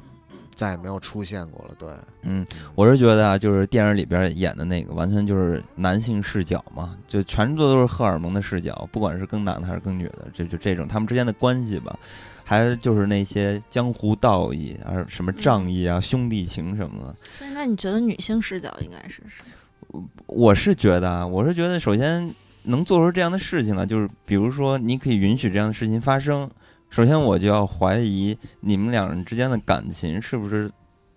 [0.61, 1.89] 再也没有出现过了，对，
[2.21, 11.97] 嗯，我是觉得啊，就是电影里边演的那个，完全就是男性视角嘛，就全部都是荷尔蒙的视角，不管是更男的还是更女的，这就这种他们之间的关系吧，
[12.43, 17.15] 还就是那些江湖道义啊，什么仗义啊、兄弟情什么的。
[17.39, 19.43] 所以那你觉得女性视角应该是什
[19.91, 20.03] 么？
[20.27, 22.31] 我是觉得啊，我是觉得首先
[22.65, 26.47] 能做出这样的事情呢，就是比如说你可以允许这样的事情发生，
[26.91, 30.69] 首先我就要怀疑你们两人之间的感情是不是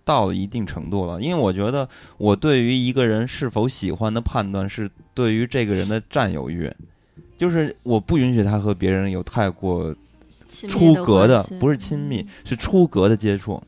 [0.03, 1.87] 到了一定程度了，因为我觉得
[2.17, 6.71] 我对于一个人是否喜欢的判断是对于这个人的占有欲，
[7.37, 9.93] 就是我不允许他和别人有太过
[10.47, 13.61] 出格的，不是亲密，是出格的接触。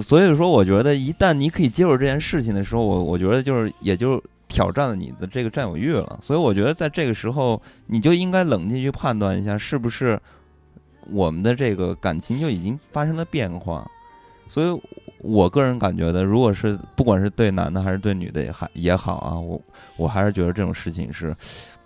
[0.00, 6.18] 所以说，我觉得一旦你可以接受这件事情的时候，我我觉得就是也就挑战了你的这个占有欲了。
[6.22, 10.18] 所以我觉得在这个时候，你就应该冷静去判断一下，是不是
[11.10, 13.88] 我们的这个感情就已经发生了变化。
[14.48, 14.80] 所以
[15.18, 19.60] 我个人感觉的，如果是不管是对男的还是对女的也还也好啊，我
[19.96, 21.34] 我还是觉得这种事情是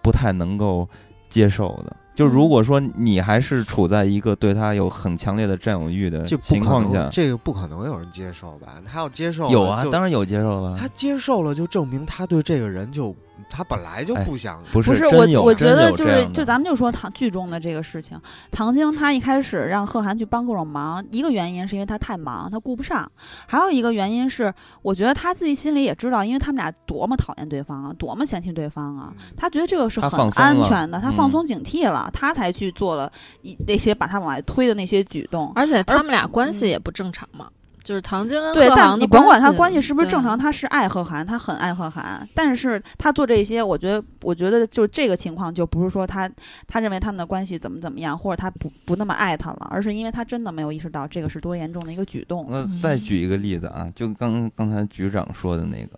[0.03, 0.89] 不太能够
[1.29, 1.95] 接受的。
[2.15, 8.81] 就如果说你还是处在一个对他有很强烈的占有欲的情况下，这个不可能有人接受吧？
[8.87, 10.89] 他要接受有啊，当然有接受了他。
[10.89, 13.15] 接受了，就证明他对这个人就
[13.49, 14.63] 他本来就哎不想。
[14.73, 23.07] 不不是真有，我我觉得就是就咱们就说唐剧中的这个事情，唐晶她一开始让贺涵去帮各种忙，一个原因是因为他太忙，他顾不上；
[23.47, 24.53] 还有一个原因是，
[24.83, 33.11] 我觉得他自己心里也知道，因为他们俩多么讨厌对方啊，多么嫌弃对方啊，他觉得这个是很安全的，他放嗯松警惕了，他才去做了
[33.43, 35.53] 一那些把他往外推的那些举动。
[35.55, 37.49] 而且他们俩关系嗯也不正常嘛，
[37.87, 46.29] 就是唐晶跟对，但你甭管他关系是不是正常，他是爱贺涵，他很爱贺涵，但是他做这些，我觉得，我觉得就这个情况，就不是说他
[46.67, 52.45] 他认为他们的关系怎么怎么样，或者他不不那么爱他了，而是因为他真的没有意识到这个是多严重的一个举动。
[52.51, 55.97] 那再举一个例子啊，就刚刚才局长说的那个，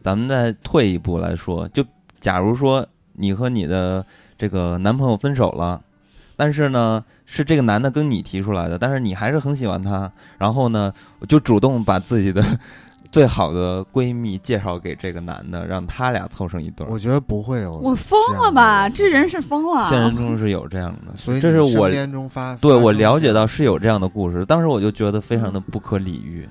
[0.00, 1.84] 咱们再退一步来说，就
[2.18, 4.04] 假如说你和你的
[4.36, 5.80] 这个男朋友分手了，
[6.42, 12.44] 但是呢，是这个男的跟你提出来的，但是你还是很喜欢他，然后呢，我就主动把自己的
[13.12, 16.90] 最好的闺蜜介绍给这个男的，让他俩凑成一对儿。
[16.90, 17.70] 我觉得不会有。
[17.74, 18.88] 我疯了吧？？
[18.88, 19.84] 这人是疯了。
[19.84, 26.48] 现实中是有这样的，所以这是我中发对我了解到是有这样的故事，当时我就觉得非常的不可理喻。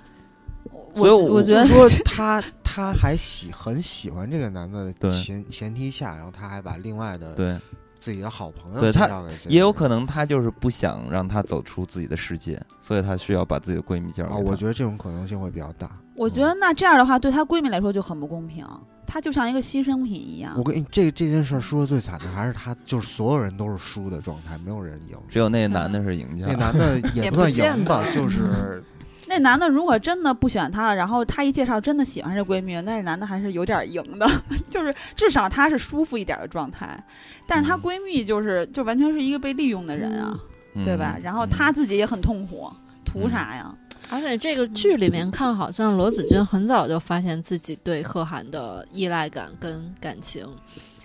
[0.96, 7.58] 所以我我我觉得说 他他还喜很喜欢这个男的对前前提下，然后他还把另外的对，
[8.02, 9.08] 自己的好朋友对他
[9.48, 14.50] 也有可能他就是不想让他走出自己的世界，所以他需要把自己的闺蜜介绍啊，给他。
[14.50, 15.90] 我觉得这种可能性会比较大。
[16.16, 18.66] 我觉得那这样的话，对她闺蜜来说就很不公平。
[19.06, 20.64] 她就像一个牺牲品一样我。
[20.64, 25.18] 跟你这这件事儿说的最惨的还是她，就是所有人都是输的状态，没有人赢。
[25.30, 26.48] 只有那个男的是赢家。
[26.48, 28.84] 那男的也也不算赢吧，就是
[29.32, 34.30] 那男的如果真的不喜欢她了，然后她一介绍真的喜欢这闺蜜，那男的还是有点赢的，
[34.70, 37.02] 就是至少他是舒服一点的状态。
[37.48, 40.38] 但是她嗯闺蜜就是就完全是一个被利用的人啊，
[40.76, 41.18] 嗯对吧？
[41.24, 42.70] 然后她自己也很痛苦，
[43.06, 43.74] 图啥呀？
[44.10, 50.46] 而且这个剧里面看，好像罗子君很早就发现自己对贺涵的依赖感跟感情，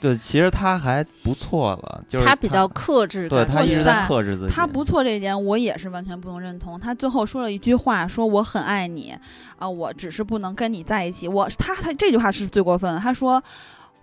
[0.06, 4.54] 对，其实他还不错了，就是他比较克制对，他一直在克制自己。
[4.54, 6.78] 他不错这一点，我也是完全不能认同。
[6.78, 9.12] 他最后说了一句话，说我很爱你，
[9.58, 11.26] 啊、我只是不能跟你在一起。
[11.26, 13.00] 我他他这句话是最过分的。
[13.00, 13.42] 他说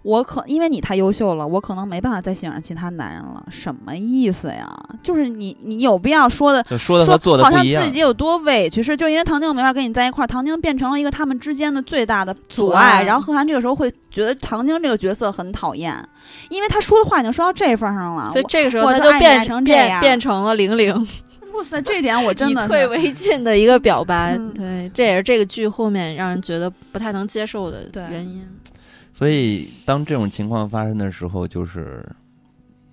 [0.03, 3.43] 我可因为你太优秀了，我可能没办法再喜欢上其他男人了。
[3.49, 4.69] 什么意思呀？
[5.01, 7.91] 就是你你有必要说的说的和做的不一样好像自。
[7.93, 15.95] 己有多委屈，是就因为唐晶没法跟你在一块儿，唐晶变成了一个他们之间的最大的阻阻碍然后贺涵这个时候会觉得唐晶这个角色很讨厌，
[16.49, 18.29] 因为他说的话已经说到这份儿上了。
[18.31, 20.93] 所以这个时候他就变爱成这变样变成了零零，
[21.55, 24.35] 哇塞，这点我真的以退为进的一个表白。
[24.37, 28.45] 嗯对，这也是这个剧后面让人觉得不太能接受的原因。
[29.23, 32.05] 所以当这种情况发生的时候，就是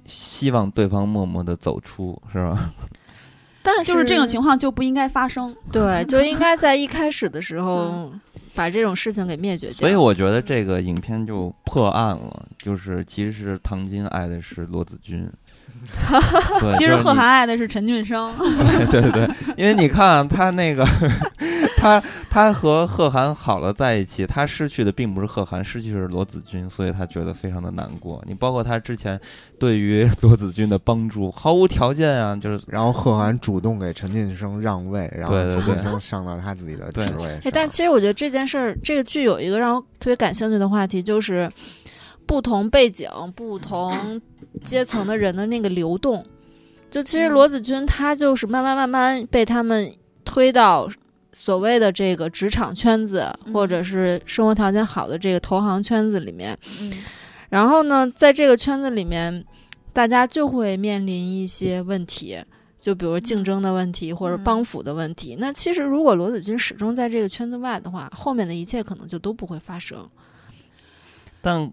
[0.07, 2.73] 希望对方默默的走出，是吧？
[3.65, 5.53] 但是就是这种情况就不应该发生。
[5.73, 8.13] 对， 就应该在一开始的时候
[8.55, 9.79] 把这种事情给灭绝掉。
[9.79, 15.29] 所以我觉得这个影片就破案了，就是其实是唐晶爱的是罗子君。
[16.61, 18.35] 对，其实贺涵爱的是陈俊生，
[18.91, 20.87] 对对对，因为你看他那个，
[21.77, 28.23] 他他和贺涵好了在一起，他失去的并不是贺涵，失去的是罗子君，所以他觉得非常的难过。
[28.27, 29.19] 你包括他之前
[29.59, 37.41] 对于罗子君的帮助，毫无条件啊，就是然后贺涵主动给陈俊生让位，然后陈俊生上到他自己的职位。
[37.53, 41.51] 但其实我觉得这件事儿，这个剧有一个让我特别感兴趣的话题，就是
[42.27, 44.21] 不同背景、不同
[44.65, 46.25] 阶层的人的那个流动。
[46.91, 49.93] 就其实罗子君他就是慢慢慢慢被他们
[50.25, 50.89] 推到
[51.33, 56.59] 所谓的这个职场圈子，嗯或者是生活条件好的这个投行圈子里面。
[56.81, 56.93] 嗯
[57.49, 59.45] 然后呢，在这个圈子里面，
[59.93, 62.39] 大家就会面临一些问题，
[62.79, 65.37] 就比如竞争的问题或者嗯帮扶的问题。
[65.39, 70.09] 那其实如果罗子君始终在这个圈子外的话，后面的一切可能就都不会发生。
[71.41, 71.71] 但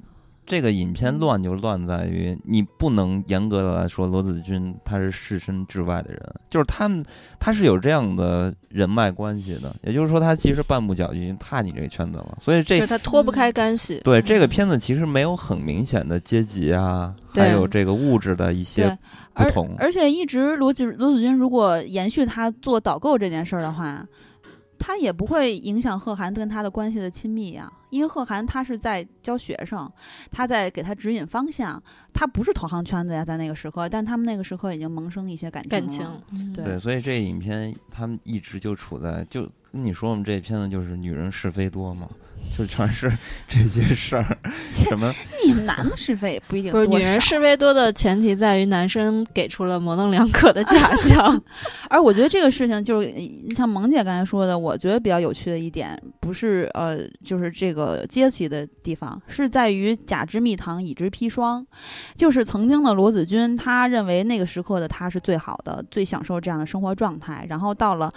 [0.48, 7.06] 这个影片乱就乱在于，你不能严格的来说罗子君他是置身之外的人，就是他们
[7.38, 13.99] 他是有这样的人脉关系的，也就是说他其实半步脚就已经踏进这个圈子了，所以这就是他脱不开干系。
[14.06, 18.88] 对这个嗯片子其实没有很明显的阶级啊，还有这个物质的一些，
[19.34, 19.76] 不而同。
[19.78, 24.06] 而且一直罗子罗子君如果延续他做导购这件事儿的话，
[24.80, 29.91] 他也不会影响贺涵跟他的关系的亲密呀、因为贺涵他是在教学生，
[30.32, 31.82] 他在给他指引方向，
[32.14, 35.80] 他不是同行圈子呀，在那个时刻，但他们那个时刻已经萌生一些感情了。
[35.80, 42.08] 感情，嗯对对，所以这个影片他们一直就处在，就跟你说，我们这片子就是女人是非多嘛，
[42.58, 43.16] 就全是
[43.48, 44.38] 这些事儿，
[44.72, 45.14] 什么
[45.45, 51.40] 你男的是非也不一定不是多女人是非多的前提在于男生给出了模棱两可的假 象。
[51.90, 61.66] 而我觉得这个事情就是呃像萌姐刚才说的，我觉得比较有趣的一点，不是呃，就是这个阶级的地方，是在于甲之蜜糖，乙之砒霜。
[62.16, 68.12] 就是曾经的罗子君，他认为那个时刻的他是最好的，最享受这样的生活状态，然后到了，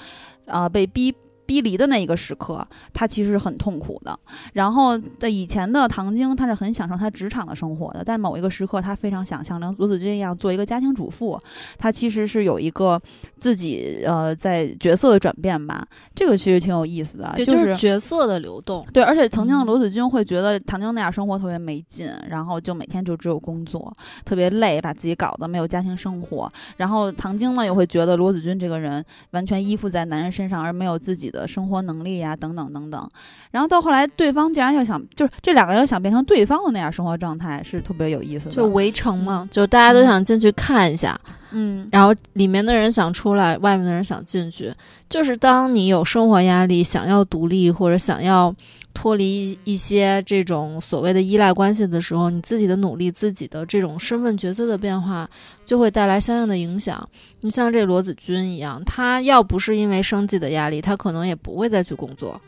[0.47, 1.15] 呃，被逼。
[1.51, 2.65] 逼离的那一个时刻，
[2.95, 4.17] 他其实是很痛苦的。
[4.53, 11.37] 然后的以前的唐晶，他是很享受他职场的生活的，但某一个时刻，他非常想像梁罗子君一样做一个家庭主妇。
[11.77, 13.03] 他其实是有一个
[13.37, 18.87] 自己呃在角色的转变吧，这个其实挺有意思的，对，就就是角色的流动。
[18.93, 23.93] 对，而且曾经的嗯罗子君会觉得唐晶那样生活特别没劲，然后就每天就只有工作，
[24.25, 26.53] 特别累，把自己搞得没有家庭生活。
[26.77, 33.09] 然后唐晶呢也会觉得罗子君这个人完全依附在男人身上，而没有自己的生活能力呀、等等等等。
[33.51, 38.51] 然后到后来，对方竟然要想，就是这两个人要想变成对方的那样生活状态，是特别有意思的。
[38.51, 41.19] 就围城嘛，就大家都想进去看一下。
[41.27, 44.73] 嗯嗯然后里面的人想出来，外面的人想进去。
[45.09, 48.55] 就是当你有生活压力，想要独立或者想要
[48.95, 55.29] 脱离一些这种所谓的依赖关系的时候，你自己的努力、自己的这种身份角色的变化，
[55.65, 57.09] 就会带来相应的影响。
[57.41, 62.41] 你像这罗子君一样，他要不是因为生计的压力，他可能也不会再去工作。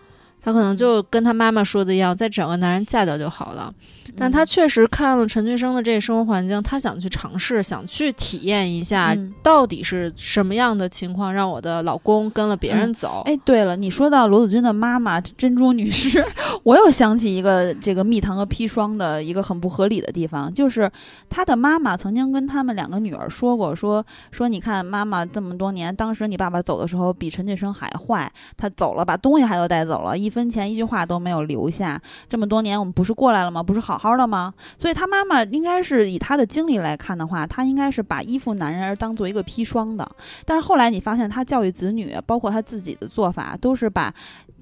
[0.42, 3.72] 他可能就跟她妈妈说的一样，再找个男人嫁掉就好了。
[4.16, 13.22] 但她确实看了陈俊生的这个生活环境，她想去尝试，想去体验一下嗯到底是什么样的情况，让我的老公跟了别人走。
[13.24, 16.22] 哎，对了，你说到罗子君的妈妈珍珠女士，
[16.64, 20.90] 我又想起一个这个蜜糖和砒霜的一个很不合理的地方，就是
[21.30, 32.00] 她的妈妈曾经跟他们两个女儿说过，说说你看妈妈这么多年，当时你爸爸走的时候比陈俊生还坏，他走了，把东西还都带走了，一分钱一句话都没有留下。
[32.28, 33.62] 这么多年我们不是过来了吗？
[33.62, 34.52] 不是好好的吗？
[34.78, 40.08] 所以他妈妈应该是以他的经历来看的话，他应该是把依附男人而当做一个砒霜的。
[40.44, 44.12] 但是后来你发现，他教育子女，包括他自己的做法，都是把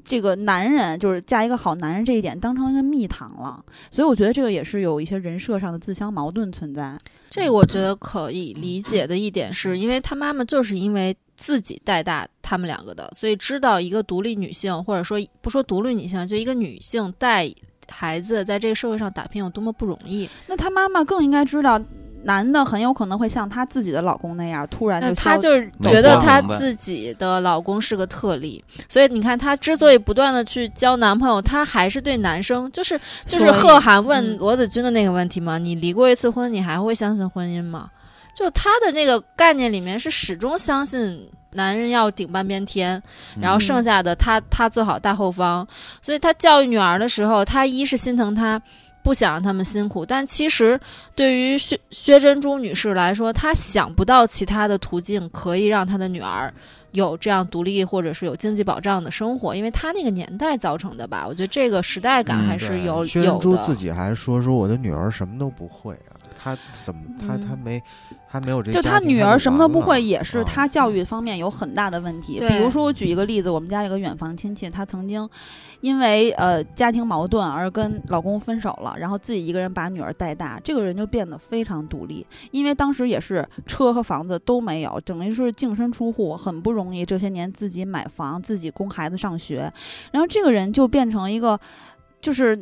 [0.03, 3.65] 这个男人，就是嫁一个好男人这一点当成一个蜜糖了。
[3.91, 6.97] 所以我觉得这个也是有一些人设上的自相矛盾存在。
[7.31, 17.51] 这我觉得可以理解的一点是，因为他妈妈就是因为自己带大他们两个的，所以知道一个独立女性，或者说不说独立女性，就一个女性带
[17.89, 20.29] 孩子在这个社会上打拼有多么不容易。
[20.47, 21.81] 那她妈妈更应该知道，
[22.25, 34.37] 男的很有可能会像她自己的老公那样，突然就消她就是觉得她自己的老公是个特例，所以你看，她之所以不断的去交男朋友，她还是对男生，就是就是贺涵问嗯。
[34.37, 37.89] 罗子君的那个问题嘛，你离过一次婚，你还会相信婚姻吗？
[38.35, 43.03] 就他的那个概念里面是始终相信男人要顶半边天，
[43.41, 45.67] 然后嗯剩下的他他做好大后方，
[46.03, 48.61] 所以他教育女儿的时候，他一是心疼她。
[49.03, 50.79] 不想让他们辛苦，但其实
[51.15, 56.53] 对于薛薛珍珠女士来说，她想不到其他的途径可以让她的女儿
[56.93, 61.25] 有这样独立或者是有经济保障的生活，因为她那个年代造成的吧。
[61.27, 63.23] 我觉得这个时代感嗯还是有、薛。
[63.23, 65.99] 珍珠自己还说说我的女儿什么都不会
[66.43, 67.83] 啊，她怎么她她嗯没
[68.33, 72.39] 他没有这就他女儿什么都不会，也是啊他教育方面有很大的问题。
[72.39, 75.29] 对比如说，我举一个例子，我们家有个远房亲戚，他曾经
[75.81, 82.25] 因为呃家庭矛盾而跟老公分手了，然后自己一个人把女儿带大，这个人就变得非常独立。
[82.53, 87.05] 因为当时也是车和房子都没有，等于是净身出户，很不容易。
[87.05, 89.73] 这些年自己买房，自己供孩子上学，
[90.13, 91.59] 然后这个人就变成一个
[92.21, 92.57] 就是。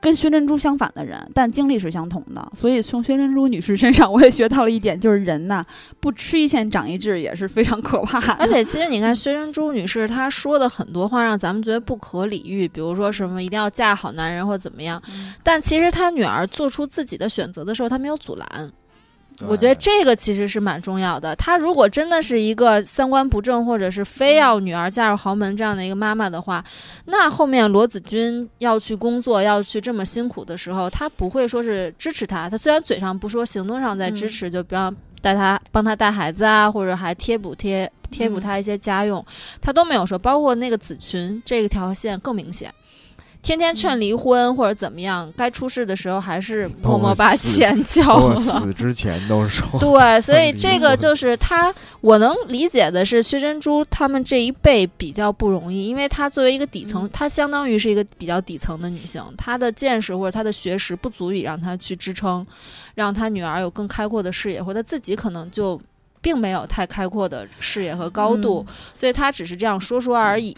[0.00, 5.64] 跟薛珍珠相反的人，但经历是相同的，所以从薛珍珠女士身上，我也学到了一点，就是人呐，
[6.00, 8.32] 不吃一堑长一智也是非常可怕的。
[8.34, 15.00] 而且其实你看薛珍珠女士她说的很多话让咱们觉得不可理喻，比如说什么一定要嫁好男人或怎么样，
[15.42, 18.72] 但其实她女儿做出自己的选择的时候，她没有阻拦。
[19.48, 21.34] 我觉得这个其实是蛮重要的。
[21.36, 26.64] 她如果真的是一个三观不正，或者是非要女儿嫁入豪门这样的一个妈妈的话，
[27.06, 32.48] 那后面罗子君要去工作，要去这么辛苦的时候，她不会说是支持她。
[32.48, 39.24] 她虽然嘴上不说，行动上在支持，就比方带她帮她带孩子啊，或者还贴补贴贴补嗯她一些家用，
[39.60, 40.18] 她都没有说。
[40.18, 42.72] 包括那个子群这条线更明显。
[43.42, 48.36] 天天劝离婚或者怎么样，该出事的时候还是默默把钱交了。
[48.36, 62.46] 死之前都说对， 所以这个就是他，我能理解的是薛珍珠他们这一辈比较不容易，因为她作为一个底层，嗯她相当于是一个比较底层的女性，她的见识或者她的学识不足以让她去支撑，
[62.94, 65.80] 让她女儿有更开阔的视野，或者自己可能就。
[66.24, 68.64] 并没有太开阔的视野和高度，
[68.94, 70.56] 所以她只是这样说说而已，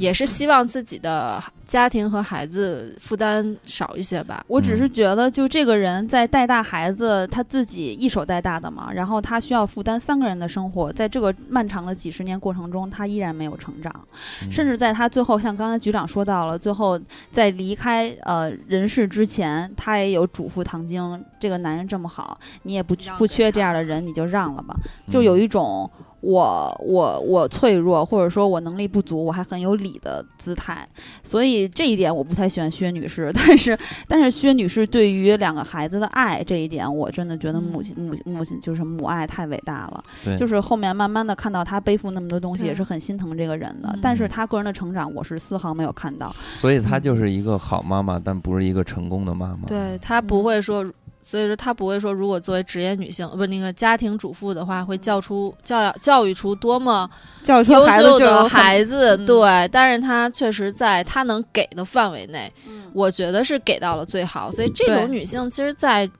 [0.00, 4.42] 也是希望自己的家庭和孩子负担少一些吧。
[4.48, 4.92] 我只是嗯。
[4.92, 13.94] 觉得，就这个人在带大孩子，他自己一手带大的嘛，然后他需要负担三个人的生活，在这个漫长的几十年过程中，他依然没有成长，
[14.42, 14.50] 嗯。
[14.50, 16.98] 甚至在他最后，像刚才局长说到了，最后
[17.30, 24.74] 在离开呃人世之前，他也有嘱咐唐晶，这个男人这么好，你也不不缺这样的人，你就让了吧，
[25.10, 25.90] 就嗯有一种。
[26.20, 30.86] 我我我脆弱，或者说我能力不足，我还很有理的姿态，
[31.22, 33.30] 所以这一点我不太喜欢薛女士。
[33.34, 40.04] 但是但是薛女士对于两个孩子的爱这一点，我真的觉得母亲母母亲就是母爱太伟大了。
[40.24, 43.98] 对，就是后面慢慢的看到她背负那么多东西，也是很心疼这个人的嗯。
[44.02, 46.34] 但是她个人的成长，我是丝毫没有看到。
[46.58, 49.66] 所以她就是一个好妈妈，但不是一个成功的妈妈。
[49.66, 50.84] 对她不会说，
[51.20, 57.08] 所以说她不会说，如果作为职业女性，不是那个家庭主妇的话，会教出教养教育出多么
[57.42, 59.16] 优教育出孩子秀的孩子。
[59.18, 64.50] 嗯对，但是她确实在她能给的范围内，嗯我觉得是给到了最好。
[64.50, 66.10] 所以这种女性，其实，在。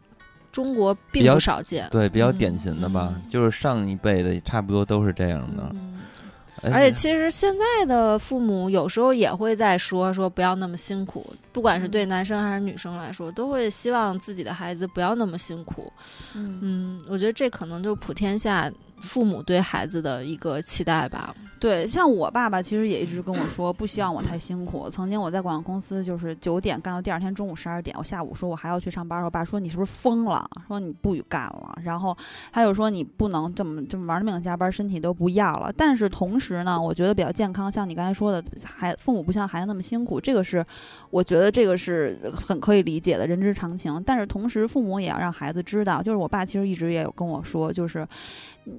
[0.52, 1.86] 中国并比较不少见。
[1.92, 5.72] 对，比较嗯典型的吧，嗯就是上一辈的差不多都是这样的。
[6.62, 15.90] 嗯而而且其实现在的父母有时候也会在说说不要那么辛苦，不管是对男生还是女生来说，都会希望自己的孩子不要那么辛苦。
[16.34, 18.70] 嗯，嗯，我觉得这可能就普天下
[19.00, 21.34] 父母对孩子的一个期待吧。
[21.58, 24.88] 对，像我爸爸其实也一直跟我 说，不希望我太辛苦。
[24.88, 30.48] 曾经我在广告公司，就是九点干到第二天中午十二点，我下午说我还要去上班，我爸说你是不是疯了？
[30.66, 31.78] 说你不许干了。
[31.82, 32.16] 然后
[32.50, 35.70] 他又说你不能这么这么玩命加班，身体都不要了。
[35.76, 40.64] 但是同时呢，我觉得比较健康，像你刚才说的，孩父母不像孩子那么辛苦，这个是
[41.10, 44.02] 我觉得这个是很可以理解的，人之常情。
[44.06, 48.08] 但是同时，父母也要让孩子知道，就是我爸其实一直也有跟我说，就是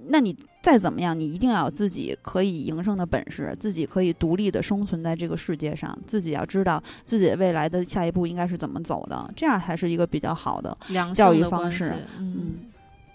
[0.10, 10.78] 那你再怎么样，你一定要有自己可以营生的本事，自己可以独立的生存在这个世界上，自己要知道自己未来的下一步应该是怎么走的，这样才是一个比较好的。
[11.14, 12.54] 教育方式，嗯嗯，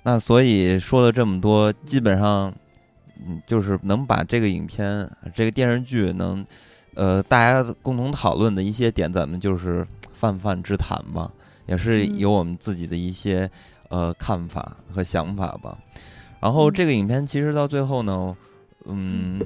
[0.02, 2.52] 那所以说了这么多，基本上，
[3.24, 6.44] 嗯，就是能把这个影片、这个电视剧能，
[6.94, 11.30] 呃，大家共同讨论的一些点，咱们就是泛泛之谈吧，
[11.66, 13.48] 也是嗯有我们自己的一些
[13.88, 15.78] 呃看法和想法吧。
[16.40, 18.36] 然后嗯这个影片其实到最后呢，
[18.84, 19.40] 嗯，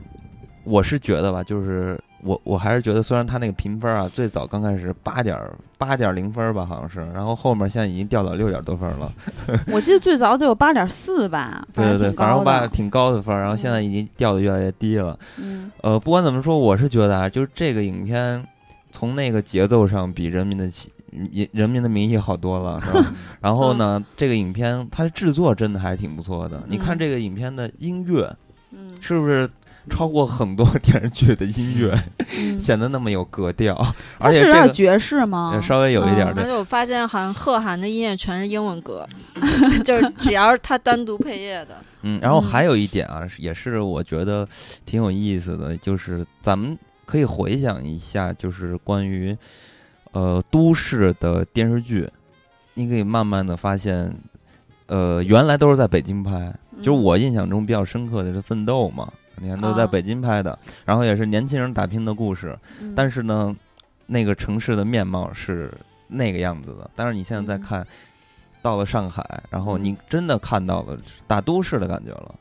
[0.65, 5.39] 我是觉得吧，就是我我还是觉得，虽然它那个评分啊，最早刚开始八点
[5.79, 9.11] 八点零分吧，好像是，然后后面现在已经掉到六点多分了。
[9.73, 12.45] 我记得最早得有八点四吧，对对对，反正高的。
[12.45, 15.19] 八挺高的分儿，然后现在嗯已经掉的越来越低了。
[15.39, 18.47] 嗯呃，不管怎么说，我是觉得啊，就是这个影片
[18.93, 23.13] 从那个节奏上比《人民的起人人民的名义》好多了，是吧？
[23.41, 26.63] 然后呢，这个影片它的制作真的还是挺不错的。
[26.69, 28.35] 你看嗯这个影片的音乐
[28.73, 29.49] 嗯是不是
[29.89, 31.99] 超过很多电视剧的音乐，
[32.39, 33.75] 嗯， 显得那么有格调？
[34.19, 35.61] 它是有而且这个点爵士吗？
[35.61, 39.05] 稍微有一点而且我发现好像贺涵的音乐全是英文歌，
[39.85, 44.47] 就是只要是他单独配乐的，嗯，然后嗯还有一点啊，也是我觉得
[44.85, 49.37] 挺有意思的，就是咱们可以回想一下，就是关于
[50.13, 52.09] 呃都市的电视剧，
[52.75, 54.15] 你可以慢慢的发现，
[54.87, 62.93] 呃，原来都是在北京拍，就是嗯我印象中比较深刻的是《奋斗》嘛，你看都是在啊北京拍的，然后也是年轻人打拼的故事，嗯。
[62.95, 63.55] 但是呢，
[64.07, 65.73] 那个城市的面貌是
[66.09, 66.91] 那个样子的。
[66.97, 67.63] 但是你现在再嗯。
[67.63, 67.87] 看，
[68.63, 69.85] 到了上海，然后嗯。
[69.85, 72.27] 你真的看到了大都市的感觉了。
[72.31, 72.37] 嗯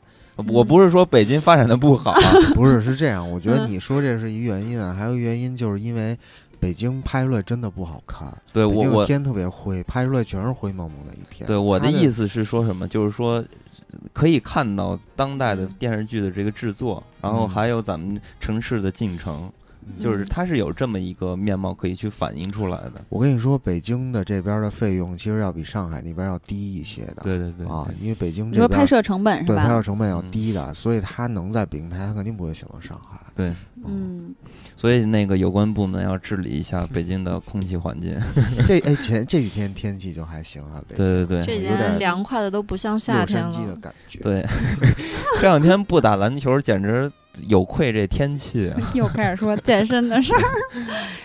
[0.48, 2.20] 我不是说北京发展的不好啊，
[2.56, 3.68] 不是是这样，我觉得嗯。
[3.68, 6.16] 你说这是一原因啊，还有一原因就是因为
[6.60, 11.46] 北京拍出来真的不好看，对我我天特别灰，拍出来全是灰蒙蒙的一片。
[11.46, 12.86] 对我的意思是说什么？
[12.86, 13.42] 就是说
[14.12, 19.52] 可以看到当代的嗯电视剧的这个制作，然后嗯还有咱们城市的进程，嗯
[19.98, 22.92] 就是它是有这么一个面貌可以去反映出来的。
[23.08, 27.22] 我跟你说，北京的这边的费用其实要比上海那边要低一些的。
[27.22, 29.82] 对对对啊，因为北京这边拍摄成本是对拍摄？
[29.82, 33.18] 成本要嗯低的，所以他能在北京拍，他肯定不会选择上海。
[33.34, 33.54] 对，
[33.84, 34.34] 嗯，
[34.76, 38.14] 所以那个有关部门要治理一下北京的空气环境。
[38.66, 43.76] 这哎前这几天天气就还行啊，北京对对对这几有点天凉快的都不像夏天了。
[43.80, 44.18] 感觉。
[44.20, 44.46] 对，
[45.40, 47.10] 这两天不打篮球，简直
[47.46, 48.80] 有愧这天气啊！
[48.94, 50.42] 又开始说健身的事儿。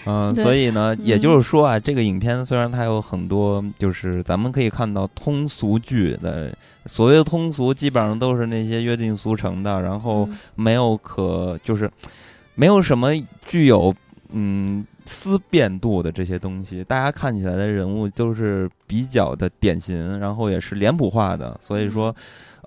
[0.06, 6.56] 嗯， 所以呢，也嗯就是说啊，这个影片虽然它有很多，就是咱们可以看到通俗剧的，
[6.86, 11.92] 所谓的通俗，基本上都是那些约定俗成的，然后嗯没有可就是
[12.54, 13.10] 没有什么
[13.44, 13.94] 具有
[14.30, 22.16] 嗯思辨度的这些东西，大家看起来的人物都是比较的典型，然后也是脸谱化的，所以说。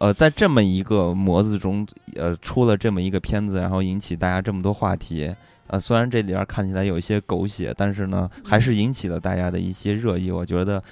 [0.01, 5.35] 呃，在这么一个模子中，呃，出了这么一个片子，然后引起大家这么多话题，
[5.67, 10.31] 呃，虽然这里边看起来有一些狗血，但是呢，还是引起了大家的一些热议。
[10.31, 10.83] 我觉得，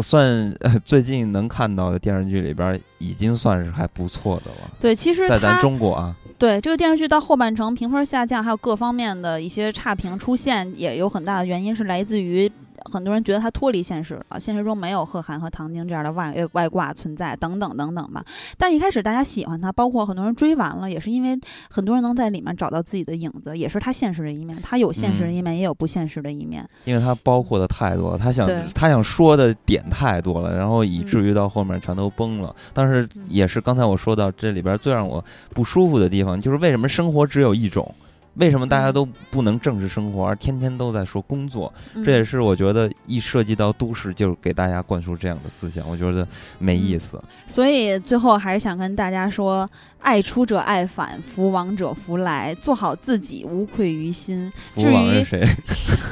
[0.00, 4.70] 算、呃、最近能看到的电视剧里边，已经算是还不错的了。
[4.78, 12.50] 对，其实在咱中国啊，对这个电视剧到后半程评分下降，还有各方面的一些差评出现，也有很大的原因是来自于
[12.90, 18.24] 很多人觉得他脱离现实了，现实中没有贺涵和唐晶这样的外外挂存在，等等等等吧。
[18.58, 21.38] 但是一开始大家喜欢他，包括很多人追完了，也是因为
[21.70, 24.56] 很多人能在里面找到自己的影子，也是他现实的一面。
[24.62, 26.68] 他有现实的嗯一面，也有不现实的一面。
[26.84, 32.54] 因为他包括的太多了，他想他想说的点太多了，然后以至嗯于到后面全都崩了。
[32.72, 37.94] 但是也是刚才我说到这里边最让我不舒服的地方，就是为什么生活只有一种，
[38.36, 41.72] 为什么大家都不能正视生活，而天天都在说工作？
[42.04, 46.26] 这也嗯是我觉得一涉及到都市，就给大家灌输这样的思想，我觉得
[46.58, 47.18] 没意思。
[47.46, 49.68] 所以最后还是想跟大家说：
[50.00, 54.52] 爱出者爱返，福往者福来，做好自己，无愧于心。
[54.56, 55.48] 福王是谁？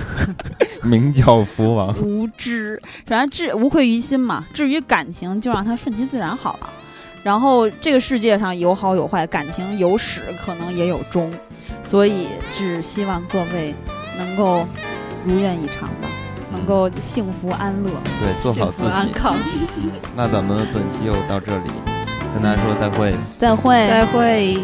[0.85, 1.93] 名叫福王。
[2.03, 4.47] 无知，反正至无愧于心嘛。
[4.53, 6.71] 至于感情，就让它顺其自然好了。
[7.23, 11.33] 然后这个世界上有好有坏，感情有始，可能也有终，
[11.83, 13.75] 所以只希望各位
[14.19, 14.67] 能够
[15.25, 16.09] 如愿以偿吧，
[16.51, 17.91] 能够幸福安乐。
[18.21, 18.91] 对，做好自己。
[18.91, 19.37] 安康。
[20.17, 21.71] 那咱们本期就到这里，
[22.35, 23.15] 跟大家说再会。
[23.39, 23.75] 再会。
[23.89, 24.59] 再会。